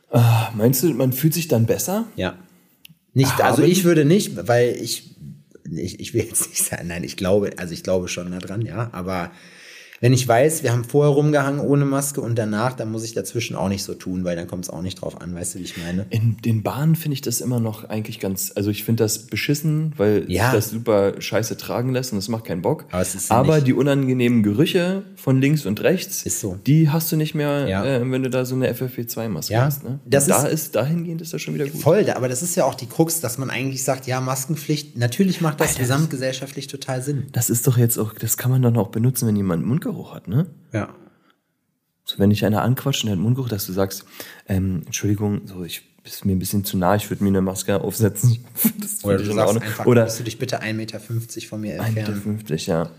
Ah, 0.09 0.51
meinst 0.55 0.83
du, 0.83 0.93
man 0.93 1.13
fühlt 1.13 1.33
sich 1.33 1.47
dann 1.47 1.65
besser? 1.65 2.07
Ja. 2.15 2.37
Nicht, 3.13 3.31
Haben? 3.33 3.43
also 3.43 3.63
ich 3.63 3.83
würde 3.83 4.05
nicht, 4.05 4.47
weil 4.47 4.75
ich, 4.75 5.15
ich, 5.77 5.99
ich 5.99 6.13
will 6.13 6.23
jetzt 6.23 6.49
nicht 6.49 6.63
sagen, 6.63 6.87
nein, 6.87 7.03
ich 7.03 7.17
glaube, 7.17 7.51
also 7.57 7.73
ich 7.73 7.83
glaube 7.83 8.07
schon 8.07 8.31
daran, 8.31 8.61
ja, 8.61 8.89
aber 8.91 9.31
wenn 10.01 10.13
ich 10.13 10.27
weiß, 10.27 10.63
wir 10.63 10.71
haben 10.71 10.83
vorher 10.83 11.13
rumgehangen 11.13 11.61
ohne 11.61 11.85
Maske 11.85 12.21
und 12.21 12.35
danach, 12.35 12.73
dann 12.73 12.91
muss 12.91 13.03
ich 13.03 13.13
dazwischen 13.13 13.55
auch 13.55 13.69
nicht 13.69 13.83
so 13.83 13.93
tun, 13.93 14.23
weil 14.23 14.35
dann 14.35 14.47
kommt 14.47 14.65
es 14.65 14.69
auch 14.71 14.81
nicht 14.81 14.99
drauf 14.99 15.21
an, 15.21 15.35
weißt 15.35 15.53
du, 15.53 15.59
wie 15.59 15.63
ich 15.63 15.77
meine? 15.77 16.07
In 16.09 16.37
den 16.43 16.63
Bahnen 16.63 16.95
finde 16.95 17.13
ich 17.13 17.21
das 17.21 17.39
immer 17.39 17.59
noch 17.59 17.87
eigentlich 17.87 18.19
ganz, 18.19 18.51
also 18.55 18.71
ich 18.71 18.83
finde 18.83 19.03
das 19.03 19.27
beschissen, 19.27 19.93
weil 19.97 20.25
ja. 20.27 20.45
sich 20.45 20.53
das 20.53 20.69
super 20.71 21.21
scheiße 21.21 21.55
tragen 21.55 21.93
lässt 21.93 22.13
und 22.13 22.17
das 22.17 22.29
macht 22.29 22.45
keinen 22.45 22.63
Bock. 22.63 22.85
Aber, 22.91 23.05
Aber 23.29 23.61
die 23.61 23.73
unangenehmen 23.73 24.41
Gerüche 24.41 25.03
von 25.15 25.39
links 25.39 25.67
und 25.67 25.81
rechts, 25.83 26.23
ist 26.23 26.39
so. 26.39 26.57
die 26.65 26.89
hast 26.89 27.11
du 27.11 27.15
nicht 27.15 27.35
mehr, 27.35 27.67
ja. 27.67 27.85
äh, 27.85 28.11
wenn 28.11 28.23
du 28.23 28.31
da 28.31 28.43
so 28.43 28.55
eine 28.55 28.73
FFP2-Maske 28.73 29.53
ja. 29.53 29.65
hast. 29.65 29.83
Ne? 29.83 29.99
Das 30.05 30.25
da 30.25 30.47
ist, 30.47 30.53
ist, 30.53 30.75
dahingehend 30.75 31.21
ist 31.21 31.31
das 31.31 31.43
schon 31.43 31.53
wieder 31.53 31.67
gut. 31.67 31.79
Voll, 31.79 32.09
aber 32.09 32.27
das 32.27 32.41
ist 32.41 32.55
ja 32.55 32.65
auch 32.65 32.73
die 32.73 32.87
Krux, 32.87 33.21
dass 33.21 33.37
man 33.37 33.51
eigentlich 33.51 33.83
sagt, 33.83 34.07
ja, 34.07 34.19
Maskenpflicht, 34.19 34.97
natürlich 34.97 35.41
macht 35.41 35.61
das 35.61 35.69
Alter, 35.69 35.81
gesamtgesellschaftlich 35.81 36.65
total 36.65 37.03
Sinn. 37.03 37.27
Das 37.33 37.51
ist 37.51 37.67
doch 37.67 37.77
jetzt 37.77 37.99
auch, 37.99 38.13
das 38.15 38.37
kann 38.37 38.49
man 38.49 38.63
dann 38.63 38.77
auch 38.77 38.87
benutzen, 38.87 39.27
wenn 39.27 39.35
jemand 39.35 39.63
Mundgeruch 39.63 39.90
Mundgeruch 39.91 40.13
hat, 40.13 40.27
ne? 40.27 40.47
Ja. 40.73 40.89
So, 42.03 42.19
wenn 42.19 42.29
dich 42.29 42.45
einer 42.45 42.61
anquatscht 42.61 43.03
und 43.03 43.07
der 43.07 43.15
hat 43.15 43.21
Mundgeruch, 43.21 43.49
dass 43.49 43.65
du 43.65 43.73
sagst, 43.73 44.05
ähm, 44.47 44.83
Entschuldigung, 44.85 45.41
so, 45.45 45.63
ich 45.63 45.83
bist 46.03 46.25
mir 46.25 46.31
ein 46.31 46.39
bisschen 46.39 46.65
zu 46.65 46.77
nah, 46.77 46.95
ich 46.95 47.09
würde 47.09 47.23
mir 47.23 47.29
eine 47.29 47.41
Maske 47.41 47.79
aufsetzen. 47.79 48.43
oder 49.03 49.17
du 49.17 49.33
sagst 49.33 49.61
einfach, 49.61 49.85
oder 49.85 50.05
du 50.05 50.23
dich 50.23 50.39
bitte 50.39 50.61
1,50 50.61 50.73
Meter 50.73 50.99
von 50.99 51.61
mir 51.61 51.75
entfernen. 51.75 52.21
1,50 52.21 52.27
Meter, 52.27 52.55
ja. 52.55 52.89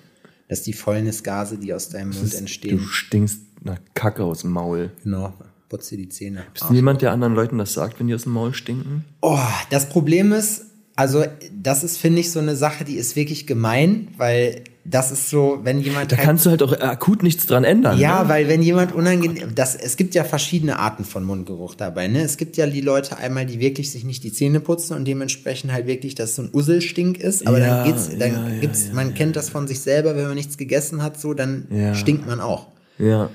Das 0.49 0.59
ist 0.59 0.67
die 0.67 0.73
Fäulnisgase, 0.73 1.59
die 1.59 1.73
aus 1.73 1.89
deinem 1.89 2.11
Mund 2.11 2.25
ist, 2.25 2.35
entstehen. 2.35 2.79
Du 2.79 2.85
stinkst 2.85 3.41
nach 3.65 3.79
Kacke 3.95 4.23
aus 4.23 4.43
dem 4.43 4.51
Maul. 4.51 4.91
Genau, 5.03 5.33
putz 5.69 5.89
dir 5.89 5.99
die 5.99 6.09
Zähne. 6.09 6.45
Bist 6.53 6.69
du 6.69 6.75
jemand, 6.75 7.03
der 7.03 7.13
anderen 7.13 7.35
Leuten 7.35 7.59
das 7.59 7.73
sagt, 7.73 7.99
wenn 7.99 8.07
die 8.07 8.15
aus 8.15 8.25
dem 8.25 8.33
Maul 8.33 8.55
stinken? 8.55 9.05
Oh, 9.21 9.39
das 9.71 9.89
Problem 9.89 10.33
ist, 10.33 10.67
also 10.95 11.25
das 11.53 11.85
ist, 11.85 11.97
finde 11.97 12.21
ich, 12.21 12.31
so 12.31 12.39
eine 12.39 12.55
Sache, 12.55 12.85
die 12.85 12.97
ist 12.97 13.17
wirklich 13.17 13.47
gemein, 13.47 14.09
weil 14.19 14.63
das 14.85 15.13
ist 15.13 15.31
so, 15.31 15.61
wenn 15.63 15.81
jemand. 15.81 16.11
Da 16.11 16.17
halt, 16.17 16.27
kannst 16.27 16.45
du 16.45 16.51
halt 16.51 16.63
auch 16.63 16.73
akut 16.81 17.23
nichts 17.23 17.47
dran 17.47 17.63
ändern. 17.63 17.99
Ja, 17.99 18.25
ne? 18.25 18.29
weil 18.29 18.49
wenn 18.49 18.63
jemand 18.63 18.93
unangenehm. 18.93 19.55
Das, 19.55 19.77
es 19.77 19.97
gibt 19.97 20.15
ja 20.15 20.25
verschiedene 20.25 20.79
Arten 20.79 21.05
von 21.05 21.23
Mundgeruch 21.23 21.77
dabei. 21.77 22.09
Ne? 22.09 22.23
Es 22.23 22.37
gibt 22.37 22.57
ja 22.57 22.67
die 22.67 22.81
Leute 22.81 23.17
einmal, 23.17 23.47
die 23.47 23.61
wirklich 23.61 23.93
sich 23.93 24.05
nicht 24.05 24.25
die 24.25 24.33
Zähne 24.33 24.59
putzen 24.59 24.97
und 24.97 25.05
dementsprechend 25.07 25.73
halt 25.73 25.87
wirklich, 25.87 26.17
dass 26.17 26.35
so 26.35 26.43
ein 26.43 26.51
Usselstink 26.53 27.19
ist. 27.19 27.47
Aber 27.47 27.61
ja, 27.61 27.85
dann 27.85 27.87
geht's, 27.87 28.11
dann 28.19 28.33
ja, 28.33 28.61
gibt's, 28.61 28.89
ja, 28.89 28.95
man 28.95 29.15
kennt 29.15 29.37
das 29.37 29.51
von 29.51 29.69
sich 29.69 29.81
selber, 29.81 30.17
wenn 30.17 30.25
man 30.25 30.35
nichts 30.35 30.57
gegessen 30.57 31.03
hat, 31.03 31.21
so, 31.21 31.33
dann 31.33 31.67
stinkt 31.95 32.27
man 32.27 32.41
auch. 32.41 32.67
Ja. 32.99 33.31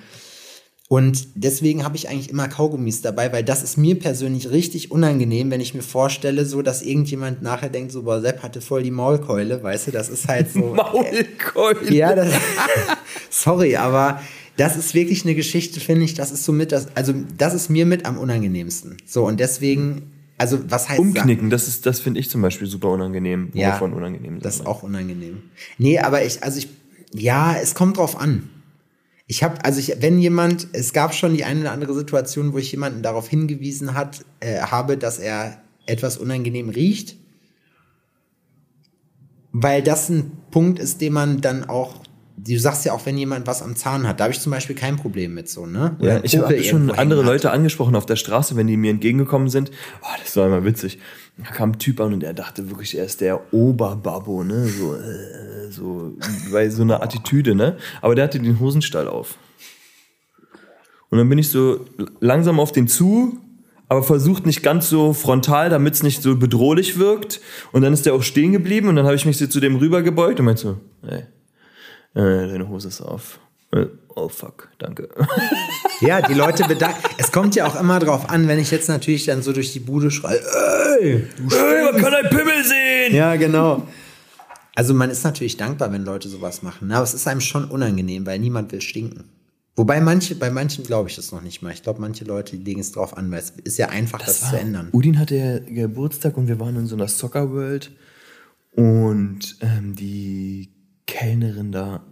Und 0.89 1.28
deswegen 1.36 1.84
habe 1.84 1.97
ich 1.97 2.08
eigentlich 2.08 2.30
immer 2.30 2.47
Kaugummis 2.47 3.02
dabei, 3.02 3.34
weil 3.34 3.43
das 3.43 3.62
ist 3.62 3.78
mir 3.78 4.00
persönlich 4.00 4.52
richtig 4.52 4.89
unangenehm, 4.89 5.52
wenn 5.52 5.60
ich 5.60 5.73
mir 5.73 5.82
vorstelle, 5.82 6.45
so 6.45 6.62
dass 6.62 6.82
irgendjemand 6.82 7.41
nachher 7.41 7.67
denkt, 7.67 7.91
so, 7.91 8.04
boah, 8.04 8.21
Sepp 8.21 8.41
hatte 8.41 8.62
voll 8.62 8.84
die 8.84 8.91
Maulkeule, 8.91 9.62
weißt 9.62 9.88
du, 9.88 9.91
das 9.91 10.08
ist 10.08 10.30
halt 10.30 10.50
so. 10.50 10.60
Maulkeule. 10.76 11.93
Ja, 11.93 12.15
das, 12.15 12.34
sorry, 13.30 13.76
aber 13.76 14.21
das 14.56 14.78
ist 14.78 14.93
wirklich 14.93 15.26
eine 15.26 15.36
Geschichte, 15.36 15.82
finde 15.82 16.06
ich, 16.06 16.13
das 16.13 16.32
ist 16.32 16.45
so 16.45 16.54
mit 16.54 16.71
das, 16.71 16.88
also 16.95 17.13
das 17.38 17.54
ist 17.54 17.69
mir 17.69 17.86
mit 17.86 18.06
am 18.06 18.17
unangenehmsten. 18.17 18.95
So, 19.06 19.26
und 19.26 19.41
deswegen, 19.41 20.13
also 20.38 20.58
was 20.69 20.88
heißt 20.88 21.00
Umknicken, 21.00 21.50
das 21.50 21.67
ist, 21.67 21.86
das 21.86 22.00
finde 22.00 22.21
ich 22.21 22.30
zum 22.30 22.41
Beispiel 22.41 22.65
super 22.65 22.89
unangenehm. 22.91 23.50
Ja, 23.54 23.73
von 23.73 23.91
unangenehm. 23.91 24.39
Das 24.39 24.56
ist 24.56 24.65
auch 24.65 24.84
unangenehm. 24.84 25.41
Nee, 25.78 26.00
aber 26.00 26.23
ich, 26.23 26.43
also 26.43 26.60
ich, 26.60 26.69
ja, 27.12 27.58
es 27.62 27.76
kommt 27.76 27.97
drauf 27.97 28.17
an. 28.17 28.50
Ich 29.30 29.44
habe, 29.44 29.63
also 29.66 29.80
ich, 29.80 30.02
wenn 30.02 30.20
jemand, 30.20 30.68
es 30.72 30.94
gab 30.94 31.13
schon 31.13 31.34
die 31.36 31.44
eine 31.44 31.60
oder 31.62 31.72
andere 31.74 31.94
Situation, 31.94 32.54
wo 32.54 32.58
ich 32.58 32.72
jemanden 32.72 33.04
darauf 33.04 33.28
hingewiesen 33.28 33.94
hat, 33.94 34.26
äh, 34.40 34.62
habe, 34.62 34.98
dass 34.98 35.20
er 35.20 35.62
etwas 35.86 36.18
unangenehm 36.18 36.70
riecht, 36.70 37.18
weil 39.52 39.84
das 39.84 40.10
ein 40.10 40.32
Punkt 40.50 40.80
ist, 40.80 41.02
den 41.02 41.13
man 41.13 41.42
dann 41.42 41.68
auch 41.68 42.07
du 42.38 42.58
sagst 42.60 42.86
ja 42.86 42.93
auch, 42.93 43.06
wenn 43.06 43.17
jemand 43.17 43.47
was 43.47 43.62
am 43.62 43.76
Zahn 43.76 44.08
hat, 44.08 44.19
da 44.19 44.26
habe 44.26 44.34
ich 44.34 44.39
zum 44.39 44.52
Beispiel 44.52 44.76
kein 44.76 44.95
Problem 44.95 45.34
mit 45.34 45.50
so, 45.50 45.65
ne? 45.65 45.95
Oder 46.00 46.17
ja, 46.17 46.23
ich 46.23 46.38
habe 46.38 46.63
schon 46.63 46.91
andere 46.91 47.23
Leute 47.23 47.52
angesprochen 47.52 47.95
auf 47.95 48.06
der 48.06 48.15
Straße, 48.15 48.56
wenn 48.56 48.67
die 48.67 48.78
mir 48.78 48.91
entgegengekommen 48.91 49.50
sind. 49.50 49.71
Oh, 50.02 50.15
das 50.23 50.36
war 50.38 50.47
immer 50.47 50.63
witzig. 50.63 51.00
Da 51.38 51.52
kam 51.52 51.71
ein 51.71 51.80
Typ 51.80 52.00
an 52.00 52.13
und 52.13 52.21
der 52.21 52.34
dachte 52.34 52.69
wirklich, 52.69 52.97
er 52.97 53.06
ist 53.06 53.21
der 53.21 53.54
Oberbabbo, 53.54 54.43
ne? 54.43 54.67
So, 54.67 54.95
äh, 54.95 55.71
so, 55.71 56.13
weil 56.52 56.69
so 56.69 56.84
eine 56.84 57.02
Attitüde, 57.02 57.56
ne? 57.56 57.78
Aber 58.02 58.13
der 58.13 58.26
hatte 58.26 58.39
den 58.39 58.60
Hosenstall 58.60 59.08
auf. 59.08 59.36
Und 61.10 61.17
dann 61.17 61.30
bin 61.30 61.39
ich 61.39 61.50
so 61.50 61.86
langsam 62.19 62.60
auf 62.60 62.71
den 62.71 62.88
zu, 62.88 63.38
aber 63.89 64.04
versucht 64.04 64.45
nicht 64.45 64.62
ganz 64.62 64.89
so 64.89 65.13
frontal, 65.13 65.69
damit 65.69 65.93
es 65.93 66.04
nicht 66.04 66.21
so 66.21 66.36
bedrohlich 66.36 67.00
wirkt. 67.00 67.39
Und 67.71 67.82
dann 67.82 67.93
ist 67.93 68.06
der 68.06 68.13
auch 68.13 68.23
stehen 68.23 68.52
geblieben 68.52 68.89
und 68.89 68.95
dann 68.95 69.06
habe 69.06 69.15
ich 69.15 69.26
mich 69.26 69.38
so 69.38 69.47
zu 69.47 69.60
dem 69.60 69.78
rübergebeugt 69.78 70.39
und 70.39 70.45
meinte 70.45 70.62
so, 70.62 70.78
ey, 71.08 71.23
äh, 72.13 72.48
deine 72.48 72.67
Hose 72.70 72.88
ist 72.88 73.02
auf. 73.02 73.39
Äh, 73.72 73.86
oh 74.15 74.30
fuck, 74.30 74.70
danke. 74.78 75.10
Ja, 76.00 76.22
die 76.22 76.36
Leute 76.36 76.63
bedanken. 76.67 77.00
es 77.17 77.32
kommt 77.32 77.56
ja 77.56 77.65
auch 77.65 77.80
immer 77.80 77.98
drauf 77.98 78.30
an, 78.30 78.48
wenn 78.48 78.60
ich 78.60 78.70
jetzt 78.70 78.88
natürlich 78.88 79.26
dann 79.26 79.41
so 79.41 79.52
durch 79.52 79.74
die 79.74 79.80
Bude 79.80 80.12
schreie, 80.12 80.39
ey, 81.00 81.28
man 81.39 82.00
kann 82.00 82.12
dein 82.12 82.30
Pimmel 82.30 82.63
sehen. 82.63 83.15
Ja, 83.15 83.36
genau. 83.36 83.88
Also 84.76 84.93
man 84.93 85.10
ist 85.10 85.24
natürlich 85.24 85.58
dankbar, 85.58 85.91
wenn 85.91 86.06
Leute 86.06 86.30
sowas 86.30 86.62
machen. 86.62 86.91
Aber 86.91 87.04
es 87.04 87.15
ist 87.15 87.28
einem 87.28 87.41
schon 87.41 87.65
unangenehm, 87.65 88.28
weil 88.28 88.38
niemand 88.38 88.72
will 88.72 88.82
stinken. 88.82 89.24
Wobei 89.76 90.02
manche, 90.02 90.36
bei 90.36 90.52
manchen 90.52 90.84
glaube 90.84 91.10
ich 91.10 91.15
das 91.15 91.32
noch 91.32 91.41
nicht 91.41 91.63
mal. 91.63 91.72
Ich 91.72 91.82
glaube, 91.82 92.00
manche 92.00 92.26
Leute 92.26 92.56
legen 92.56 92.80
es 92.80 92.91
drauf 92.91 93.17
an, 93.17 93.32
weil 93.32 93.39
es 93.39 93.52
ist 93.63 93.78
ja 93.80 93.89
einfach, 93.89 94.20
das, 94.20 94.41
das 94.41 94.52
zu 94.52 94.60
ändern. 94.60 94.89
Udin 94.93 95.17
hatte 95.17 95.63
Geburtstag 95.67 96.38
und 96.38 96.48
wir 96.48 96.60
waren 96.60 96.76
in 96.76 96.86
so 96.86 96.96
einer 96.96 97.08
Soccer 97.08 97.52
World 97.52 97.91
und 98.72 99.58
ähm, 99.62 99.96
die 99.96 100.70
Kellnerin 101.08 101.72
da, 101.72 102.04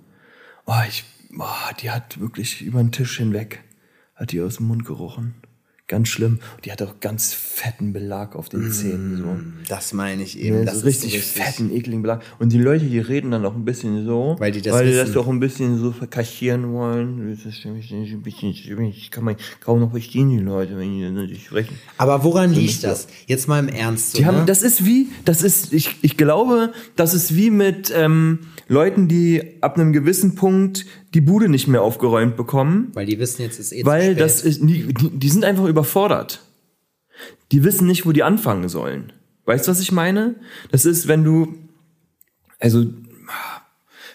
oh, 0.65 0.73
ich, 0.87 1.03
oh, 1.37 1.73
die 1.79 1.91
hat 1.91 2.19
wirklich 2.19 2.61
über 2.63 2.79
den 2.79 2.91
Tisch 2.91 3.17
hinweg, 3.17 3.63
hat 4.15 4.31
die 4.31 4.41
aus 4.41 4.57
dem 4.57 4.67
Mund 4.67 4.85
gerochen. 4.85 5.35
Ganz 5.87 6.07
schlimm. 6.07 6.39
Die 6.63 6.71
hat 6.71 6.81
auch 6.81 6.99
ganz 6.99 7.33
fetten 7.33 7.93
Belag 7.93 8.35
auf 8.35 8.49
den 8.49 8.71
Zähnen. 8.71 9.17
So. 9.17 9.37
Das 9.69 9.93
meine 9.93 10.23
ich 10.23 10.39
eben. 10.39 10.65
Ja, 10.65 10.73
so 10.73 10.83
richtig, 10.83 11.13
richtig 11.13 11.31
fetten, 11.31 11.71
ekligen 11.71 12.01
Belag. 12.01 12.23
Und 12.39 12.51
die 12.51 12.57
Leute, 12.57 12.85
die 12.85 12.97
reden 12.97 13.29
dann 13.29 13.45
auch 13.45 13.53
ein 13.53 13.65
bisschen 13.65 14.03
so, 14.03 14.35
weil 14.39 14.51
die 14.51 14.63
das, 14.63 14.73
weil 14.73 14.87
die 14.87 14.95
das 14.95 15.15
auch 15.15 15.27
ein 15.27 15.39
bisschen 15.39 15.77
so 15.77 15.91
verkaschieren 15.91 16.73
wollen. 16.73 17.29
Das 17.29 17.45
ist 17.45 17.63
ein 17.65 18.23
bisschen, 18.23 18.49
ich 18.89 19.11
kann 19.11 19.25
man 19.25 19.35
kaum 19.59 19.79
noch 19.79 19.91
verstehen, 19.91 20.31
die 20.31 20.39
Leute, 20.39 20.75
wenn 20.75 20.89
die 20.89 21.07
nicht 21.11 21.45
sprechen. 21.45 21.77
Aber 21.99 22.23
woran 22.23 22.51
liegt 22.51 22.83
das? 22.83 23.07
Jetzt 23.27 23.47
mal 23.47 23.59
im 23.59 23.67
Ernst. 23.67 24.13
So, 24.13 24.17
die 24.17 24.25
haben, 24.25 24.39
ne? 24.39 24.45
das 24.45 24.63
ist 24.63 24.85
wie, 24.85 25.09
das 25.23 25.43
ist, 25.43 25.71
ich, 25.71 25.97
ich 26.01 26.17
glaube, 26.17 26.73
das 26.95 27.13
ist 27.13 27.35
wie 27.35 27.51
mit 27.51 27.93
ähm, 27.95 28.39
Leuten, 28.67 29.07
die 29.07 29.61
ab 29.61 29.77
einem 29.77 29.93
gewissen 29.93 30.33
Punkt 30.33 30.87
die 31.15 31.21
Bude 31.21 31.47
nicht 31.47 31.67
mehr 31.67 31.81
aufgeräumt 31.81 32.35
bekommen. 32.35 32.91
Weil 32.93 33.05
die 33.05 33.17
wissen, 33.17 33.41
jetzt 33.41 33.57
ist 33.57 33.71
eh 33.71 33.85
Weil 33.85 34.15
das 34.15 34.41
ist, 34.41 34.61
die, 34.61 34.93
die 34.93 35.29
sind 35.29 35.45
einfach 35.45 35.65
überfordert. 35.65 36.41
Die 37.53 37.63
wissen 37.63 37.87
nicht, 37.87 38.05
wo 38.05 38.11
die 38.11 38.21
anfangen 38.21 38.67
sollen. 38.67 39.13
Weißt 39.45 39.65
du, 39.65 39.71
was 39.71 39.79
ich 39.79 39.93
meine? 39.93 40.35
Das 40.71 40.83
ist, 40.83 41.07
wenn 41.07 41.23
du, 41.23 41.55
also, 42.59 42.85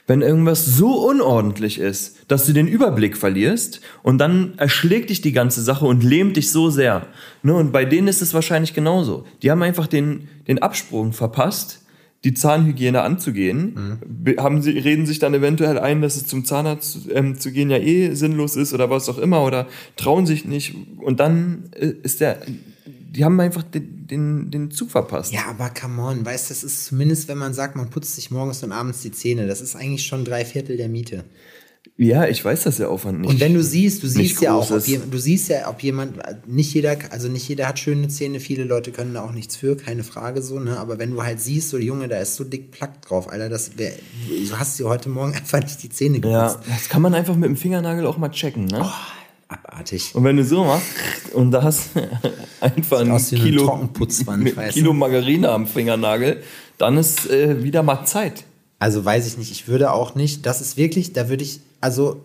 wenn 0.07 0.21
irgendwas 0.21 0.67
so 0.67 1.09
unordentlich 1.09 1.79
ist, 1.79 2.19
dass 2.29 2.45
du 2.45 2.53
den 2.53 2.69
Überblick 2.69 3.17
verlierst 3.17 3.81
und 4.03 4.19
dann 4.19 4.59
erschlägt 4.59 5.09
dich 5.09 5.23
die 5.23 5.33
ganze 5.33 5.63
Sache 5.63 5.87
und 5.87 6.05
lähmt 6.05 6.37
dich 6.37 6.51
so 6.51 6.69
sehr. 6.69 7.07
Ne? 7.43 7.55
Und 7.55 7.73
bei 7.73 7.87
denen 7.87 8.09
ist 8.09 8.21
es 8.21 8.35
wahrscheinlich 8.35 8.75
genauso. 8.75 9.25
Die 9.43 9.51
haben 9.51 9.63
einfach 9.63 9.87
den, 9.87 10.29
den 10.49 10.59
Absprung 10.59 11.15
verpasst, 11.15 11.81
die 12.25 12.35
Zahnhygiene 12.35 13.01
anzugehen, 13.01 13.99
mhm. 14.05 14.37
haben 14.39 14.61
sie, 14.61 14.73
reden 14.73 15.07
sich 15.07 15.19
dann 15.19 15.33
eventuell 15.33 15.79
ein, 15.79 16.03
dass 16.03 16.17
es 16.17 16.27
zum 16.27 16.45
Zahnarzt 16.45 17.09
ähm, 17.13 17.39
zu 17.39 17.51
gehen 17.51 17.71
ja 17.71 17.79
eh 17.79 18.15
sinnlos 18.15 18.57
ist 18.57 18.75
oder 18.75 18.91
was 18.91 19.09
auch 19.09 19.19
immer 19.19 19.43
oder 19.43 19.67
trauen 19.97 20.27
sich 20.27 20.45
nicht 20.45 20.75
und 20.99 21.19
dann 21.19 21.71
äh, 21.75 21.93
ist 22.03 22.21
der, 22.21 22.43
die 22.85 23.25
haben 23.25 23.41
einfach 23.41 23.63
den, 23.63 24.07
den, 24.07 24.51
den 24.51 24.71
Zug 24.71 24.91
verpasst. 24.91 25.33
Ja, 25.33 25.47
aber 25.49 25.71
come 25.71 26.03
on, 26.03 26.27
weißt 26.27 26.51
du, 26.51 26.55
das 26.55 26.63
ist 26.63 26.87
zumindest, 26.87 27.29
wenn 27.29 27.39
man 27.39 27.55
sagt, 27.55 27.75
man 27.75 27.89
putzt 27.89 28.15
sich 28.15 28.31
morgens 28.31 28.63
und 28.63 28.73
abends 28.73 29.01
die 29.01 29.13
Zähne, 29.13 29.47
das 29.47 29.63
ist 29.63 29.75
eigentlich 29.75 30.07
schon 30.07 30.25
drei 30.25 30.45
Viertel 30.45 30.77
der 30.77 30.89
Miete. 30.89 31.25
Ja, 32.03 32.27
ich 32.27 32.43
weiß, 32.43 32.63
dass 32.63 32.79
der 32.79 32.89
Aufwand 32.89 33.21
nicht. 33.21 33.29
Und 33.29 33.41
wenn 33.41 33.53
du 33.53 33.63
siehst, 33.63 34.03
du 34.03 34.09
siehst 34.09 34.41
ja 34.41 34.55
auch, 34.55 34.71
jemand, 34.87 35.13
du 35.13 35.19
siehst 35.19 35.51
ja, 35.51 35.69
ob 35.69 35.83
jemand, 35.83 36.15
nicht 36.47 36.73
jeder, 36.73 36.97
also 37.11 37.29
nicht 37.29 37.47
jeder 37.47 37.69
hat 37.69 37.79
schöne 37.79 38.09
Zähne, 38.09 38.41
viele 38.41 38.65
Leute 38.65 38.91
können 38.91 39.13
da 39.13 39.23
auch 39.23 39.33
nichts 39.33 39.55
für, 39.55 39.77
keine 39.77 40.03
Frage 40.03 40.41
so, 40.41 40.59
ne? 40.59 40.79
Aber 40.79 40.99
wenn 40.99 41.11
du 41.11 41.23
halt 41.23 41.43
siehst, 41.43 41.69
so 41.69 41.77
Junge, 41.77 42.09
da 42.09 42.17
ist 42.17 42.37
so 42.37 42.45
dick 42.45 42.71
Plack 42.71 43.03
drauf, 43.03 43.31
Alter, 43.31 43.51
das 43.51 43.77
wär, 43.77 43.93
du 44.31 44.59
hast 44.59 44.79
dir 44.79 44.89
heute 44.89 45.11
Morgen 45.11 45.35
einfach 45.37 45.61
nicht 45.61 45.83
die 45.83 45.91
Zähne 45.91 46.21
geputzt. 46.21 46.59
Ja, 46.67 46.75
das 46.75 46.89
kann 46.89 47.03
man 47.03 47.13
einfach 47.13 47.37
mit 47.37 47.51
dem 47.51 47.57
Fingernagel 47.59 48.07
auch 48.07 48.17
mal 48.17 48.31
checken, 48.31 48.65
ne? 48.65 48.81
Oh, 48.83 49.53
abartig. 49.53 50.15
Und 50.15 50.25
wenn 50.25 50.39
du 50.39 50.45
so 50.45 50.65
machst 50.65 50.87
und 51.35 51.51
da 51.51 51.63
hast 51.63 51.91
einfach 52.63 53.01
ein 53.01 53.15
Kilo, 53.19 53.91
ein 54.27 54.71
Kilo 54.71 54.95
Margarine 54.95 55.51
am 55.51 55.67
Fingernagel, 55.67 56.43
dann 56.79 56.97
ist 56.97 57.29
äh, 57.29 57.63
wieder 57.63 57.83
mal 57.83 58.07
Zeit. 58.07 58.45
Also 58.79 59.05
weiß 59.05 59.27
ich 59.27 59.37
nicht, 59.37 59.51
ich 59.51 59.69
würde 59.69 59.93
auch 59.93 60.15
nicht, 60.15 60.47
das 60.47 60.63
ist 60.63 60.79
wirklich, 60.79 61.13
da 61.13 61.29
würde 61.29 61.45
ich, 61.45 61.61
also 61.81 62.25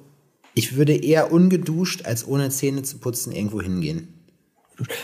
ich 0.54 0.76
würde 0.76 0.96
eher 0.96 1.32
ungeduscht 1.32 2.06
als 2.06 2.28
ohne 2.28 2.50
Zähne 2.50 2.84
zu 2.84 2.98
putzen 2.98 3.32
irgendwo 3.32 3.62
hingehen. 3.62 4.08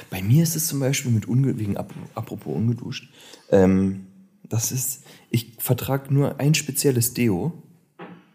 Bei 0.09 0.21
mir 0.21 0.43
ist 0.43 0.55
es 0.55 0.67
zum 0.67 0.79
Beispiel 0.79 1.11
mit 1.11 1.27
unge 1.27 1.57
wegen 1.57 1.77
apropos 1.77 2.55
ungeduscht. 2.55 3.11
Ähm, 3.49 4.07
das 4.43 4.71
ist, 4.71 5.03
ich 5.29 5.53
vertrage 5.59 6.13
nur 6.13 6.39
ein 6.39 6.53
spezielles 6.55 7.13
Deo. 7.13 7.53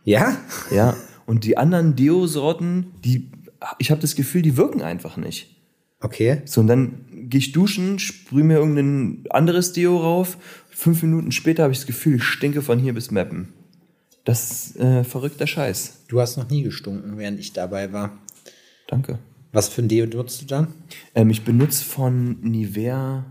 Ja? 0.04 0.38
Ja. 0.70 0.96
Und 1.26 1.44
die 1.44 1.58
anderen 1.58 1.96
Deo-Sorten, 1.96 2.92
die, 3.04 3.30
ich 3.78 3.90
habe 3.90 4.00
das 4.00 4.14
Gefühl, 4.14 4.42
die 4.42 4.56
wirken 4.56 4.80
einfach 4.80 5.16
nicht. 5.16 5.54
Okay. 6.00 6.42
So, 6.44 6.60
und 6.60 6.68
dann 6.68 7.06
gehe 7.28 7.40
ich 7.40 7.52
duschen, 7.52 7.98
sprühe 7.98 8.44
mir 8.44 8.58
irgendein 8.58 9.24
anderes 9.30 9.72
Deo 9.72 9.98
rauf 9.98 10.38
Fünf 10.76 11.02
Minuten 11.02 11.32
später 11.32 11.62
habe 11.62 11.72
ich 11.72 11.78
das 11.78 11.86
Gefühl, 11.86 12.16
ich 12.16 12.24
stinke 12.24 12.60
von 12.60 12.78
hier 12.78 12.92
bis 12.92 13.10
Mappen. 13.10 13.48
Das 14.26 14.50
ist 14.50 14.80
äh, 14.80 15.04
verrückter 15.04 15.46
Scheiß. 15.46 16.00
Du 16.08 16.20
hast 16.20 16.36
noch 16.36 16.50
nie 16.50 16.62
gestunken, 16.62 17.16
während 17.16 17.38
ich 17.38 17.52
dabei 17.52 17.92
war. 17.92 18.18
Danke. 18.88 19.20
Was 19.52 19.68
für 19.68 19.82
ein 19.82 19.88
Deo 19.88 20.04
nutzt 20.04 20.42
du 20.42 20.46
dann? 20.46 20.74
Ähm, 21.14 21.30
ich 21.30 21.44
benutze 21.44 21.84
von 21.84 22.40
Nivea, 22.40 23.24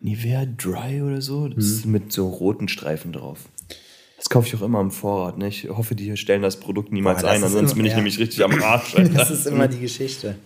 Nivea 0.00 0.44
Dry 0.44 1.00
oder 1.00 1.22
so. 1.22 1.48
Das 1.48 1.64
hm. 1.64 1.72
ist 1.72 1.86
mit 1.86 2.12
so 2.12 2.28
roten 2.28 2.68
Streifen 2.68 3.12
drauf. 3.12 3.48
Das 4.18 4.28
kaufe 4.28 4.46
ich 4.46 4.54
auch 4.54 4.62
immer 4.62 4.82
im 4.82 4.90
Vorrat. 4.90 5.38
Ne? 5.38 5.48
Ich 5.48 5.70
hoffe, 5.70 5.94
die 5.94 6.14
stellen 6.18 6.42
das 6.42 6.60
Produkt 6.60 6.92
niemals 6.92 7.22
Boah, 7.22 7.30
ein, 7.30 7.42
ansonsten 7.42 7.76
bin 7.76 7.86
ich 7.86 7.92
ja. 7.92 7.96
nämlich 7.96 8.18
richtig 8.18 8.44
am 8.44 8.62
Arsch. 8.62 8.94
das 9.14 9.30
ist 9.30 9.46
immer 9.46 9.68
die 9.68 9.80
Geschichte. 9.80 10.36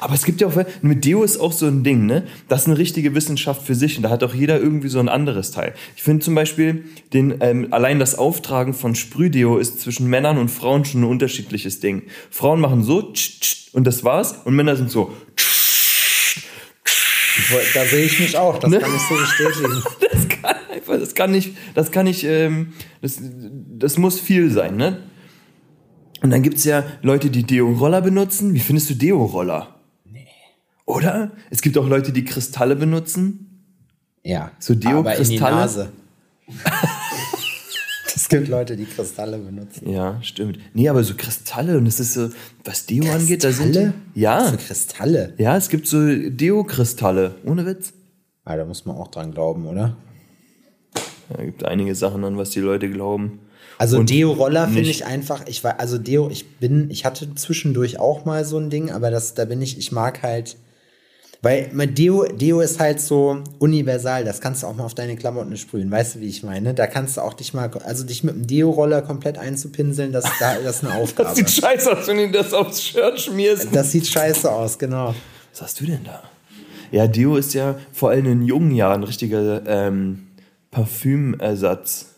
Aber 0.00 0.14
es 0.14 0.24
gibt 0.24 0.40
ja 0.40 0.48
auch, 0.48 0.54
mit 0.82 1.04
Deo 1.04 1.22
ist 1.22 1.38
auch 1.38 1.52
so 1.52 1.66
ein 1.66 1.84
Ding, 1.84 2.06
ne? 2.06 2.26
Das 2.48 2.62
ist 2.62 2.66
eine 2.68 2.78
richtige 2.78 3.14
Wissenschaft 3.14 3.66
für 3.66 3.74
sich 3.74 3.96
und 3.96 4.02
da 4.02 4.10
hat 4.10 4.22
auch 4.24 4.34
jeder 4.34 4.60
irgendwie 4.60 4.88
so 4.88 4.98
ein 4.98 5.08
anderes 5.08 5.50
Teil. 5.50 5.74
Ich 5.96 6.02
finde 6.02 6.24
zum 6.24 6.34
Beispiel, 6.34 6.84
den, 7.12 7.36
ähm, 7.40 7.68
allein 7.70 7.98
das 7.98 8.16
Auftragen 8.16 8.74
von 8.74 8.94
Sprühdeo 8.94 9.58
ist 9.58 9.80
zwischen 9.80 10.08
Männern 10.08 10.38
und 10.38 10.50
Frauen 10.50 10.84
schon 10.84 11.02
ein 11.02 11.04
unterschiedliches 11.04 11.80
Ding. 11.80 12.02
Frauen 12.30 12.60
machen 12.60 12.82
so 12.82 13.02
tsch, 13.12 13.40
tsch, 13.40 13.74
und 13.74 13.86
das 13.86 14.04
war's 14.04 14.34
und 14.44 14.54
Männer 14.54 14.76
sind 14.76 14.90
so 14.90 15.12
tsch, 15.36 15.46
da 17.74 17.84
sehe 17.84 18.06
ich 18.06 18.18
mich 18.18 18.36
auch, 18.36 18.58
das 18.58 18.70
ne? 18.70 18.78
kann 18.78 18.90
ich 18.94 19.02
so 19.02 19.14
bestätigen. 19.14 19.82
Das 20.12 20.28
kann 20.28 20.56
einfach, 20.72 20.98
das 20.98 21.14
kann 21.14 21.30
nicht, 21.30 21.56
das 21.74 21.90
kann 21.90 22.04
nicht, 22.04 22.24
ähm, 22.24 22.72
das, 23.02 23.18
das 23.20 23.98
muss 23.98 24.20
viel 24.20 24.50
sein, 24.50 24.76
ne? 24.76 25.02
Und 26.22 26.30
dann 26.30 26.42
gibt's 26.42 26.64
ja 26.64 26.84
Leute, 27.02 27.30
die 27.30 27.42
Deo-Roller 27.42 28.00
benutzen. 28.00 28.54
Wie 28.54 28.60
findest 28.60 28.90
du 28.90 28.94
Deo-Roller? 28.94 29.75
Oder? 30.86 31.32
Es 31.50 31.60
gibt 31.60 31.76
auch 31.76 31.88
Leute, 31.88 32.12
die 32.12 32.24
Kristalle 32.24 32.76
benutzen. 32.76 33.64
Ja. 34.22 34.52
So 34.58 34.74
Deo-Kristalle. 34.74 35.90
es 38.14 38.28
gibt 38.28 38.48
Leute, 38.48 38.76
die 38.76 38.86
Kristalle 38.86 39.38
benutzen. 39.38 39.90
Ja, 39.90 40.20
stimmt. 40.22 40.58
Nee, 40.74 40.88
aber 40.88 41.02
so 41.02 41.14
Kristalle 41.16 41.76
und 41.76 41.86
es 41.86 41.98
ist 42.00 42.14
so, 42.14 42.30
was 42.64 42.86
Deo 42.86 43.02
Kristalle? 43.02 43.20
angeht, 43.20 43.44
da 43.44 43.52
sind 43.52 43.94
ja. 44.14 44.50
So 44.50 44.56
Kristalle. 44.56 45.34
Ja, 45.38 45.56
es 45.56 45.68
gibt 45.68 45.88
so 45.88 45.98
Deo-Kristalle. 46.06 47.34
Ohne 47.44 47.66
Witz. 47.66 47.92
Ah, 48.44 48.56
da 48.56 48.64
muss 48.64 48.86
man 48.86 48.96
auch 48.96 49.08
dran 49.08 49.32
glauben, 49.32 49.66
oder? 49.66 49.96
Ja, 51.36 51.44
gibt 51.44 51.64
einige 51.64 51.96
Sachen 51.96 52.24
an, 52.24 52.38
was 52.38 52.50
die 52.50 52.60
Leute 52.60 52.88
glauben. 52.88 53.40
Also 53.78 54.02
Deo-Roller 54.02 54.68
finde 54.68 54.88
ich 54.88 55.04
einfach, 55.04 55.46
ich 55.46 55.62
war, 55.62 55.80
also 55.80 55.98
Deo, 55.98 56.30
ich 56.30 56.58
bin, 56.58 56.90
ich 56.90 57.04
hatte 57.04 57.34
zwischendurch 57.34 57.98
auch 57.98 58.24
mal 58.24 58.44
so 58.44 58.56
ein 58.58 58.70
Ding, 58.70 58.90
aber 58.90 59.10
das, 59.10 59.34
da 59.34 59.44
bin 59.44 59.60
ich, 59.60 59.78
ich 59.78 59.92
mag 59.92 60.22
halt 60.22 60.56
weil 61.42 61.68
Deo, 61.88 62.24
Deo 62.24 62.60
ist 62.60 62.80
halt 62.80 63.00
so 63.00 63.38
universal, 63.58 64.24
das 64.24 64.40
kannst 64.40 64.62
du 64.62 64.66
auch 64.66 64.74
mal 64.74 64.84
auf 64.84 64.94
deine 64.94 65.16
Klamotten 65.16 65.56
sprühen, 65.56 65.90
weißt 65.90 66.16
du, 66.16 66.20
wie 66.20 66.28
ich 66.28 66.42
meine? 66.42 66.74
Da 66.74 66.86
kannst 66.86 67.16
du 67.16 67.20
auch 67.20 67.34
dich 67.34 67.54
mal, 67.54 67.70
also 67.84 68.04
dich 68.04 68.24
mit 68.24 68.34
dem 68.34 68.46
Deo-Roller 68.46 69.02
komplett 69.02 69.38
einzupinseln, 69.38 70.12
das, 70.12 70.24
das 70.40 70.76
ist 70.76 70.84
eine 70.84 70.94
Aufgabe. 71.00 71.28
das 71.28 71.36
sieht 71.36 71.50
scheiße 71.50 71.96
aus, 71.96 72.06
wenn 72.08 72.16
du 72.16 72.30
das 72.30 72.52
aufs 72.52 72.82
Shirt 72.82 73.20
schmierst. 73.20 73.68
Das 73.72 73.92
sieht 73.92 74.06
scheiße 74.06 74.50
aus, 74.50 74.78
genau. 74.78 75.14
Was 75.52 75.62
hast 75.62 75.80
du 75.80 75.86
denn 75.86 76.04
da? 76.04 76.22
Ja, 76.90 77.06
Deo 77.06 77.36
ist 77.36 77.54
ja 77.54 77.76
vor 77.92 78.10
allem 78.10 78.26
in 78.26 78.42
jungen 78.42 78.70
Jahren 78.72 79.00
ein 79.02 79.04
richtiger 79.04 79.62
ähm, 79.66 80.28
Parfümersatz. 80.70 82.15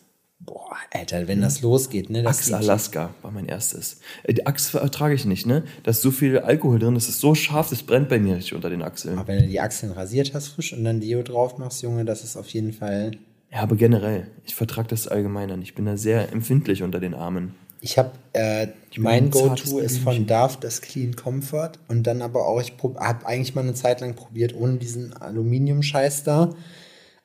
Alter, 0.92 1.28
wenn 1.28 1.40
das 1.40 1.62
losgeht, 1.62 2.10
ne? 2.10 2.22
Das 2.22 2.38
Axe 2.38 2.56
Alaska 2.56 3.14
war 3.22 3.30
mein 3.30 3.46
erstes. 3.46 4.00
Äh, 4.24 4.34
die 4.34 4.46
Axe 4.46 4.78
ertrage 4.78 5.14
ich 5.14 5.24
nicht, 5.24 5.46
ne? 5.46 5.64
Da 5.82 5.90
ist 5.90 6.02
so 6.02 6.10
viel 6.10 6.38
Alkohol 6.38 6.78
drin, 6.78 6.94
das 6.94 7.08
ist 7.08 7.20
so 7.20 7.34
scharf, 7.34 7.70
das 7.70 7.82
brennt 7.82 8.08
bei 8.08 8.18
mir 8.18 8.36
richtig 8.36 8.54
unter 8.54 8.70
den 8.70 8.82
Achseln. 8.82 9.18
Aber 9.18 9.28
wenn 9.28 9.40
du 9.40 9.48
die 9.48 9.60
Achseln 9.60 9.92
rasiert 9.92 10.34
hast 10.34 10.48
frisch 10.48 10.72
und 10.72 10.84
dann 10.84 11.00
Deo 11.00 11.22
drauf 11.22 11.58
machst, 11.58 11.82
Junge, 11.82 12.04
das 12.04 12.24
ist 12.24 12.36
auf 12.36 12.48
jeden 12.48 12.72
Fall. 12.72 13.12
Ja, 13.50 13.60
aber 13.60 13.76
generell, 13.76 14.26
ich 14.44 14.54
vertrage 14.54 14.88
das 14.88 15.08
allgemein 15.08 15.50
an. 15.50 15.62
Ich 15.62 15.74
bin 15.74 15.86
da 15.86 15.96
sehr 15.96 16.32
empfindlich 16.32 16.82
unter 16.82 17.00
den 17.00 17.14
Armen. 17.14 17.54
Ich 17.80 17.96
habe, 17.96 18.10
äh, 18.32 18.68
mein 18.96 19.30
Go-To 19.30 19.78
ist 19.78 19.98
von 19.98 20.26
Dove 20.26 20.58
das 20.60 20.80
Clean 20.80 21.14
Comfort 21.14 21.72
und 21.86 22.06
dann 22.06 22.22
aber 22.22 22.46
auch, 22.46 22.60
ich 22.60 22.72
habe 22.96 23.26
eigentlich 23.26 23.54
mal 23.54 23.60
eine 23.62 23.74
Zeit 23.74 24.00
lang 24.00 24.14
probiert 24.14 24.54
ohne 24.54 24.78
diesen 24.78 25.12
Aluminium-Scheiß 25.12 26.24
da, 26.24 26.50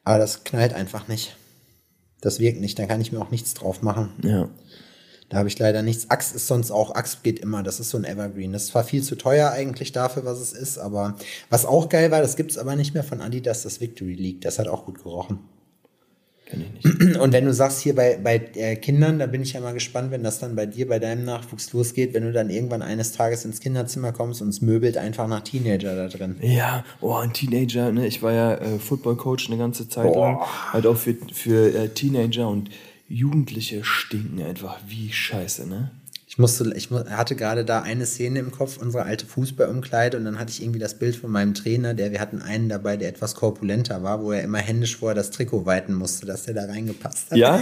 aber 0.03 0.19
das 0.19 0.43
knallt 0.43 0.73
einfach 0.73 1.07
nicht. 1.07 1.35
Das 2.23 2.39
wirkt 2.39 2.61
nicht, 2.61 2.79
da 2.79 2.85
kann 2.85 3.01
ich 3.01 3.11
mir 3.11 3.19
auch 3.19 3.31
nichts 3.31 3.53
drauf 3.53 3.81
machen. 3.81 4.11
Ja. 4.23 4.47
Da 5.27 5.39
habe 5.39 5.49
ich 5.49 5.59
leider 5.59 5.81
nichts. 5.81 6.09
Axe 6.09 6.37
ist 6.37 6.47
sonst 6.47 6.71
auch, 6.71 6.95
Axe 6.95 7.17
geht 7.21 7.39
immer, 7.39 7.63
das 7.63 7.81
ist 7.81 7.89
so 7.89 7.97
ein 7.97 8.05
Evergreen. 8.05 8.53
Das 8.53 8.63
ist 8.63 8.67
zwar 8.69 8.85
viel 8.85 9.03
zu 9.03 9.15
teuer 9.17 9.51
eigentlich 9.51 9.91
dafür, 9.91 10.23
was 10.23 10.39
es 10.39 10.53
ist, 10.53 10.77
aber 10.77 11.17
was 11.49 11.65
auch 11.65 11.89
geil 11.89 12.11
war, 12.11 12.21
das 12.21 12.37
gibt 12.37 12.51
es 12.51 12.57
aber 12.57 12.77
nicht 12.77 12.93
mehr 12.93 13.03
von 13.03 13.19
Adidas, 13.19 13.63
das 13.63 13.81
Victory 13.81 14.13
League. 14.13 14.39
Das 14.39 14.57
hat 14.57 14.69
auch 14.69 14.85
gut 14.85 15.03
gerochen. 15.03 15.39
Kenn 16.53 16.65
ich 16.79 16.85
nicht. 16.85 17.17
Und 17.19 17.33
wenn 17.33 17.45
du 17.45 17.53
sagst, 17.53 17.81
hier 17.81 17.95
bei, 17.95 18.17
bei 18.21 18.41
äh, 18.55 18.75
Kindern, 18.75 19.19
da 19.19 19.25
bin 19.25 19.41
ich 19.41 19.53
ja 19.53 19.59
mal 19.59 19.73
gespannt, 19.73 20.11
wenn 20.11 20.23
das 20.23 20.39
dann 20.39 20.55
bei 20.55 20.65
dir, 20.65 20.87
bei 20.87 20.99
deinem 20.99 21.25
Nachwuchs 21.25 21.73
losgeht, 21.73 22.13
wenn 22.13 22.23
du 22.23 22.31
dann 22.31 22.49
irgendwann 22.49 22.81
eines 22.81 23.11
Tages 23.11 23.45
ins 23.45 23.59
Kinderzimmer 23.59 24.11
kommst 24.11 24.41
und 24.41 24.49
es 24.49 24.61
möbelt 24.61 24.97
einfach 24.97 25.27
nach 25.27 25.41
Teenager 25.41 25.95
da 25.95 26.07
drin. 26.07 26.37
Ja, 26.41 26.85
oh, 27.01 27.13
ein 27.13 27.33
Teenager, 27.33 27.91
ne? 27.91 28.05
Ich 28.05 28.21
war 28.21 28.33
ja 28.33 28.53
äh, 28.55 28.79
Football-Coach 28.79 29.49
eine 29.49 29.57
ganze 29.57 29.89
Zeit 29.89 30.05
oh. 30.13 30.19
lang. 30.19 30.39
Halt 30.71 30.85
auch 30.85 30.97
für, 30.97 31.15
für 31.33 31.73
äh, 31.73 31.89
Teenager 31.89 32.47
und 32.47 32.69
Jugendliche 33.07 33.83
stinken 33.83 34.41
einfach 34.41 34.79
wie 34.87 35.11
scheiße, 35.11 35.67
ne? 35.67 35.91
Ich 36.33 36.39
musste, 36.39 36.73
ich 36.75 36.89
hatte 36.89 37.35
gerade 37.35 37.63
da 37.63 37.83
eine 37.83 38.07
Szene 38.07 38.39
im 38.39 38.49
Kopf, 38.49 38.77
unsere 38.77 39.03
alte 39.03 39.27
Fußballumkleide, 39.27 40.17
und 40.17 40.25
dann 40.25 40.39
hatte 40.39 40.49
ich 40.49 40.63
irgendwie 40.63 40.79
das 40.79 40.97
Bild 40.97 41.15
von 41.15 41.29
meinem 41.29 41.53
Trainer, 41.53 41.93
der, 41.93 42.11
wir 42.11 42.19
hatten 42.19 42.41
einen 42.41 42.69
dabei, 42.69 42.97
der 42.97 43.09
etwas 43.09 43.35
korpulenter 43.35 44.01
war, 44.01 44.23
wo 44.23 44.31
er 44.31 44.41
immer 44.41 44.57
händisch 44.57 44.97
vorher 44.97 45.13
das 45.13 45.29
Trikot 45.29 45.67
weiten 45.67 45.93
musste, 45.93 46.25
dass 46.25 46.45
der 46.45 46.55
da 46.55 46.65
reingepasst 46.65 47.29
hat. 47.29 47.37
Ja? 47.37 47.61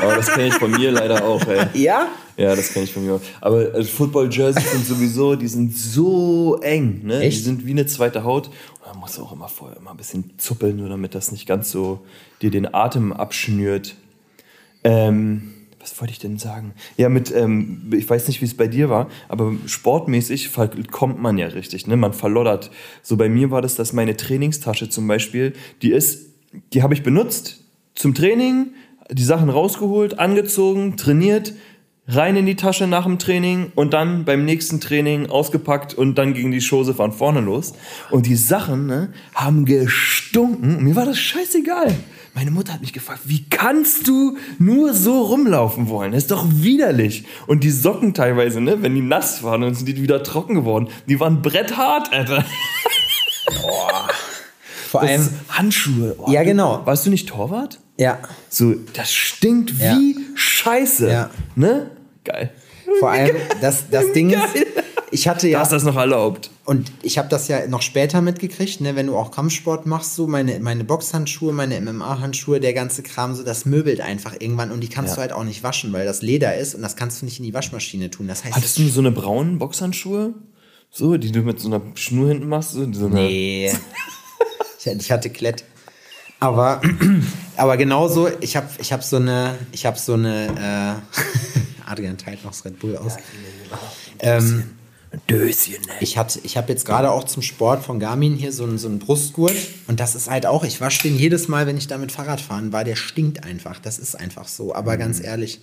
Aber 0.00 0.16
das 0.16 0.26
kenne 0.32 0.48
ich 0.48 0.54
von 0.54 0.72
mir 0.72 0.90
leider 0.90 1.24
auch, 1.24 1.46
ey. 1.46 1.64
Ja? 1.80 2.08
Ja, 2.36 2.56
das 2.56 2.72
kenne 2.72 2.86
ich 2.86 2.92
von 2.92 3.06
mir 3.06 3.14
auch. 3.14 3.20
Aber 3.40 3.70
also 3.72 3.88
Football-Jerseys 3.88 4.72
sind 4.72 4.84
sowieso, 4.84 5.36
die 5.36 5.46
sind 5.46 5.72
so 5.72 6.58
eng, 6.62 7.02
ne? 7.04 7.20
Echt? 7.20 7.38
Die 7.38 7.42
sind 7.42 7.66
wie 7.66 7.70
eine 7.70 7.86
zweite 7.86 8.24
Haut. 8.24 8.48
Und 8.48 8.94
man 8.94 8.98
muss 8.98 9.16
auch 9.20 9.30
immer 9.30 9.48
vorher 9.48 9.76
immer 9.76 9.92
ein 9.92 9.96
bisschen 9.96 10.32
zuppeln, 10.38 10.76
nur 10.76 10.88
damit 10.88 11.14
das 11.14 11.30
nicht 11.30 11.46
ganz 11.46 11.70
so 11.70 12.04
dir 12.42 12.50
den 12.50 12.74
Atem 12.74 13.12
abschnürt. 13.12 13.94
Ähm, 14.82 15.52
was 15.86 16.00
wollte 16.00 16.12
ich 16.12 16.18
denn 16.18 16.36
sagen? 16.36 16.74
Ja, 16.96 17.08
mit, 17.08 17.32
ähm, 17.32 17.92
ich 17.94 18.10
weiß 18.10 18.26
nicht, 18.26 18.40
wie 18.40 18.44
es 18.44 18.56
bei 18.56 18.66
dir 18.66 18.90
war, 18.90 19.08
aber 19.28 19.52
sportmäßig 19.66 20.50
kommt 20.90 21.22
man 21.22 21.38
ja 21.38 21.46
richtig, 21.46 21.86
ne? 21.86 21.96
Man 21.96 22.12
verloddert. 22.12 22.72
So 23.02 23.16
bei 23.16 23.28
mir 23.28 23.52
war 23.52 23.62
das, 23.62 23.76
dass 23.76 23.92
meine 23.92 24.16
Trainingstasche 24.16 24.88
zum 24.88 25.06
Beispiel, 25.06 25.52
die 25.82 25.92
ist, 25.92 26.30
die 26.72 26.82
habe 26.82 26.92
ich 26.92 27.04
benutzt 27.04 27.64
zum 27.94 28.14
Training, 28.14 28.72
die 29.12 29.22
Sachen 29.22 29.48
rausgeholt, 29.48 30.18
angezogen, 30.18 30.96
trainiert, 30.96 31.52
rein 32.08 32.34
in 32.34 32.46
die 32.46 32.56
Tasche 32.56 32.88
nach 32.88 33.04
dem 33.04 33.20
Training 33.20 33.70
und 33.76 33.92
dann 33.92 34.24
beim 34.24 34.44
nächsten 34.44 34.80
Training 34.80 35.26
ausgepackt 35.26 35.94
und 35.94 36.16
dann 36.16 36.34
ging 36.34 36.50
die 36.50 36.66
Chose 36.66 36.94
von 36.94 37.12
vorne 37.12 37.40
los. 37.40 37.74
Und 38.10 38.26
die 38.26 38.34
Sachen 38.34 38.86
ne, 38.86 39.12
haben 39.34 39.64
gestunken. 39.64 40.82
Mir 40.82 40.96
war 40.96 41.04
das 41.04 41.18
scheißegal. 41.18 41.94
Meine 42.36 42.50
Mutter 42.50 42.74
hat 42.74 42.82
mich 42.82 42.92
gefragt, 42.92 43.20
wie 43.24 43.48
kannst 43.48 44.06
du 44.06 44.36
nur 44.58 44.92
so 44.92 45.22
rumlaufen 45.22 45.88
wollen? 45.88 46.12
Das 46.12 46.24
ist 46.24 46.30
doch 46.30 46.44
widerlich. 46.48 47.24
Und 47.46 47.64
die 47.64 47.70
Socken 47.70 48.12
teilweise, 48.12 48.60
ne, 48.60 48.82
wenn 48.82 48.94
die 48.94 49.00
nass 49.00 49.42
waren, 49.42 49.62
dann 49.62 49.74
sind 49.74 49.86
die 49.88 50.02
wieder 50.02 50.22
trocken 50.22 50.54
geworden. 50.54 50.88
Die 51.08 51.18
waren 51.18 51.40
bretthart, 51.40 52.12
Alter. 52.12 52.44
Boah. 53.62 54.08
Vor 54.90 55.00
Das 55.00 55.10
allem, 55.10 55.20
ist 55.22 55.30
Handschuhe. 55.48 56.14
Oh, 56.18 56.30
Ja, 56.30 56.42
genau. 56.44 56.82
Warst 56.84 57.06
du 57.06 57.10
nicht 57.10 57.26
Torwart? 57.28 57.80
ja, 57.96 58.18
So, 58.50 58.74
das 58.92 59.12
stinkt 59.12 59.72
Ja. 59.80 59.96
wie 59.96 60.16
Scheiße. 60.34 61.08
Ja. 61.10 61.30
Ne? 61.54 61.90
Geil. 62.24 62.52
vor 63.00 63.10
allem, 63.12 63.34
das, 63.62 63.88
das 63.90 64.12
Ding 64.14 64.28
ist, 64.30 64.54
Geil. 64.54 64.66
Ich 65.10 65.28
hatte 65.28 65.46
Du 65.46 65.52
ja, 65.52 65.60
hast 65.60 65.72
das 65.72 65.84
noch 65.84 65.96
erlaubt. 65.96 66.50
und 66.64 66.90
ich 67.02 67.18
habe 67.18 67.28
das 67.28 67.48
ja 67.48 67.66
noch 67.68 67.82
später 67.82 68.20
mitgekriegt, 68.22 68.80
ne, 68.80 68.96
wenn 68.96 69.06
du 69.06 69.16
auch 69.16 69.30
Kampfsport 69.30 69.86
machst, 69.86 70.14
so 70.14 70.26
meine, 70.26 70.58
meine 70.60 70.84
Boxhandschuhe, 70.84 71.52
meine 71.52 71.80
MMA-Handschuhe, 71.80 72.58
der 72.60 72.72
ganze 72.72 73.02
Kram, 73.02 73.34
so 73.34 73.42
das 73.44 73.64
möbelt 73.66 74.00
einfach 74.00 74.34
irgendwann 74.38 74.70
und 74.72 74.80
die 74.80 74.88
kannst 74.88 75.10
Ja. 75.12 75.14
du 75.16 75.20
halt 75.22 75.32
auch 75.32 75.44
nicht 75.44 75.62
waschen, 75.62 75.92
weil 75.92 76.04
das 76.06 76.22
Leder 76.22 76.56
ist 76.56 76.74
und 76.74 76.82
das 76.82 76.96
kannst 76.96 77.20
du 77.22 77.24
nicht 77.26 77.38
in 77.38 77.44
die 77.44 77.54
Waschmaschine 77.54 78.10
tun. 78.10 78.26
Das 78.28 78.44
heißt, 78.44 78.56
Hattest 78.56 78.78
du 78.78 78.88
so 78.88 79.00
eine 79.00 79.12
braunen 79.12 79.58
Boxhandschuhe? 79.58 80.34
So, 80.90 81.16
die 81.16 81.30
du 81.32 81.40
mit 81.42 81.60
so 81.60 81.68
einer 81.68 81.82
Schnur 81.94 82.28
hinten 82.28 82.48
machst? 82.48 82.72
So, 82.72 82.80
Nee. 83.08 83.72
ich, 84.78 84.86
ich 84.86 85.10
hatte 85.12 85.30
Klett. 85.30 85.64
Aber, 86.40 86.80
aber 87.56 87.76
genauso, 87.76 88.28
ich 88.40 88.56
habe 88.56 88.68
ich 88.78 88.92
hab 88.92 89.02
so 89.02 89.16
eine, 89.16 89.56
ich 89.72 89.86
habe 89.86 89.98
so 89.98 90.14
eine, 90.14 91.00
äh, 91.06 91.90
Adrian 91.90 92.18
teilt 92.18 92.44
noch 92.44 92.50
das 92.52 92.64
Red 92.64 92.78
Bull 92.78 92.96
aus. 92.96 93.16
ähm, 94.20 94.70
Döschen, 95.28 95.82
ne? 95.86 95.94
ich 96.00 96.18
hatte, 96.18 96.40
ich 96.42 96.56
habe 96.56 96.72
jetzt 96.72 96.84
gerade 96.84 97.10
auch 97.10 97.24
zum 97.24 97.42
Sport 97.42 97.84
von 97.84 97.98
Garmin 97.98 98.34
hier 98.34 98.52
so 98.52 98.64
einen, 98.64 98.78
so 98.78 98.88
einen 98.88 98.98
Brustgurt 98.98 99.56
und 99.86 100.00
das 100.00 100.14
ist 100.14 100.30
halt 100.30 100.46
auch, 100.46 100.64
ich 100.64 100.80
wasche 100.80 101.02
den 101.02 101.16
jedes 101.16 101.48
Mal, 101.48 101.66
wenn 101.66 101.76
ich 101.76 101.86
damit 101.86 102.12
Fahrrad 102.12 102.40
fahren 102.40 102.72
war, 102.72 102.84
der 102.84 102.96
stinkt 102.96 103.44
einfach, 103.44 103.78
das 103.80 103.98
ist 103.98 104.14
einfach 104.14 104.48
so, 104.48 104.74
aber 104.74 104.96
ganz 104.96 105.20
ehrlich. 105.20 105.60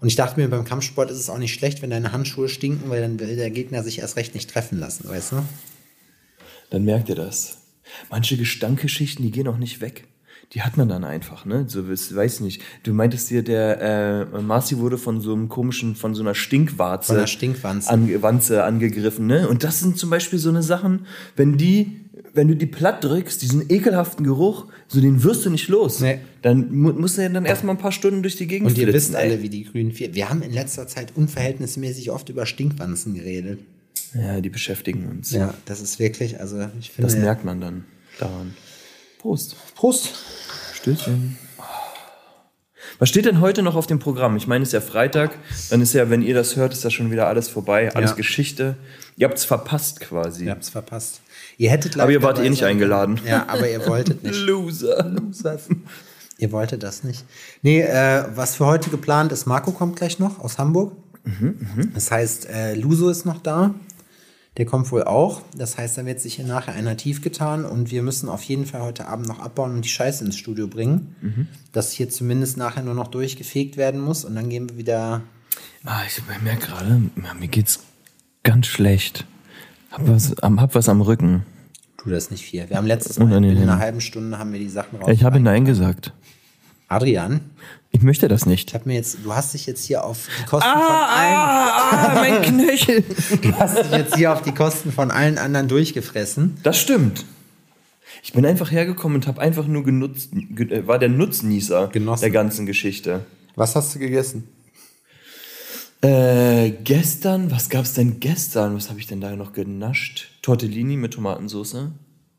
Und 0.00 0.08
ich 0.08 0.16
dachte 0.16 0.38
mir, 0.38 0.48
beim 0.48 0.64
Kampfsport 0.64 1.10
ist 1.10 1.18
es 1.18 1.30
auch 1.30 1.38
nicht 1.38 1.54
schlecht, 1.54 1.80
wenn 1.80 1.90
deine 1.90 2.12
Handschuhe 2.12 2.48
stinken, 2.48 2.90
weil 2.90 3.00
dann 3.00 3.18
will 3.20 3.36
der 3.36 3.50
Gegner 3.50 3.82
sich 3.82 4.00
erst 4.00 4.16
recht 4.16 4.34
nicht 4.34 4.50
treffen 4.50 4.78
lassen, 4.78 5.08
weißt 5.08 5.32
du? 5.32 5.44
Dann 6.70 6.84
merkt 6.84 7.08
ihr 7.08 7.14
das. 7.14 7.58
Manche 8.10 8.36
Gestankgeschichten, 8.36 9.24
die 9.24 9.30
gehen 9.30 9.48
auch 9.48 9.56
nicht 9.56 9.80
weg. 9.80 10.06
Die 10.52 10.62
hat 10.62 10.76
man 10.76 10.88
dann 10.88 11.04
einfach, 11.04 11.46
ne? 11.46 11.64
So, 11.68 11.88
weiß 11.88 12.34
ich 12.34 12.40
nicht. 12.40 12.62
Du 12.82 12.92
meintest 12.92 13.30
dir, 13.30 13.42
der 13.42 14.28
äh, 14.34 14.40
Marci 14.40 14.78
wurde 14.78 14.98
von 14.98 15.20
so 15.20 15.32
einem 15.32 15.48
komischen, 15.48 15.96
von 15.96 16.14
so 16.14 16.22
einer 16.22 16.34
Stinkwarze, 16.34 17.08
Von 17.08 17.16
einer 17.16 17.26
Stinkwanze. 17.26 17.90
An, 17.90 18.22
Wanze 18.22 18.64
angegriffen, 18.64 19.26
ne? 19.26 19.48
Und 19.48 19.64
das 19.64 19.80
sind 19.80 19.98
zum 19.98 20.10
Beispiel 20.10 20.38
so 20.38 20.50
eine 20.50 20.62
Sachen, 20.62 21.06
wenn 21.34 21.56
die, 21.56 22.00
wenn 22.34 22.48
du 22.48 22.56
die 22.56 22.66
platt 22.66 23.02
drückst, 23.02 23.42
diesen 23.42 23.68
ekelhaften 23.70 24.24
Geruch, 24.24 24.66
so 24.86 25.00
den 25.00 25.22
wirst 25.24 25.44
du 25.44 25.50
nicht 25.50 25.68
los. 25.68 26.00
Nee. 26.00 26.20
Dann 26.42 26.72
mu 26.72 26.92
musst 26.92 27.16
du 27.16 27.22
ja 27.22 27.28
dann 27.28 27.44
erstmal 27.44 27.74
ein 27.74 27.80
paar 27.80 27.92
Stunden 27.92 28.22
durch 28.22 28.36
die 28.36 28.46
Gegend 28.46 28.68
Und 28.68 28.78
ihr 28.78 28.92
wisst 28.92 29.16
alle, 29.16 29.42
wie 29.42 29.48
die 29.48 29.64
grünen 29.64 29.92
vier. 29.92 30.14
Wir 30.14 30.28
haben 30.28 30.42
in 30.42 30.52
letzter 30.52 30.86
Zeit 30.86 31.12
unverhältnismäßig 31.16 32.10
oft 32.10 32.28
über 32.28 32.46
Stinkwanzen 32.46 33.14
geredet. 33.14 33.60
Ja, 34.14 34.40
die 34.40 34.50
beschäftigen 34.50 35.08
uns. 35.08 35.32
Ja, 35.32 35.54
das 35.64 35.80
ist 35.80 35.98
wirklich, 35.98 36.38
also 36.40 36.68
ich 36.78 36.90
finde. 36.90 37.10
Das 37.10 37.18
merkt 37.18 37.44
man 37.44 37.60
dann 37.60 37.84
daran. 38.18 38.54
Prost. 39.18 39.56
Prost. 39.74 40.10
Stößchen. 40.74 41.38
Was 43.00 43.08
steht 43.08 43.24
denn 43.24 43.40
heute 43.40 43.62
noch 43.62 43.74
auf 43.74 43.86
dem 43.86 43.98
Programm? 43.98 44.36
Ich 44.36 44.46
meine, 44.46 44.62
es 44.62 44.68
ist 44.68 44.72
ja 44.72 44.80
Freitag, 44.80 45.36
dann 45.70 45.80
ist 45.80 45.92
ja, 45.94 46.10
wenn 46.10 46.22
ihr 46.22 46.34
das 46.34 46.54
hört, 46.54 46.72
ist 46.72 46.84
ja 46.84 46.90
schon 46.90 47.10
wieder 47.10 47.26
alles 47.26 47.48
vorbei, 47.48 47.92
alles 47.94 48.10
Ja. 48.10 48.16
Geschichte. 48.16 48.76
Ihr 49.16 49.26
habt 49.26 49.36
es 49.38 49.44
verpasst 49.44 50.00
quasi. 50.00 50.44
Ihr 50.44 50.52
habt's 50.52 50.68
verpasst. 50.68 51.20
Ihr 51.58 51.70
hättet 51.70 51.98
Aber 51.98 52.12
ihr 52.12 52.22
wart 52.22 52.38
eh 52.38 52.48
nicht 52.48 52.62
eingeladen. 52.64 53.20
Ja, 53.26 53.46
aber 53.48 53.68
ihr 53.68 53.84
wolltet 53.86 54.22
nicht. 54.22 54.38
Loser. 54.46 55.12
Ihr 56.38 56.52
wolltet 56.52 56.82
das 56.82 57.02
nicht. 57.04 57.24
Nee, 57.62 57.80
äh, 57.80 58.24
was 58.34 58.56
für 58.56 58.66
heute 58.66 58.90
geplant 58.90 59.32
ist, 59.32 59.46
Marco 59.46 59.72
kommt 59.72 59.96
gleich 59.96 60.18
noch 60.20 60.38
aus 60.38 60.58
Hamburg. 60.58 60.92
Das 61.94 62.10
heißt, 62.10 62.48
äh, 62.50 62.74
Luso 62.74 63.08
ist 63.08 63.24
noch 63.24 63.38
da. 63.42 63.74
Der 64.56 64.66
kommt 64.66 64.90
wohl 64.92 65.02
auch. 65.02 65.42
Das 65.56 65.78
heißt, 65.78 65.98
da 65.98 66.06
wird 66.06 66.20
sich 66.20 66.34
hier 66.36 66.46
nachher 66.46 66.74
einer 66.74 66.96
tief 66.96 67.22
getan 67.22 67.64
und 67.64 67.90
wir 67.90 68.02
müssen 68.02 68.28
auf 68.28 68.42
jeden 68.44 68.66
Fall 68.66 68.82
heute 68.82 69.08
Abend 69.08 69.26
noch 69.26 69.40
abbauen 69.40 69.72
und 69.72 69.84
die 69.84 69.88
Scheiße 69.88 70.24
ins 70.24 70.36
Studio 70.36 70.68
bringen. 70.68 71.48
Dass 71.72 71.90
hier 71.90 72.08
zumindest 72.08 72.56
nachher 72.56 72.82
nur 72.84 72.94
noch 72.94 73.08
durchgefegt 73.08 73.76
werden 73.76 74.00
muss 74.00 74.24
und 74.24 74.34
dann 74.36 74.48
gehen 74.48 74.68
wir 74.70 74.76
wieder. 74.76 75.22
Ah, 75.84 76.02
ich 76.06 76.22
merke 76.42 76.66
gerade, 76.66 77.00
mir 77.38 77.48
geht's 77.48 77.80
ganz 78.44 78.66
schlecht. 78.68 79.26
Hab 79.90 80.06
was, 80.08 80.38
am- 80.38 80.60
hab 80.60 80.74
was 80.74 80.88
am 80.88 81.00
Rücken. 81.00 81.44
Tu 81.98 82.10
das 82.10 82.30
nicht 82.30 82.44
viel. 82.44 82.68
Wir 82.68 82.76
haben 82.76 82.86
letztes 82.86 83.18
Mal 83.18 83.26
Unangenehm. 83.26 83.56
in 83.56 83.62
einer 83.68 83.78
halben 83.78 84.00
Stunde 84.00 84.38
haben 84.38 84.52
wir 84.52 84.60
die 84.60 84.68
Sachen 84.68 84.98
raus. 85.00 85.10
Ich 85.10 85.24
habe 85.24 85.40
Nein 85.40 85.64
gesagt. 85.64 86.12
Adrian, 86.88 87.40
Ich 87.96 88.02
möchte 88.02 88.26
das 88.26 88.44
nicht. 88.44 88.70
ich 88.70 88.74
habe 88.74 88.88
mir 88.88 88.96
jetzt, 88.96 89.18
du 89.22 89.32
hast 89.32 89.54
dich 89.54 89.66
jetzt 89.66 89.84
hier 89.84 90.02
auf 90.04 90.26
die 90.40 90.44
Kosten 90.46 90.68
Ah, 90.68 90.80
von 90.80 91.16
allen, 91.16 91.36
ah, 91.36 91.90
ah, 91.90 92.14
mein 92.16 92.42
Knöchel. 92.42 93.04
du 93.42 93.52
hast 93.56 93.78
dich 93.78 93.90
jetzt 93.92 94.16
hier 94.16 94.32
auf 94.32 94.42
die 94.42 94.50
Kosten 94.52 94.90
von 94.90 95.12
allen 95.12 95.38
anderen 95.38 95.68
durchgefressen. 95.68 96.56
Das 96.64 96.76
stimmt. 96.76 97.24
Ich 98.24 98.32
bin 98.32 98.44
einfach 98.44 98.72
hergekommen 98.72 99.14
und 99.18 99.28
habe 99.28 99.40
einfach 99.40 99.68
nur 99.68 99.84
genutzt, 99.84 100.30
ge- 100.32 100.70
äh, 100.72 100.86
war 100.88 100.98
der 100.98 101.08
Nutznießer 101.08 101.86
Genossen. 101.92 102.22
der 102.22 102.30
ganzen 102.32 102.66
Geschichte. 102.66 103.24
Was 103.54 103.76
hast 103.76 103.94
du 103.94 104.00
gegessen? 104.00 104.48
Äh, 106.02 106.70
gestern, 106.82 107.52
was 107.52 107.68
gab's 107.70 107.94
denn 107.94 108.18
gestern? 108.18 108.74
Was 108.74 108.88
habe 108.90 108.98
ich 108.98 109.06
denn 109.06 109.20
da 109.20 109.36
noch 109.36 109.52
genascht? 109.52 110.30
Tortellini 110.42 110.96
mit 110.96 111.14
Tomatensauce? 111.14 111.76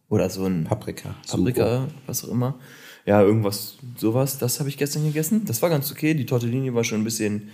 Oder 0.10 0.30
so 0.30 0.46
ein 0.46 0.66
Paprika. 0.66 1.16
Paprika, 1.30 1.88
was 2.08 2.26
auch 2.26 2.30
immer. 2.30 2.60
Ja, 3.06 3.22
irgendwas, 3.22 3.78
sowas. 3.98 4.38
Das 4.40 4.60
habe 4.60 4.70
ich 4.70 4.78
gestern 4.78 5.04
gegessen. 5.04 5.46
Das 5.46 5.62
war 5.62 5.70
ganz 5.70 5.92
okay. 5.92 6.14
Die 6.16 6.26
Tortellini 6.26 6.74
war 6.74 6.84
schon 6.84 7.02
ein 7.02 7.04
bisschen. 7.04 7.50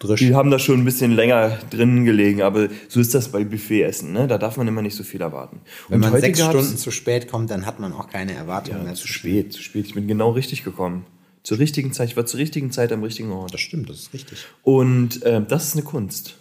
Drisch. 0.00 0.18
Die 0.20 0.34
haben 0.34 0.50
da 0.50 0.58
schon 0.58 0.80
ein 0.80 0.84
bisschen 0.84 1.12
länger 1.12 1.56
drin 1.70 2.04
gelegen, 2.04 2.42
aber 2.42 2.68
so 2.88 2.98
ist 2.98 3.14
das 3.14 3.28
bei 3.28 3.44
Buffetessen, 3.44 4.12
ne? 4.12 4.26
Da 4.26 4.38
darf 4.38 4.56
man 4.56 4.66
immer 4.66 4.82
nicht 4.82 4.96
so 4.96 5.04
viel 5.04 5.20
erwarten. 5.20 5.60
Wenn 5.88 6.00
man 6.00 6.18
sechs 6.20 6.40
Stunden 6.40 6.76
zu 6.76 6.90
spät 6.90 7.28
kommt, 7.30 7.48
dann 7.52 7.64
hat 7.64 7.78
man 7.78 7.92
auch 7.92 8.08
keine 8.10 8.32
Erwartungen 8.32 8.78
Ja, 8.78 8.84
mehr. 8.84 8.94
zu 8.94 9.06
spät, 9.06 9.52
zu 9.52 9.62
spät. 9.62 9.86
Ich 9.86 9.94
bin 9.94 10.08
genau 10.08 10.30
richtig 10.32 10.64
gekommen. 10.64 11.06
Zur 11.44 11.60
richtigen 11.60 11.92
Zeit. 11.92 12.08
Ich 12.08 12.16
war 12.16 12.26
zur 12.26 12.40
richtigen 12.40 12.72
Zeit 12.72 12.90
am 12.90 13.04
richtigen 13.04 13.30
Ort. 13.30 13.54
Das 13.54 13.60
stimmt, 13.60 13.88
das 13.88 13.98
ist 13.98 14.12
richtig. 14.12 14.46
Und 14.64 15.20
ähm, 15.24 15.46
das 15.48 15.68
ist 15.68 15.74
eine 15.74 15.84
Kunst. 15.84 16.38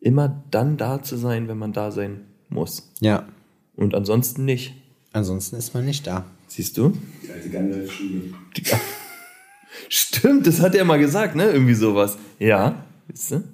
Immer 0.00 0.42
dann 0.50 0.76
da 0.76 1.02
zu 1.02 1.16
sein, 1.16 1.48
wenn 1.48 1.58
man 1.58 1.72
da 1.72 1.92
sein 1.92 2.20
muss. 2.50 2.90
Ja. 3.00 3.26
Und 3.74 3.94
ansonsten 3.94 4.44
nicht. 4.44 4.74
Ansonsten 5.12 5.56
ist 5.56 5.72
man 5.74 5.86
nicht 5.86 6.06
da. 6.06 6.26
Siehst 6.54 6.76
du? 6.76 6.92
Die 7.22 7.30
alte 7.32 7.48
Gandalf-Schule. 7.48 8.20
Stimmt, 9.88 10.46
das 10.46 10.60
hat 10.60 10.74
er 10.74 10.84
mal 10.84 10.98
gesagt, 10.98 11.34
ne? 11.34 11.50
Irgendwie 11.50 11.72
sowas. 11.72 12.18
Ja, 12.38 12.84
siehst 13.10 13.30
du? 13.30 13.44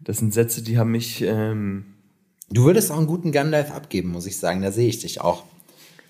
Das 0.00 0.18
sind 0.18 0.34
Sätze, 0.34 0.60
die 0.62 0.76
haben 0.78 0.90
mich. 0.90 1.22
Ähm, 1.22 1.86
Du 2.50 2.64
würdest 2.64 2.92
auch 2.92 2.98
einen 2.98 3.06
guten 3.06 3.32
Gandalf 3.32 3.72
abgeben, 3.72 4.10
muss 4.10 4.26
ich 4.26 4.36
sagen. 4.36 4.60
Da 4.60 4.70
sehe 4.70 4.86
ich 4.88 4.98
dich 5.00 5.20
auch. 5.22 5.44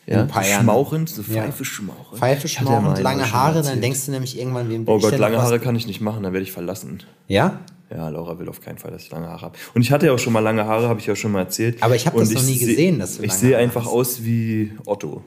In 0.05 0.14
ja, 0.14 0.20
ein 0.22 0.29
paar 0.29 0.43
so 0.43 0.51
schmauchend, 0.61 1.09
so 1.09 1.22
Ja. 1.22 1.43
Pfeife 1.45 1.64
schmauchend. 1.64 2.18
Pfeife 2.18 2.47
Ich 2.47 2.55
ja 2.55 2.61
schmauchend, 2.62 3.01
lange 3.01 3.33
Haare, 3.33 3.62
dann 3.62 3.81
denkst 3.81 4.07
du 4.07 4.11
nämlich 4.11 4.37
irgendwann, 4.39 4.68
wem 4.68 4.83
Oh 4.87 4.95
will 4.95 4.97
ich 5.05 5.11
Gott, 5.11 5.18
lange 5.20 5.39
Haare 5.41 5.61
kann 5.61 5.77
ich 5.77 5.87
nicht 5.87 6.01
machen, 6.01 6.24
dann 6.24 6.33
werde 6.33 6.43
ich 6.45 6.53
verlassen. 6.53 7.03
Ja? 7.29 7.61
Ja, 7.91 8.09
Laura 8.09 8.39
will 8.41 8.49
auf 8.49 8.61
keinen 8.61 8.79
Fall, 8.79 8.91
dass 8.91 9.03
ich 9.05 9.11
lange 9.12 9.29
Haare 9.29 9.43
habe. 9.43 9.59
Und 9.74 9.83
ich 9.83 9.93
hatte 9.93 10.07
ja 10.07 10.12
auch 10.12 10.18
schon 10.18 10.33
mal 10.33 10.41
lange 10.41 10.64
Haare, 10.66 10.89
habe 10.89 10.99
ich 11.01 11.07
ja 11.07 11.14
schon 11.16 11.31
mal 11.33 11.41
erzählt. 11.41 11.81
Aber 11.83 11.95
ich 11.97 12.05
habe 12.07 12.18
das 12.18 12.31
noch 12.33 12.43
nie 12.43 12.59
seh- 12.59 12.66
gesehen, 12.66 12.99
dass 12.99 13.16
du 13.16 13.22
Ich 13.22 13.29
lange 13.31 13.41
sehe 13.41 13.55
Haare 13.55 13.62
einfach 13.64 13.85
hast. 13.87 13.93
aus 13.93 14.24
wie 14.24 14.72
Otto. 14.85 15.22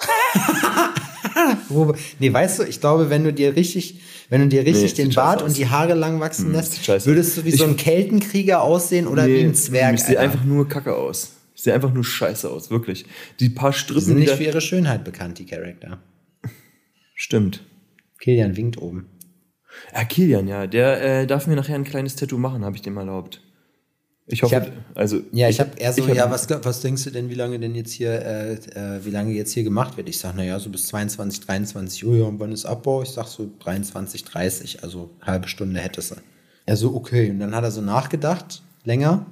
Nee, 2.18 2.32
weißt 2.32 2.58
du, 2.58 2.62
ich 2.64 2.80
glaube, 2.80 3.10
wenn 3.10 3.24
du 3.24 3.32
dir 3.32 3.54
richtig, 3.54 4.00
wenn 4.28 4.40
du 4.42 4.48
dir 4.48 4.64
richtig 4.66 4.96
Nee, 4.98 5.04
den 5.04 5.14
Bart 5.14 5.34
scheiße 5.40 5.44
und 5.44 5.50
aus. 5.52 5.56
die 5.56 5.68
Haare 5.68 5.94
lang 5.94 6.20
wachsen 6.20 6.52
lässt, 6.52 6.72
sieht 6.72 6.84
scheiße 6.84 7.06
würdest 7.06 7.36
du 7.36 7.44
wie 7.44 7.52
aus. 7.52 7.58
so 7.58 7.64
Ich- 7.64 7.70
ein 7.70 7.76
Keltenkrieger 7.76 8.62
aussehen 8.62 9.06
oder 9.06 9.26
wie 9.26 9.40
ein 9.40 9.54
Zwerg. 9.54 9.94
Ich 9.94 10.02
sehe 10.04 10.18
einfach 10.18 10.44
nur 10.44 10.68
kacke 10.68 10.94
aus. 10.94 11.32
Ich 11.54 11.62
sehe 11.62 11.74
einfach 11.74 11.92
nur 11.92 12.04
scheiße 12.04 12.48
aus, 12.50 12.70
wirklich. 12.70 13.04
Die 13.40 13.48
paar 13.50 13.70
Die 13.72 13.78
Strippen, 13.78 14.00
sind 14.04 14.14
die 14.16 14.20
nicht 14.22 14.32
da- 14.32 14.36
für 14.36 14.44
ihre 14.44 14.60
Schönheit 14.60 15.04
bekannt, 15.04 15.38
die 15.38 15.46
Charakter. 15.46 15.98
Stimmt. 17.14 17.64
Kilian 18.20 18.56
winkt 18.56 18.78
oben. 18.78 19.06
Ja, 19.94 20.04
Kilian, 20.04 20.48
ja. 20.48 20.66
Der 20.66 21.20
äh, 21.22 21.26
darf 21.26 21.46
mir 21.46 21.54
nachher 21.56 21.74
ein 21.76 21.84
kleines 21.84 22.16
Tattoo 22.16 22.38
machen, 22.38 22.64
habe 22.64 22.74
ich 22.76 22.82
dem 22.82 22.96
erlaubt. 22.96 23.42
Ich 24.30 24.42
hoffe, 24.42 24.54
Ich 24.56 24.60
hab- 24.60 24.72
also. 24.98 25.20
Ja, 25.32 25.48
ich 25.48 25.58
habe 25.58 25.70
eher 25.78 25.92
so, 25.92 26.06
hab- 26.06 26.14
ja, 26.14 26.30
was, 26.30 26.46
was 26.50 26.80
denkst 26.82 27.02
du 27.04 27.10
denn, 27.10 27.30
wie 27.30 27.34
lange 27.34 27.58
denn 27.58 27.74
jetzt 27.74 27.92
hier, 27.92 28.12
äh, 28.12 28.52
äh, 28.54 29.04
wie 29.04 29.10
lange 29.10 29.32
jetzt 29.32 29.52
hier 29.52 29.62
gemacht 29.64 29.96
wird? 29.96 30.08
Ich 30.08 30.18
sag, 30.18 30.36
naja, 30.36 30.58
so 30.60 30.68
bis 30.68 30.86
22, 30.88 31.40
23 31.46 32.06
Uhr, 32.06 32.16
ja, 32.16 32.24
und 32.26 32.38
wann 32.38 32.52
ist 32.52 32.66
Abbau? 32.66 33.02
Ich 33.02 33.08
sag 33.10 33.26
so 33.26 33.50
23, 33.60 34.24
30, 34.24 34.82
also 34.82 35.10
halbe 35.22 35.48
Stunde 35.48 35.80
hättest 35.80 36.10
du. 36.10 36.16
Er 36.66 36.76
so, 36.76 36.94
okay. 36.94 37.30
Und 37.30 37.40
dann 37.40 37.54
hat 37.54 37.64
er 37.64 37.70
so 37.70 37.80
nachgedacht, 37.80 38.62
länger. 38.84 39.24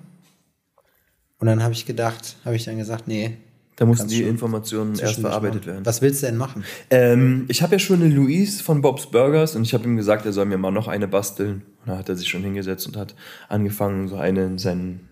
Und 1.39 1.47
dann 1.47 1.63
habe 1.63 1.75
ich 1.75 1.85
gedacht, 1.85 2.37
habe 2.47 2.57
ich 2.57 2.65
dann 2.65 2.79
gesagt, 2.79 3.07
nee. 3.07 3.37
Da 3.77 3.85
mussten 3.85 4.09
die 4.09 4.23
Informationen 4.23 4.99
erst 4.99 5.21
verarbeitet 5.21 5.67
werden. 5.67 5.85
Was 5.85 6.01
willst 6.01 6.23
du 6.23 6.27
denn 6.29 6.39
machen? 6.39 6.65
Ähm, 6.89 7.45
ich 7.49 7.61
habe 7.61 7.75
ja 7.75 7.79
schon 7.79 8.01
eine 8.03 8.09
Louise 8.15 8.63
von 8.63 8.81
Bob's 8.81 9.05
Burgers 9.11 9.55
und 9.55 9.65
ich 9.65 9.75
habe 9.75 9.85
ihm 9.85 9.99
gesagt, 9.99 10.25
er 10.25 10.33
soll 10.33 10.47
mir 10.47 10.57
mal 10.57 10.71
noch 10.71 10.89
eine 10.89 11.07
basteln. 11.07 11.61
Und 11.87 11.93
da 11.93 11.99
hat 11.99 12.09
er 12.09 12.17
sich 12.17 12.29
schon 12.29 12.43
hingesetzt 12.43 12.87
und 12.87 12.97
hat 12.97 13.15
angefangen, 13.49 14.09
so 14.09 14.17
eine 14.17 14.45
in 14.45 14.59
seinen 14.59 15.09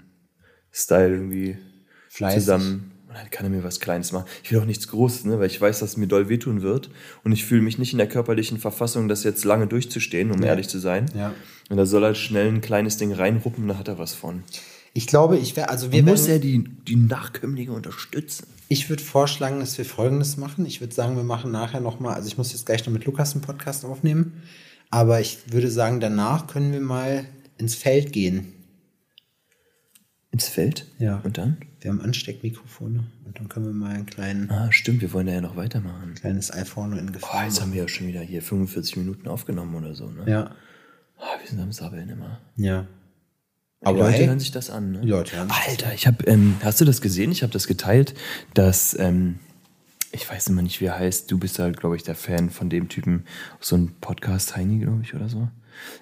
Style 0.73 1.15
irgendwie 1.15 1.57
Fleißig. 2.09 2.41
zusammen. 2.41 2.91
Und 3.09 3.15
dann 3.15 3.31
kann 3.31 3.47
er 3.47 3.51
mir 3.51 3.63
was 3.63 3.79
Kleines 3.79 4.11
machen. 4.11 4.27
Ich 4.43 4.51
will 4.51 4.59
auch 4.59 4.65
nichts 4.65 4.89
Großes, 4.89 5.25
ne, 5.27 5.39
weil 5.39 5.47
ich 5.47 5.61
weiß, 5.61 5.79
dass 5.79 5.91
es 5.91 5.97
mir 5.97 6.09
doll 6.09 6.29
wehtun 6.29 6.63
wird. 6.63 6.91
Und 7.23 7.31
ich 7.31 7.45
fühle 7.45 7.63
mich 7.63 7.79
nicht 7.79 7.93
in 7.93 7.99
der 7.99 8.09
körperlichen 8.09 8.59
Verfassung, 8.59 9.07
das 9.09 9.23
jetzt 9.23 9.45
lange 9.45 9.69
durchzustehen, 9.69 10.33
um 10.33 10.43
ehrlich 10.43 10.69
zu 10.69 10.81
sein. 10.81 11.07
Ja. 11.15 11.33
Und 11.71 11.77
da 11.77 11.87
soll 11.87 12.03
er 12.03 12.17
schnell 12.17 12.49
ein 12.49 12.61
kleines 12.61 12.97
Ding 12.97 13.13
reinruppen, 13.13 13.69
da 13.69 13.79
hat 13.79 13.87
er 13.87 13.99
was 13.99 14.15
von. 14.15 14.43
Ich 14.95 15.07
glaube, 15.07 15.39
ich 15.39 15.57
wäre, 15.57 15.71
also 15.71 15.93
wir 15.93 16.03
muss 16.03 16.27
werden, 16.27 16.33
er 16.33 16.39
die, 16.41 16.65
die 16.87 16.97
Nachkömmlinge 16.97 17.73
unterstützen. 17.73 18.47
ich 18.69 18.89
würde 18.89 19.03
vorschlagen, 19.03 19.61
dass 19.61 19.79
wir 19.79 19.85
Folgendes 19.85 20.37
machen. 20.37 20.67
Ich 20.67 20.81
würde 20.81 20.95
sagen, 20.95 21.17
wir 21.17 21.25
machen 21.25 21.51
nachher 21.53 21.81
nochmal, 21.81 22.15
also 22.15 22.27
ich 22.27 22.37
muss 22.37 22.53
jetzt 22.53 22.67
gleich 22.67 22.85
noch 22.87 22.93
mit 22.93 23.05
Lukas 23.05 23.33
einen 23.33 23.43
Podcast 23.43 23.85
aufnehmen, 23.85 24.43
aber 24.91 25.21
ich 25.21 25.53
würde 25.53 25.71
sagen, 25.71 26.01
danach 26.01 26.47
können 26.47 26.73
wir 26.73 26.81
mal 26.81 27.25
ins 27.59 27.75
Feld 27.75 28.13
gehen. 28.13 28.53
Ins 30.31 30.49
Feld? 30.49 30.87
Ja. 30.99 31.21
Und 31.25 31.39
dann? 31.39 31.59
Wir 31.81 31.91
haben 31.91 32.01
Ansteckmikrofone 32.01 33.05
und 33.25 33.39
dann 33.39 33.49
können 33.49 33.67
wir 33.67 33.73
mal 33.73 33.95
ein 33.95 34.07
kleinen, 34.07 34.51
Ah, 34.51 34.73
stimmt, 34.73 35.01
wir 35.03 35.13
wollen 35.13 35.27
da 35.27 35.33
ja 35.35 35.41
noch 35.41 35.55
weitermachen. 35.57 36.15
kleines 36.15 36.53
iPhone 36.53 36.97
in 36.99 37.11
Oh, 37.11 37.13
Gefahr 37.13 37.45
jetzt 37.45 37.55
machen. 37.57 37.67
haben 37.67 37.73
wir 37.75 37.83
ja 37.83 37.89
schon 37.89 38.07
wieder 38.09 38.21
hier 38.21 38.43
45 38.43 38.97
Minuten 38.97 39.29
aufgenommen 39.29 39.75
oder 39.75 39.95
so, 39.95 40.09
ne? 40.11 40.25
Ja, 40.29 40.51
Ah, 41.19 41.39
wir 41.41 41.49
sind 41.49 41.61
am 41.61 41.73
Sabbeln 41.73 42.09
immer. 42.09 42.41
ja. 42.57 42.87
Die 43.83 43.87
Aber 43.89 43.99
Leute 43.99 44.13
hey, 44.13 44.27
hören 44.29 44.41
sich 44.41 44.51
das 44.51 44.71
an, 44.71 44.93
ne? 44.93 45.03
Leute 45.03 45.37
hören 45.37 45.49
sich 45.49 45.57
Alter, 45.69 45.93
ich 45.95 46.07
habe, 46.07 46.25
ähm, 46.25 46.57
hast 46.63 46.81
du 46.81 46.87
das 46.87 47.03
gesehen? 47.03 47.31
Ich 47.31 47.43
habe 47.43 47.53
das 47.53 47.67
geteilt, 47.67 48.15
dass, 48.55 48.97
ähm, 48.99 49.39
ich 50.15 50.31
weiß 50.31 50.49
immer 50.49 50.63
nicht, 50.63 50.81
wie 50.81 50.87
er 50.87 50.99
heißt. 50.99 51.31
Du 51.31 51.39
bist 51.39 51.59
halt, 51.59 51.79
glaube 51.79 51.97
ich, 51.97 52.03
der 52.03 52.15
Fan 52.15 52.51
von 52.51 52.71
dem 52.71 52.89
Typen, 52.89 53.25
so 53.61 53.77
ein 53.77 53.95
Podcast 54.01 54.57
Heini, 54.57 54.79
glaube 54.79 55.03
ich, 55.03 55.15
oder 55.15 55.29
so, 55.29 55.49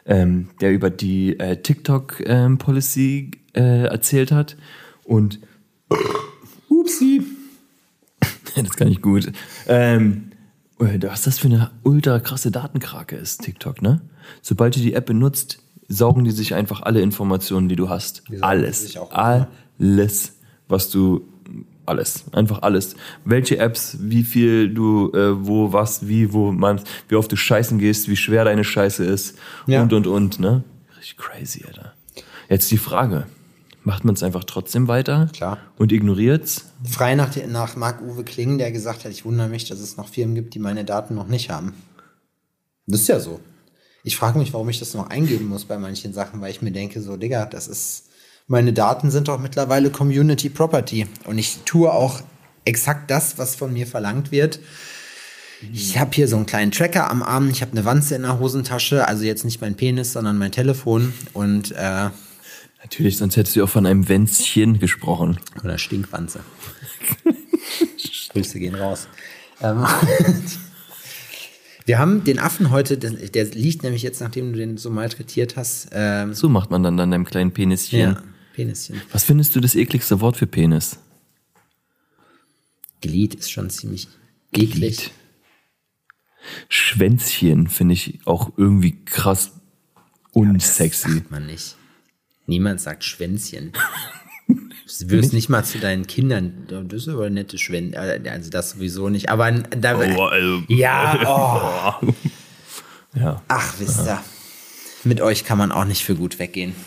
ähm, 0.04 0.50
der 0.60 0.72
über 0.72 0.90
die 0.90 1.38
äh, 1.38 1.56
TikTok-Policy 1.56 3.30
äh, 3.54 3.84
erzählt 3.84 4.30
hat 4.32 4.56
und 5.04 5.40
Upsi. 6.68 7.22
das 8.54 8.76
kann 8.76 8.88
ich 8.88 9.00
gut. 9.00 9.32
Ähm, 9.66 10.32
was 10.78 11.22
das 11.22 11.38
für 11.38 11.48
eine 11.48 11.70
ultra 11.84 12.18
krasse 12.18 12.50
Datenkrake 12.50 13.16
ist, 13.16 13.42
TikTok, 13.42 13.82
ne? 13.82 14.00
Sobald 14.40 14.74
du 14.76 14.80
die 14.80 14.94
App 14.94 15.06
benutzt, 15.06 15.62
saugen 15.88 16.24
die 16.24 16.32
sich 16.32 16.54
einfach 16.54 16.82
alle 16.82 17.00
Informationen, 17.00 17.68
die 17.68 17.76
du 17.76 17.88
hast. 17.88 18.24
saugen 18.28 18.42
Alles. 18.42 18.96
alles, 19.78 20.32
was 20.68 20.90
du. 20.90 21.28
Alles. 21.84 22.24
Einfach 22.32 22.62
alles. 22.62 22.94
Welche 23.24 23.58
Apps, 23.58 23.96
wie 24.00 24.22
viel 24.22 24.72
du, 24.72 25.10
äh, 25.14 25.44
wo, 25.46 25.72
was, 25.72 26.06
wie, 26.08 26.32
wo 26.32 26.52
man, 26.52 26.80
wie 27.08 27.16
oft 27.16 27.30
du 27.32 27.36
scheißen 27.36 27.78
gehst, 27.78 28.08
wie 28.08 28.16
schwer 28.16 28.44
deine 28.44 28.62
Scheiße 28.64 29.04
ist 29.04 29.36
Ja. 29.66 29.82
und 29.82 29.92
und 29.92 30.06
und, 30.06 30.38
ne? 30.38 30.62
Richtig 30.98 31.16
crazy, 31.16 31.64
Alter. 31.66 31.92
Jetzt 32.48 32.70
die 32.70 32.78
Frage. 32.78 33.26
Macht 33.84 34.04
man 34.04 34.14
es 34.14 34.22
einfach 34.22 34.44
trotzdem 34.44 34.86
weiter? 34.86 35.28
Klar. 35.32 35.58
Und 35.76 35.90
ignoriert's? 35.90 36.66
Frei 36.88 37.16
nach, 37.16 37.30
nach 37.48 37.74
Marc-Uwe 37.74 38.22
Kling, 38.22 38.58
der 38.58 38.70
gesagt 38.70 39.04
hat, 39.04 39.10
ich 39.10 39.24
wundere 39.24 39.48
mich, 39.48 39.64
dass 39.68 39.80
es 39.80 39.96
noch 39.96 40.08
Firmen 40.08 40.36
gibt, 40.36 40.54
die 40.54 40.60
meine 40.60 40.84
Daten 40.84 41.16
noch 41.16 41.26
nicht 41.26 41.50
haben. 41.50 41.74
Das 42.86 43.00
ist 43.00 43.08
ja 43.08 43.18
so. 43.18 43.40
Ich 44.04 44.16
frage 44.16 44.38
mich, 44.38 44.52
warum 44.52 44.68
ich 44.68 44.78
das 44.78 44.94
noch 44.94 45.10
eingeben 45.10 45.48
muss 45.48 45.64
bei 45.64 45.78
manchen 45.78 46.12
Sachen, 46.12 46.40
weil 46.40 46.52
ich 46.52 46.62
mir 46.62 46.70
denke, 46.70 47.00
so, 47.02 47.16
Digga, 47.16 47.46
das 47.46 47.66
ist, 47.66 48.08
meine 48.46 48.72
Daten 48.72 49.10
sind 49.10 49.28
doch 49.28 49.38
mittlerweile 49.38 49.90
Community 49.90 50.48
Property. 50.48 51.06
Und 51.24 51.38
ich 51.38 51.58
tue 51.64 51.92
auch 51.92 52.20
exakt 52.64 53.10
das, 53.10 53.38
was 53.38 53.56
von 53.56 53.72
mir 53.72 53.86
verlangt 53.86 54.32
wird. 54.32 54.60
Ich 55.72 55.98
habe 55.98 56.10
hier 56.12 56.26
so 56.26 56.36
einen 56.36 56.46
kleinen 56.46 56.72
Tracker 56.72 57.08
am 57.08 57.22
Arm, 57.22 57.48
ich 57.48 57.62
habe 57.62 57.72
eine 57.72 57.84
Wanze 57.84 58.16
in 58.16 58.22
der 58.22 58.40
Hosentasche, 58.40 59.06
also 59.06 59.22
jetzt 59.24 59.44
nicht 59.44 59.60
mein 59.60 59.76
Penis, 59.76 60.12
sondern 60.12 60.36
mein 60.36 60.50
Telefon 60.50 61.12
und 61.34 61.70
äh, 61.72 62.10
Natürlich, 62.82 63.16
sonst 63.16 63.36
hättest 63.36 63.54
du 63.54 63.62
auch 63.62 63.68
von 63.68 63.86
einem 63.86 64.08
Wänzchen 64.08 64.80
gesprochen. 64.80 65.38
Oder 65.62 65.78
Stinkwanze. 65.78 66.40
Grüße 68.32 68.58
gehen 68.58 68.74
raus. 68.74 69.06
Ähm, 69.60 69.86
wir 71.84 71.98
haben 71.98 72.24
den 72.24 72.38
Affen 72.38 72.70
heute, 72.70 72.98
der, 72.98 73.10
der 73.12 73.44
liegt 73.46 73.82
nämlich 73.82 74.02
jetzt, 74.02 74.20
nachdem 74.20 74.52
du 74.52 74.58
den 74.58 74.76
so 74.76 74.90
malträtiert 74.90 75.56
hast, 75.56 75.88
ähm, 75.92 76.34
So 76.34 76.48
macht 76.48 76.70
man 76.70 76.82
dann 76.82 76.96
dann 76.96 77.10
deinem 77.10 77.24
kleinen 77.24 77.52
Penischen. 77.52 77.98
ja, 77.98 78.22
Penischen. 78.54 79.00
Was 79.12 79.24
findest 79.24 79.56
du 79.56 79.60
das 79.60 79.74
ekligste 79.74 80.20
Wort 80.20 80.36
für 80.36 80.46
Penis? 80.46 80.98
Glied 83.00 83.34
ist 83.34 83.50
schon 83.50 83.68
ziemlich 83.70 84.08
eklig. 84.52 84.72
Glied. 84.72 85.10
Schwänzchen 86.68 87.68
finde 87.68 87.94
ich 87.94 88.20
auch 88.26 88.52
irgendwie 88.56 89.04
krass 89.04 89.52
unsexy. 90.32 91.14
Sagt 91.14 91.30
man 91.30 91.46
nicht. 91.46 91.76
Niemand 92.46 92.80
sagt 92.80 93.04
Schwänzchen. 93.04 93.72
Du 94.48 95.10
wirst 95.10 95.32
nicht 95.32 95.48
mal 95.48 95.64
zu 95.64 95.78
deinen 95.78 96.06
Kindern, 96.06 96.66
das 96.68 97.02
ist 97.02 97.08
aber 97.08 97.26
ein 97.26 97.34
nettes 97.34 97.60
Schwänzchen, 97.60 97.96
also 98.28 98.50
das 98.50 98.70
sowieso 98.70 99.08
nicht, 99.08 99.28
aber 99.30 99.50
da, 99.52 99.96
also, 99.96 100.62
ja, 100.68 101.98
oh, 102.04 102.12
ja. 103.18 103.42
ach, 103.48 103.74
wisst 103.78 104.06
ihr, 104.06 104.20
mit 105.04 105.20
euch 105.20 105.44
kann 105.44 105.58
man 105.58 105.72
auch 105.72 105.84
nicht 105.84 106.04
für 106.04 106.14
gut 106.14 106.38
weggehen. 106.38 106.74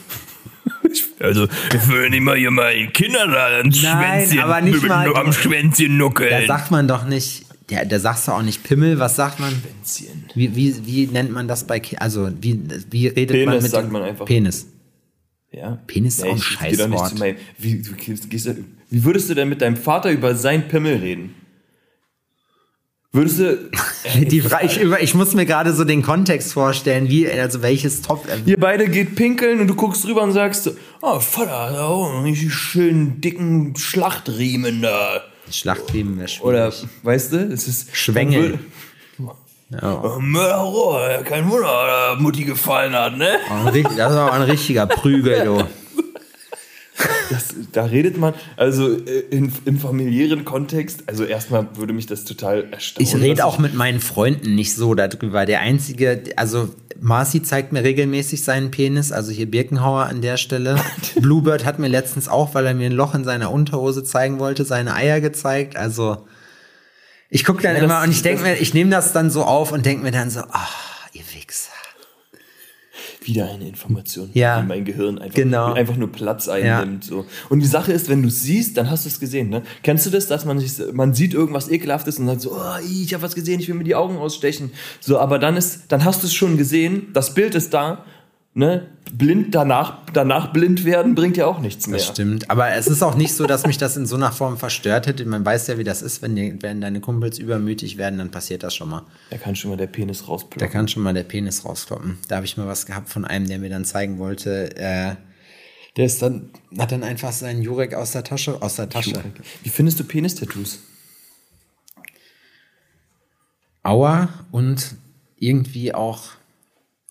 Also, 1.19 1.45
ich 1.73 1.87
will 1.89 2.09
nicht 2.09 2.21
mal 2.21 2.37
hier 2.37 2.51
meinen 2.51 2.91
Kindern 2.93 3.31
da 3.31 3.47
ein 3.59 3.73
Nein, 3.81 4.39
aber 4.39 4.61
nicht 4.61 4.83
mal- 4.83 5.13
am 5.15 5.33
Schwänzchen 5.33 5.97
nuckeln. 5.97 6.29
Da 6.29 6.45
sagt 6.45 6.71
man 6.71 6.87
doch 6.87 7.05
nicht, 7.05 7.45
da, 7.67 7.83
da 7.83 7.99
sagst 7.99 8.27
du 8.27 8.31
auch 8.33 8.41
nicht 8.41 8.63
Pimmel, 8.63 8.99
was 8.99 9.15
sagt 9.15 9.39
man? 9.39 9.51
Schwänzchen. 9.51 10.25
Wie, 10.35 10.55
wie, 10.55 10.85
wie 10.85 11.07
nennt 11.07 11.31
man 11.31 11.47
das 11.47 11.67
bei 11.67 11.81
Also, 11.97 12.29
wie, 12.39 12.61
wie 12.91 13.07
redet 13.07 13.45
man 13.45 13.55
Penis 13.55 13.63
mit 13.63 13.71
sagt 13.71 13.85
dem 13.87 13.91
man 13.93 14.03
einfach. 14.03 14.25
Penis? 14.25 14.67
Ja. 15.55 15.79
Penis 15.87 16.17
ist 16.17 16.25
auch 16.25 16.31
ein 16.31 16.37
Scheißwort. 16.37 17.09
zu 17.09 17.15
meinem- 17.15 17.37
Wie, 17.57 17.81
wie 18.89 19.03
würdest 19.05 19.29
du 19.29 19.33
denn 19.35 19.47
mit 19.47 19.61
deinem 19.61 19.77
Vater 19.77 20.11
über 20.11 20.35
sein 20.35 20.67
Pimmel 20.67 20.97
reden? 20.97 21.35
Würdest 23.13 23.39
du. 23.39 23.69
Die, 24.27 24.41
Fra- 24.41 24.63
ich, 24.63 24.81
ich 24.81 25.13
muss 25.13 25.33
mir 25.33 25.45
gerade 25.45 25.73
so 25.73 25.85
den 25.85 26.01
Kontext 26.01 26.51
vorstellen, 26.51 27.09
wie, 27.09 27.29
also 27.29 27.61
welches 27.61 28.01
Top. 28.01 28.27
äh, 28.27 28.37
Ihr 28.49 28.59
beide 28.59 28.89
geht 28.89 29.15
pinkeln 29.15 29.61
und 29.61 29.67
du 29.67 29.75
guckst 29.75 30.05
rüber 30.05 30.21
und 30.23 30.33
sagst, 30.33 30.69
oh 31.01 31.19
Vater, 31.21 32.23
richtig 32.25 32.53
schönen 32.53 33.21
dicken 33.21 33.75
Schlachtriemen 33.77 34.81
da. 34.81 35.23
Schlachtriemen 35.49 36.17
wäre 36.17 36.27
schwierig. 36.27 36.45
Oder, 36.45 36.73
weißt 37.03 37.31
du, 37.33 37.37
es 37.53 37.67
ist. 37.69 37.95
Schwengel. 37.95 38.59
Ja. 39.69 40.01
Oh, 40.03 40.97
kein 41.23 41.49
Wunder, 41.49 42.13
dass 42.13 42.19
Mutti 42.19 42.43
gefallen 42.43 42.93
hat, 42.93 43.17
ne? 43.17 43.39
Das 43.97 44.11
ist 44.11 44.17
aber 44.17 44.33
ein 44.33 44.43
richtiger 44.43 44.85
Prügel, 44.85 45.43
du. 45.45 45.63
Das, 47.29 47.53
da 47.73 47.85
redet 47.85 48.17
man, 48.17 48.33
also 48.55 48.93
äh, 48.93 49.19
in, 49.29 49.51
im 49.65 49.79
familiären 49.79 50.45
Kontext, 50.45 51.03
also 51.07 51.25
erstmal 51.25 51.67
würde 51.75 51.91
mich 51.91 52.05
das 52.05 52.23
total 52.23 52.67
erstaunen. 52.71 53.07
Ich 53.07 53.21
rede 53.21 53.45
auch 53.45 53.57
mit 53.57 53.73
meinen 53.73 53.99
Freunden 53.99 54.55
nicht 54.55 54.75
so 54.75 54.93
darüber. 54.93 55.45
Der 55.45 55.59
einzige, 55.59 56.23
also 56.37 56.69
Marci 57.01 57.43
zeigt 57.43 57.73
mir 57.73 57.83
regelmäßig 57.83 58.43
seinen 58.43 58.71
Penis, 58.71 59.11
also 59.11 59.31
hier 59.31 59.49
Birkenhauer 59.49 60.05
an 60.05 60.21
der 60.21 60.37
Stelle. 60.37 60.77
Bluebird 61.19 61.65
hat 61.65 61.79
mir 61.79 61.89
letztens 61.89 62.29
auch, 62.29 62.53
weil 62.53 62.65
er 62.65 62.73
mir 62.73 62.85
ein 62.85 62.93
Loch 62.93 63.13
in 63.13 63.25
seiner 63.25 63.51
Unterhose 63.51 64.03
zeigen 64.03 64.39
wollte, 64.39 64.63
seine 64.63 64.95
Eier 64.95 65.19
gezeigt. 65.19 65.75
Also 65.75 66.25
ich 67.35 67.43
gucke 67.43 67.61
dann 67.63 67.75
Ja, 67.75 67.83
immer 67.83 67.95
das- 67.95 68.05
und 68.05 68.11
ich 68.11 68.21
denke 68.21 68.43
mir, 68.43 68.55
ich 68.55 68.73
nehme 68.73 68.91
das 68.91 69.11
dann 69.11 69.29
so 69.29 69.43
auf 69.43 69.73
und 69.73 69.85
denke 69.85 70.03
mir 70.03 70.11
dann 70.11 70.29
so, 70.29 70.39
ah, 70.51 70.67
ihr 71.11 71.23
Wichser. 71.33 71.71
wieder 73.23 73.49
eine 73.51 73.67
Information, 73.67 74.29
Ja. 74.33 74.61
die 74.61 74.67
mein 74.67 74.85
Gehirn 74.85 75.17
einfach, 75.17 75.33
Genau. 75.35 75.73
einfach 75.73 75.95
nur 75.97 76.11
Platz 76.11 76.47
einnimmt. 76.47 77.03
So. 77.03 77.25
Und 77.49 77.59
die 77.59 77.65
Sache 77.65 77.91
ist, 77.91 78.07
wenn 78.07 78.21
du 78.21 78.27
es 78.27 78.43
siehst, 78.43 78.77
dann 78.77 78.89
hast 78.91 79.03
du 79.05 79.09
es 79.09 79.19
gesehen. 79.19 79.49
Ne? 79.49 79.63
Kennst 79.81 80.05
du 80.05 80.11
das, 80.11 80.27
dass 80.27 80.45
man 80.45 80.59
sich, 80.59 80.73
man 80.93 81.13
sieht 81.15 81.33
irgendwas 81.33 81.67
ekelhaftes 81.69 82.19
und 82.19 82.27
sagt 82.27 82.41
so, 82.41 82.51
oh, 82.53 82.77
ich 82.87 83.13
habe 83.15 83.23
was 83.23 83.33
gesehen, 83.33 83.59
ich 83.59 83.67
will 83.67 83.73
mir 83.75 83.83
die 83.83 83.95
Augen 83.95 84.17
ausstechen. 84.17 84.71
So, 85.01 85.17
aber 85.19 85.39
dann 85.39 85.57
ist, 85.57 85.85
dann 85.89 86.05
hast 86.05 86.21
du 86.21 86.27
es 86.27 86.35
schon 86.35 86.55
gesehen, 86.57 87.07
das 87.13 87.33
Bild 87.33 87.55
ist 87.55 87.73
da. 87.73 88.05
Ne? 88.57 88.87
Blind 89.11 89.53
danach, 89.53 89.99
danach 90.13 90.53
blind 90.53 90.85
werden 90.85 91.13
bringt 91.13 91.35
ja 91.35 91.45
auch 91.45 91.59
nichts 91.59 91.87
mehr. 91.87 91.97
Das 91.97 92.07
stimmt. 92.07 92.49
Aber 92.49 92.71
es 92.71 92.87
ist 92.87 93.03
auch 93.03 93.15
nicht 93.15 93.33
so, 93.33 93.45
dass 93.47 93.67
mich 93.67 93.77
das 93.77 93.97
in 93.97 94.05
so 94.05 94.15
einer 94.15 94.31
Form 94.31 94.57
verstört 94.57 95.07
hätte. 95.07 95.25
Man 95.25 95.45
weiß 95.45 95.67
ja, 95.67 95.77
wie 95.77 95.83
das 95.83 96.01
ist, 96.01 96.21
wenn, 96.21 96.35
die, 96.37 96.55
wenn 96.61 96.79
deine 96.79 97.01
Kumpels 97.01 97.37
übermütig 97.37 97.97
werden, 97.97 98.17
dann 98.17 98.31
passiert 98.31 98.63
das 98.63 98.73
schon 98.73 98.89
mal. 98.89 99.03
Da 99.29 99.37
kann 99.37 99.57
schon 99.57 99.71
mal 99.71 99.77
der 99.77 99.87
Penis 99.87 100.19
Da 100.21 100.27
rausploppen. 100.27 100.69
kann 100.71 100.87
schon 100.87 101.03
mal 101.03 101.13
der 101.13 101.23
Penis 101.23 101.65
rauskloppen. 101.65 102.17
Da 102.29 102.37
habe 102.37 102.45
ich 102.45 102.55
mal 102.55 102.65
was 102.65 102.85
gehabt 102.85 103.09
von 103.09 103.25
einem, 103.25 103.45
der 103.47 103.59
mir 103.59 103.69
dann 103.69 103.83
zeigen 103.83 104.19
wollte, 104.19 104.75
äh, 104.77 105.15
Der 105.97 106.05
ist 106.05 106.21
dann, 106.21 106.49
hat 106.79 106.93
dann 106.93 107.03
einfach 107.03 107.33
seinen 107.33 107.61
Jurek 107.61 107.93
aus 107.93 108.11
der 108.13 108.23
Tasche, 108.23 108.61
aus 108.61 108.77
der 108.77 108.87
Tasche. 108.89 109.11
Jurek. 109.11 109.33
Wie 109.63 109.69
findest 109.69 109.99
du 109.99 110.05
Penis-Tattoos? 110.05 110.79
Aua 113.83 114.29
und 114.51 114.95
irgendwie 115.37 115.93
auch 115.93 116.23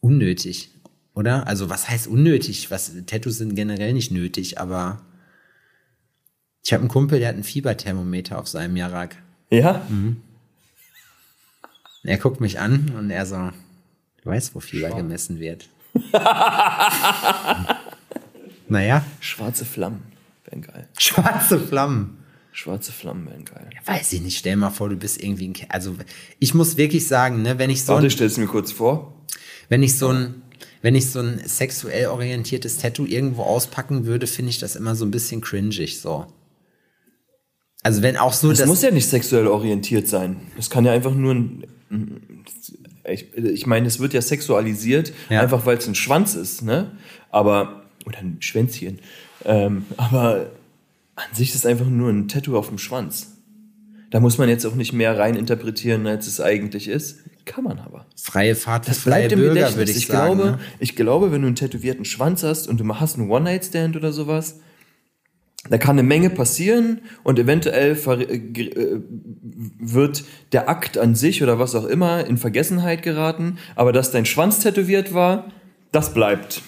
unnötig, 0.00 0.70
oder? 1.14 1.46
Also 1.46 1.70
was 1.70 1.88
heißt 1.88 2.06
unnötig? 2.06 2.70
Was 2.70 2.92
Tattoos 3.06 3.38
sind 3.38 3.54
generell 3.54 3.92
nicht 3.92 4.10
nötig, 4.10 4.58
aber 4.58 5.02
ich 6.64 6.72
habe 6.72 6.80
einen 6.80 6.88
Kumpel, 6.88 7.18
der 7.18 7.28
hat 7.28 7.36
ein 7.36 7.44
Fieberthermometer 7.44 8.38
auf 8.38 8.48
seinem 8.48 8.76
Jarak. 8.76 9.16
Ja? 9.50 9.84
Mhm. 9.88 10.22
Er 12.04 12.18
guckt 12.18 12.40
mich 12.40 12.58
an 12.58 12.92
und 12.98 13.10
er 13.10 13.24
so, 13.26 13.36
du 13.36 14.30
weißt, 14.30 14.54
wo 14.54 14.60
Fieber 14.60 14.90
Schau. 14.90 14.96
gemessen 14.96 15.40
wird. 15.40 15.68
naja. 18.68 19.04
Schwarze 19.20 19.64
Flammen 19.64 20.02
wären 20.44 20.62
geil. 20.62 20.88
Schwarze 20.98 21.58
Flammen. 21.58 22.18
Schwarze 22.52 22.92
Flammen 22.92 23.26
wären 23.26 23.44
geil. 23.44 23.68
Ja, 23.74 23.80
weiß 23.92 24.12
ich 24.12 24.20
nicht. 24.22 24.38
Stell 24.38 24.56
mal 24.56 24.70
vor, 24.70 24.88
du 24.88 24.96
bist 24.96 25.22
irgendwie 25.22 25.48
ein. 25.48 25.54
Ke 25.54 25.66
also, 25.70 25.96
ich 26.38 26.54
muss 26.54 26.76
wirklich 26.76 27.06
sagen, 27.06 27.42
ne, 27.42 27.58
wenn 27.58 27.70
ich 27.70 27.84
so. 27.84 27.94
Warte, 27.94 28.10
stell 28.10 28.28
es 28.28 28.36
mir 28.36 28.46
kurz 28.46 28.70
vor. 28.70 29.12
Wenn 29.68 29.82
ich 29.82 29.98
so 29.98 30.08
ein. 30.08 30.42
Wenn 30.84 30.96
ich 30.96 31.10
so 31.10 31.20
ein 31.20 31.40
sexuell 31.46 32.08
orientiertes 32.08 32.76
Tattoo 32.76 33.06
irgendwo 33.06 33.44
auspacken 33.44 34.04
würde, 34.04 34.26
finde 34.26 34.50
ich 34.50 34.58
das 34.58 34.76
immer 34.76 34.94
so 34.94 35.06
ein 35.06 35.10
bisschen 35.10 35.40
cringig, 35.40 35.98
so. 35.98 36.26
Also 37.82 38.02
wenn 38.02 38.18
auch 38.18 38.34
so. 38.34 38.50
Das 38.50 38.66
muss 38.66 38.82
ja 38.82 38.90
nicht 38.90 39.08
sexuell 39.08 39.46
orientiert 39.46 40.08
sein. 40.08 40.42
Es 40.58 40.68
kann 40.68 40.84
ja 40.84 40.92
einfach 40.92 41.14
nur 41.14 41.36
ein. 41.36 41.64
Ich, 43.08 43.32
ich 43.32 43.66
meine, 43.66 43.86
es 43.86 43.98
wird 43.98 44.12
ja 44.12 44.20
sexualisiert, 44.20 45.14
ja. 45.30 45.40
einfach 45.40 45.64
weil 45.64 45.78
es 45.78 45.88
ein 45.88 45.94
Schwanz 45.94 46.34
ist, 46.34 46.60
ne? 46.60 46.90
Aber. 47.30 47.86
Oder 48.04 48.18
ein 48.18 48.36
Schwänzchen. 48.40 48.98
Ähm, 49.46 49.86
aber 49.96 50.50
an 51.16 51.34
sich 51.34 51.48
ist 51.48 51.54
es 51.54 51.64
einfach 51.64 51.86
nur 51.86 52.10
ein 52.10 52.28
Tattoo 52.28 52.58
auf 52.58 52.68
dem 52.68 52.76
Schwanz. 52.76 53.38
Da 54.10 54.20
muss 54.20 54.36
man 54.36 54.50
jetzt 54.50 54.66
auch 54.66 54.74
nicht 54.74 54.92
mehr 54.92 55.18
rein 55.18 55.34
interpretieren, 55.34 56.06
als 56.06 56.26
es 56.26 56.42
eigentlich 56.42 56.88
ist. 56.88 57.20
Kann 57.44 57.64
man 57.64 57.78
aber. 57.78 58.06
Freie 58.16 58.54
Fahrt 58.54 58.86
für 58.86 58.92
das 58.92 59.00
bleibt 59.00 59.32
freie 59.32 59.32
im 59.32 59.38
Bürger, 59.40 59.76
würde 59.76 59.90
ich, 59.90 59.98
ich 59.98 60.06
sagen. 60.06 60.36
Glaube, 60.36 60.50
ne? 60.52 60.60
Ich 60.78 60.96
glaube, 60.96 61.32
wenn 61.32 61.42
du 61.42 61.46
einen 61.46 61.56
tätowierten 61.56 62.04
Schwanz 62.04 62.42
hast 62.42 62.68
und 62.68 62.78
du 62.78 62.94
hast 62.94 63.18
einen 63.18 63.30
One-Night-Stand 63.30 63.96
oder 63.96 64.12
sowas, 64.12 64.60
da 65.70 65.78
kann 65.78 65.98
eine 65.98 66.06
Menge 66.06 66.30
passieren 66.30 67.00
und 67.22 67.38
eventuell 67.38 67.96
äh, 67.96 68.36
äh, 68.36 69.00
wird 69.78 70.24
der 70.52 70.68
Akt 70.68 70.98
an 70.98 71.14
sich 71.14 71.42
oder 71.42 71.58
was 71.58 71.74
auch 71.74 71.86
immer 71.86 72.26
in 72.26 72.36
Vergessenheit 72.36 73.02
geraten, 73.02 73.58
aber 73.74 73.92
dass 73.92 74.10
dein 74.10 74.26
Schwanz 74.26 74.60
tätowiert 74.60 75.14
war, 75.14 75.50
das 75.90 76.12
bleibt. 76.12 76.62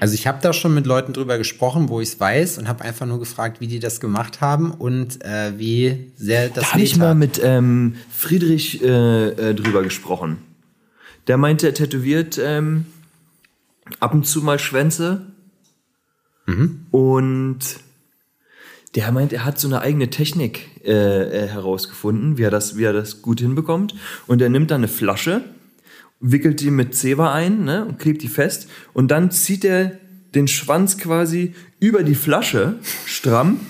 Also 0.00 0.14
ich 0.14 0.26
habe 0.26 0.38
da 0.42 0.52
schon 0.52 0.74
mit 0.74 0.86
Leuten 0.86 1.12
drüber 1.12 1.38
gesprochen, 1.38 1.88
wo 1.88 2.00
ich 2.00 2.08
es 2.08 2.20
weiß 2.20 2.58
und 2.58 2.68
habe 2.68 2.84
einfach 2.84 3.06
nur 3.06 3.18
gefragt, 3.18 3.60
wie 3.60 3.68
die 3.68 3.78
das 3.78 4.00
gemacht 4.00 4.40
haben 4.40 4.72
und 4.72 5.24
äh, 5.24 5.52
wie 5.58 6.12
sehr 6.16 6.48
das. 6.48 6.64
Da 6.64 6.72
habe 6.72 6.82
ich 6.82 6.96
mal 6.96 7.14
mit 7.14 7.40
ähm, 7.42 7.96
Friedrich 8.10 8.82
äh, 8.82 9.28
äh, 9.28 9.54
drüber 9.54 9.82
gesprochen. 9.82 10.38
Der 11.28 11.36
meinte, 11.36 11.68
er 11.68 11.74
tätowiert 11.74 12.38
ähm, 12.42 12.86
ab 14.00 14.12
und 14.12 14.26
zu 14.26 14.42
mal 14.42 14.58
Schwänze 14.58 15.26
mhm. 16.46 16.86
und 16.90 17.60
der 18.94 19.10
meint, 19.12 19.32
er 19.32 19.44
hat 19.44 19.58
so 19.58 19.68
eine 19.68 19.80
eigene 19.80 20.10
Technik 20.10 20.84
äh, 20.84 20.90
äh 20.90 21.48
herausgefunden, 21.48 22.36
wie 22.38 22.42
er 22.42 22.50
das, 22.50 22.76
wie 22.76 22.84
er 22.84 22.92
das 22.92 23.22
gut 23.22 23.40
hinbekommt. 23.40 23.94
Und 24.26 24.42
er 24.42 24.48
nimmt 24.48 24.70
dann 24.70 24.80
eine 24.80 24.88
Flasche 24.88 25.44
wickelt 26.22 26.60
die 26.60 26.70
mit 26.70 26.94
Zewa 26.94 27.34
ein 27.34 27.64
ne, 27.64 27.84
und 27.84 27.98
klebt 27.98 28.22
die 28.22 28.28
fest 28.28 28.68
und 28.94 29.10
dann 29.10 29.30
zieht 29.30 29.64
er 29.64 29.98
den 30.34 30.48
Schwanz 30.48 30.96
quasi 30.96 31.54
über 31.80 32.02
die 32.04 32.14
Flasche 32.14 32.76
stramm 33.04 33.60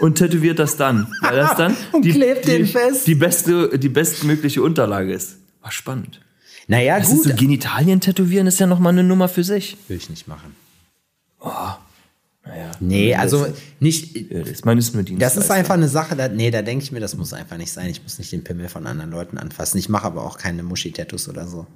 und 0.00 0.16
tätowiert 0.16 0.58
das 0.58 0.76
dann, 0.76 1.08
weil 1.22 1.36
das 1.36 1.56
dann 1.56 1.76
und 1.92 2.04
die, 2.04 2.12
klebt 2.12 2.44
die, 2.46 2.50
den 2.50 2.66
fest. 2.66 3.06
die 3.06 3.14
beste 3.14 3.78
die 3.78 3.88
bestmögliche 3.88 4.62
Unterlage 4.62 5.12
ist. 5.12 5.38
War 5.62 5.72
spannend. 5.72 6.20
Naja, 6.68 6.98
das 6.98 7.08
gut. 7.08 7.26
Ist 7.26 7.32
so 7.32 7.34
Genitalien 7.36 8.00
tätowieren 8.00 8.46
ist 8.46 8.60
ja 8.60 8.66
noch 8.66 8.78
mal 8.78 8.90
eine 8.90 9.02
Nummer 9.02 9.28
für 9.28 9.42
sich. 9.42 9.76
Will 9.88 9.96
ich 9.96 10.08
nicht 10.08 10.28
machen. 10.28 10.54
Oh. 11.40 11.50
Naja. 12.44 12.70
Nee, 12.80 13.14
also 13.14 13.46
nicht. 13.80 14.32
Das, 14.32 14.64
meine 14.64 14.80
ist 14.80 14.94
nur 14.94 15.02
das 15.02 15.36
ist 15.36 15.50
einfach 15.50 15.74
eine 15.74 15.88
Sache, 15.88 16.16
da, 16.16 16.28
nee, 16.28 16.50
da 16.50 16.62
denke 16.62 16.82
ich 16.82 16.92
mir, 16.92 17.00
das 17.00 17.16
muss 17.16 17.32
einfach 17.32 17.58
nicht 17.58 17.72
sein. 17.72 17.90
Ich 17.90 18.02
muss 18.02 18.18
nicht 18.18 18.32
den 18.32 18.44
Pimmel 18.44 18.68
von 18.68 18.86
anderen 18.86 19.10
Leuten 19.10 19.38
anfassen. 19.38 19.78
Ich 19.78 19.88
mache 19.88 20.06
aber 20.06 20.24
auch 20.24 20.38
keine 20.38 20.62
Muschi-Tattoos 20.62 21.28
oder 21.28 21.46
so. 21.46 21.66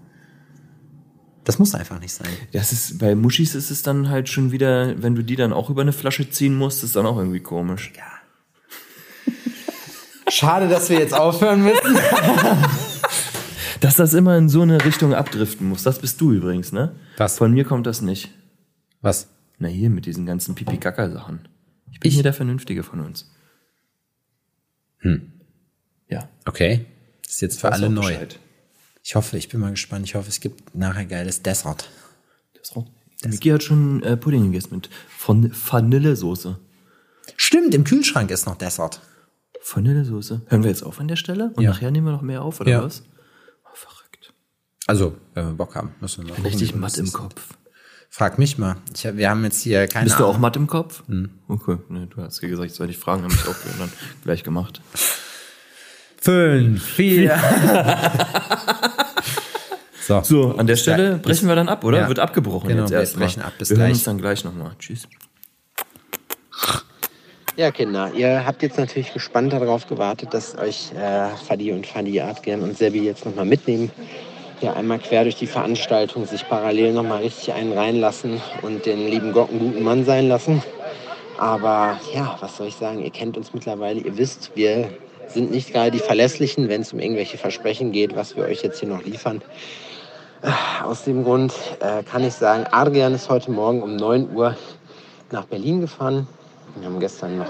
Das 1.45 1.59
muss 1.59 1.75
einfach 1.75 2.01
nicht 2.01 2.13
sein. 2.13 2.29
Das 2.53 2.73
ist, 2.73 2.99
bei 2.99 3.15
Muschis 3.15 3.55
ist 3.55 3.71
es 3.71 3.83
dann 3.83 4.09
halt 4.09 4.31
schon 4.31 4.51
wieder, 4.51 5.03
wenn 5.03 5.15
du 5.15 5.23
die 5.23 5.37
dann 5.37 5.53
auch 5.53 5.69
über 5.69 5.83
eine 5.83 5.93
Flasche 5.93 6.31
ziehen 6.31 6.57
musst, 6.57 6.83
ist 6.83 6.97
dann 6.97 7.05
auch 7.05 7.19
irgendwie 7.19 7.41
komisch. 7.41 7.93
Ja. 7.95 8.15
Schade, 10.31 10.69
dass 10.69 10.89
wir 10.89 10.99
jetzt 10.99 11.13
aufhören 11.13 11.63
müssen. 11.63 11.99
dass 13.81 13.97
das 13.97 14.15
immer 14.15 14.39
in 14.39 14.49
so 14.49 14.63
eine 14.63 14.83
Richtung 14.83 15.13
abdriften 15.13 15.69
muss. 15.69 15.83
Das 15.83 15.99
bist 15.99 16.19
du 16.23 16.33
übrigens, 16.33 16.73
ne? 16.73 16.95
Was? 17.19 17.37
Von 17.37 17.53
mir 17.53 17.65
kommt 17.65 17.87
das 17.87 18.01
nicht. 18.01 18.31
Was? 19.03 19.29
Na 19.59 19.69
hier, 19.69 19.91
mit 19.91 20.07
diesen 20.07 20.27
ganzen 20.27 20.55
Pipi-Kaka-Sachen. 20.55 21.49
Ich 21.93 22.01
bin 22.01 22.09
ich? 22.09 22.15
hier 22.15 22.23
der 22.23 22.35
Vernünftige 22.35 22.83
von 22.83 23.01
uns. 23.01 23.31
Hm. 24.99 25.33
Ja. 26.09 26.29
Okay. 26.45 26.87
Das 27.25 27.35
ist 27.35 27.41
jetzt 27.41 27.61
für 27.61 27.73
alle 27.73 27.89
neu. 27.89 28.09
Bescheid. 28.09 28.39
Ich 29.03 29.15
hoffe, 29.15 29.37
ich 29.37 29.49
bin 29.49 29.61
mal 29.61 29.71
gespannt. 29.71 30.07
Ich 30.07 30.15
hoffe, 30.15 30.29
es 30.29 30.41
gibt 30.41 30.75
nachher 30.75 31.05
geiles 31.05 31.43
Dessert. 31.43 31.91
Dessert? 32.57 32.91
Miki 33.27 33.51
hat 33.51 33.63
schon 33.63 34.03
äh, 34.03 34.17
Pudding 34.17 34.51
gegessen 34.51 34.75
mit 34.75 34.91
von 35.09 35.51
Vanillesoße. 35.53 36.59
Stimmt, 37.37 37.75
im 37.75 37.85
Kühlschrank 37.85 38.31
ist 38.31 38.47
noch 38.47 38.57
Dessert. 38.57 39.01
Vanillesoße. 39.63 40.43
Hören 40.47 40.63
wir 40.63 40.71
jetzt 40.71 40.83
auf 40.83 41.01
an 41.01 41.09
der 41.09 41.17
Stelle? 41.17 41.53
Und 41.55 41.63
ja. 41.63 41.71
nachher 41.71 41.91
nehmen 41.91 42.07
wir 42.07 42.13
noch 42.13 42.23
mehr 42.23 42.43
auf, 42.43 42.61
oder 42.61 42.71
ja. 42.71 42.83
was? 42.83 43.03
Oh, 43.65 43.75
verrückt. 43.75 44.33
Also, 44.87 45.17
wenn 45.35 45.47
wir 45.47 45.53
Bock 45.55 45.75
haben, 45.75 45.95
müssen 46.01 46.27
wir 46.27 46.35
mal 46.35 46.43
Richtig 46.43 46.75
matt 46.75 46.99
im 46.99 47.13
Kopf. 47.13 47.57
Frag 48.17 48.39
mich 48.39 48.59
mal. 48.59 48.77
Ich 48.95 49.05
hab, 49.07 49.17
wir 49.17 49.29
haben 49.29 49.43
jetzt 49.43 49.61
hier 49.61 49.89
keine 49.89 50.05
Bist 50.05 50.15
Ahnung. 50.19 50.31
du 50.31 50.35
auch 50.37 50.39
matt 50.39 50.55
im 50.55 50.69
Kopf? 50.69 51.03
Hm. 51.09 51.31
Okay, 51.49 51.79
nee, 51.89 52.07
du 52.09 52.23
hast 52.23 52.41
gesagt, 52.41 52.71
ich 52.71 52.73
soll 52.73 52.87
dich 52.87 52.97
fragen, 52.97 53.25
habe 53.25 53.35
ich 53.35 53.41
auch 53.49 53.57
dann 53.77 53.91
gleich 54.23 54.45
gemacht. 54.45 54.81
Fünf, 56.21 56.81
vier. 56.81 57.37
so. 60.01 60.23
so, 60.23 60.55
an 60.57 60.69
der 60.69 60.77
Stelle 60.77 61.17
brechen 61.17 61.49
wir 61.49 61.57
dann 61.57 61.69
ab, 61.69 61.83
oder? 61.83 62.03
Ja. 62.03 62.09
Wird 62.09 62.21
abgebrochen 62.21 62.69
genau, 62.69 62.83
jetzt 62.83 62.93
erst 62.93 63.19
wir 63.19 63.27
brechen 63.27 63.43
ab. 63.43 63.55
Bis 63.59 63.71
wir 63.71 63.79
gleich. 63.79 63.87
hören 63.87 63.95
uns 63.95 64.05
dann 64.05 64.19
gleich 64.19 64.45
nochmal. 64.45 64.77
Tschüss. 64.79 65.09
Ja, 67.57 67.73
Kinder, 67.73 68.13
ihr 68.15 68.47
habt 68.47 68.63
jetzt 68.63 68.79
natürlich 68.79 69.13
gespannt 69.13 69.53
darauf 69.53 69.89
gewartet, 69.89 70.33
dass 70.33 70.57
euch 70.57 70.93
äh, 70.93 71.31
Fadi 71.49 71.73
und 71.73 71.85
Fadi 71.85 72.21
Adrian 72.21 72.63
und 72.63 72.79
Sebi 72.79 73.01
jetzt 73.01 73.27
nochmal 73.27 73.45
mitnehmen 73.45 73.91
hier 74.61 74.77
einmal 74.77 74.99
quer 74.99 75.25
durch 75.25 75.37
die 75.37 75.47
Veranstaltung 75.47 76.27
sich 76.27 76.49
parallel 76.49 76.93
noch 76.93 77.03
mal 77.03 77.23
richtig 77.23 77.53
einen 77.53 77.73
reinlassen 77.73 78.41
und 78.63 78.87
den 78.87 79.09
lieben 79.09 79.33
Gott 79.33 79.51
einen 79.51 79.59
guten 79.59 79.83
Mann 79.83 80.05
sein 80.05 80.29
lassen. 80.29 80.63
Aber 81.39 81.99
ja, 82.15 82.37
was 82.41 82.57
soll 82.57 82.69
ich 82.69 82.77
sagen? 82.77 83.03
Ihr 83.03 83.11
kennt 83.11 83.37
uns 83.37 83.53
mittlerweile, 83.53 84.01
ihr 84.01 84.17
wisst, 84.17 84.53
wir 84.55 84.89
sind 85.27 85.51
nicht 85.51 85.73
gerade 85.73 85.91
die 85.91 85.99
Verlässlichen, 85.99 86.69
wenn 86.69 86.83
es 86.83 86.93
um 86.93 87.01
irgendwelche 87.01 87.39
Versprechen 87.39 87.93
geht, 87.93 88.15
was 88.15 88.37
wir 88.37 88.45
euch 88.45 88.63
jetzt 88.63 88.81
hier 88.81 88.89
noch 88.89 89.03
liefern. 89.05 89.43
Äh, 90.43 90.51
aus 90.85 91.05
dem 91.05 91.25
Grund 91.25 91.55
äh, 91.81 92.03
kann 92.03 92.23
ich 92.23 92.35
sagen, 92.35 92.67
Adrian 92.71 93.15
ist 93.15 93.29
heute 93.29 93.51
Morgen 93.51 93.83
um 93.83 93.97
9 93.97 94.35
Uhr 94.35 94.57
nach 95.31 95.45
Berlin 95.47 95.81
gefahren. 95.81 96.29
Wir 96.77 96.87
haben 96.87 97.01
gestern 97.01 97.39
noch 97.39 97.47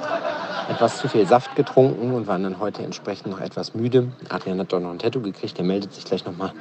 etwas 0.68 0.98
zu 0.98 1.08
viel 1.08 1.26
Saft 1.26 1.56
getrunken 1.56 2.12
und 2.12 2.26
waren 2.26 2.42
dann 2.42 2.58
heute 2.58 2.82
entsprechend 2.82 3.28
noch 3.28 3.40
etwas 3.40 3.74
müde. 3.74 4.12
Adrian 4.28 4.58
hat 4.60 4.72
doch 4.72 4.80
noch 4.80 4.90
ein 4.90 4.98
Tattoo 4.98 5.20
gekriegt, 5.20 5.56
der 5.56 5.64
meldet 5.64 5.94
sich 5.94 6.04
gleich 6.04 6.24
nochmal. 6.24 6.52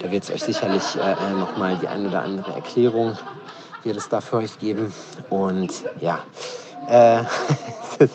Da 0.00 0.10
wird 0.10 0.24
es 0.24 0.30
euch 0.30 0.42
sicherlich 0.42 0.82
äh, 0.96 1.12
äh 1.12 1.38
nochmal 1.38 1.76
die 1.76 1.88
ein 1.88 2.06
oder 2.06 2.22
andere 2.22 2.52
Erklärung 2.52 3.16
wird 3.84 3.96
es 3.96 4.08
da 4.08 4.20
für 4.20 4.36
euch 4.36 4.58
geben. 4.58 4.92
Und 5.30 5.72
ja, 6.00 6.20
äh, 6.88 7.24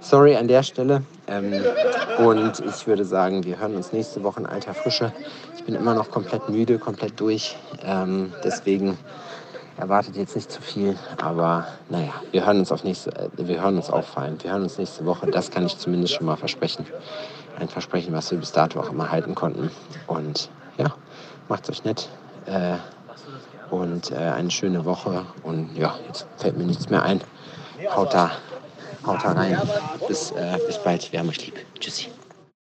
sorry 0.00 0.36
an 0.36 0.48
der 0.48 0.62
Stelle. 0.62 1.02
Ähm, 1.26 1.52
und 2.18 2.60
ich 2.60 2.86
würde 2.86 3.04
sagen, 3.04 3.44
wir 3.44 3.58
hören 3.58 3.76
uns 3.76 3.92
nächste 3.92 4.22
Woche 4.22 4.40
in 4.40 4.46
alter 4.46 4.74
Frische. 4.74 5.12
Ich 5.56 5.64
bin 5.64 5.74
immer 5.74 5.94
noch 5.94 6.10
komplett 6.10 6.48
müde, 6.48 6.78
komplett 6.78 7.18
durch. 7.20 7.56
Ähm, 7.82 8.32
deswegen 8.42 8.98
erwartet 9.76 10.16
jetzt 10.16 10.36
nicht 10.36 10.50
zu 10.50 10.62
viel, 10.62 10.96
aber 11.20 11.66
naja, 11.88 12.12
wir 12.30 12.46
hören 12.46 12.58
uns 12.58 12.70
auf 12.72 12.84
nächste, 12.84 13.10
äh, 13.16 13.28
wir 13.36 13.60
hören 13.60 13.76
uns 13.76 13.90
auch 13.90 14.04
vor 14.04 14.22
allem, 14.22 14.42
wir 14.42 14.50
hören 14.52 14.62
uns 14.62 14.78
nächste 14.78 15.04
Woche, 15.04 15.30
das 15.30 15.50
kann 15.50 15.66
ich 15.66 15.78
zumindest 15.78 16.14
schon 16.14 16.26
mal 16.26 16.36
versprechen. 16.36 16.86
Ein 17.58 17.68
Versprechen, 17.68 18.12
was 18.12 18.30
wir 18.30 18.38
bis 18.38 18.52
dato 18.52 18.80
auch 18.80 18.90
immer 18.90 19.10
halten 19.10 19.34
konnten. 19.34 19.70
Und 20.08 20.50
ja, 20.76 20.92
macht's 21.48 21.70
euch 21.70 21.84
nett 21.84 22.08
äh, 22.46 22.74
und 23.70 24.10
äh, 24.10 24.16
eine 24.16 24.50
schöne 24.50 24.84
Woche. 24.84 25.24
Und 25.42 25.76
ja, 25.76 25.94
jetzt 26.08 26.26
fällt 26.36 26.56
mir 26.56 26.64
nichts 26.64 26.88
mehr 26.90 27.02
ein. 27.02 27.20
Haut 27.94 28.12
da, 28.12 28.32
haut 29.06 29.24
da 29.24 29.32
rein. 29.32 29.60
Bis, 30.08 30.32
äh, 30.32 30.58
bis 30.66 30.78
bald, 30.78 31.12
wir 31.12 31.20
haben 31.20 31.28
euch 31.28 31.46
lieb. 31.46 31.54
Tschüssi. 31.78 32.08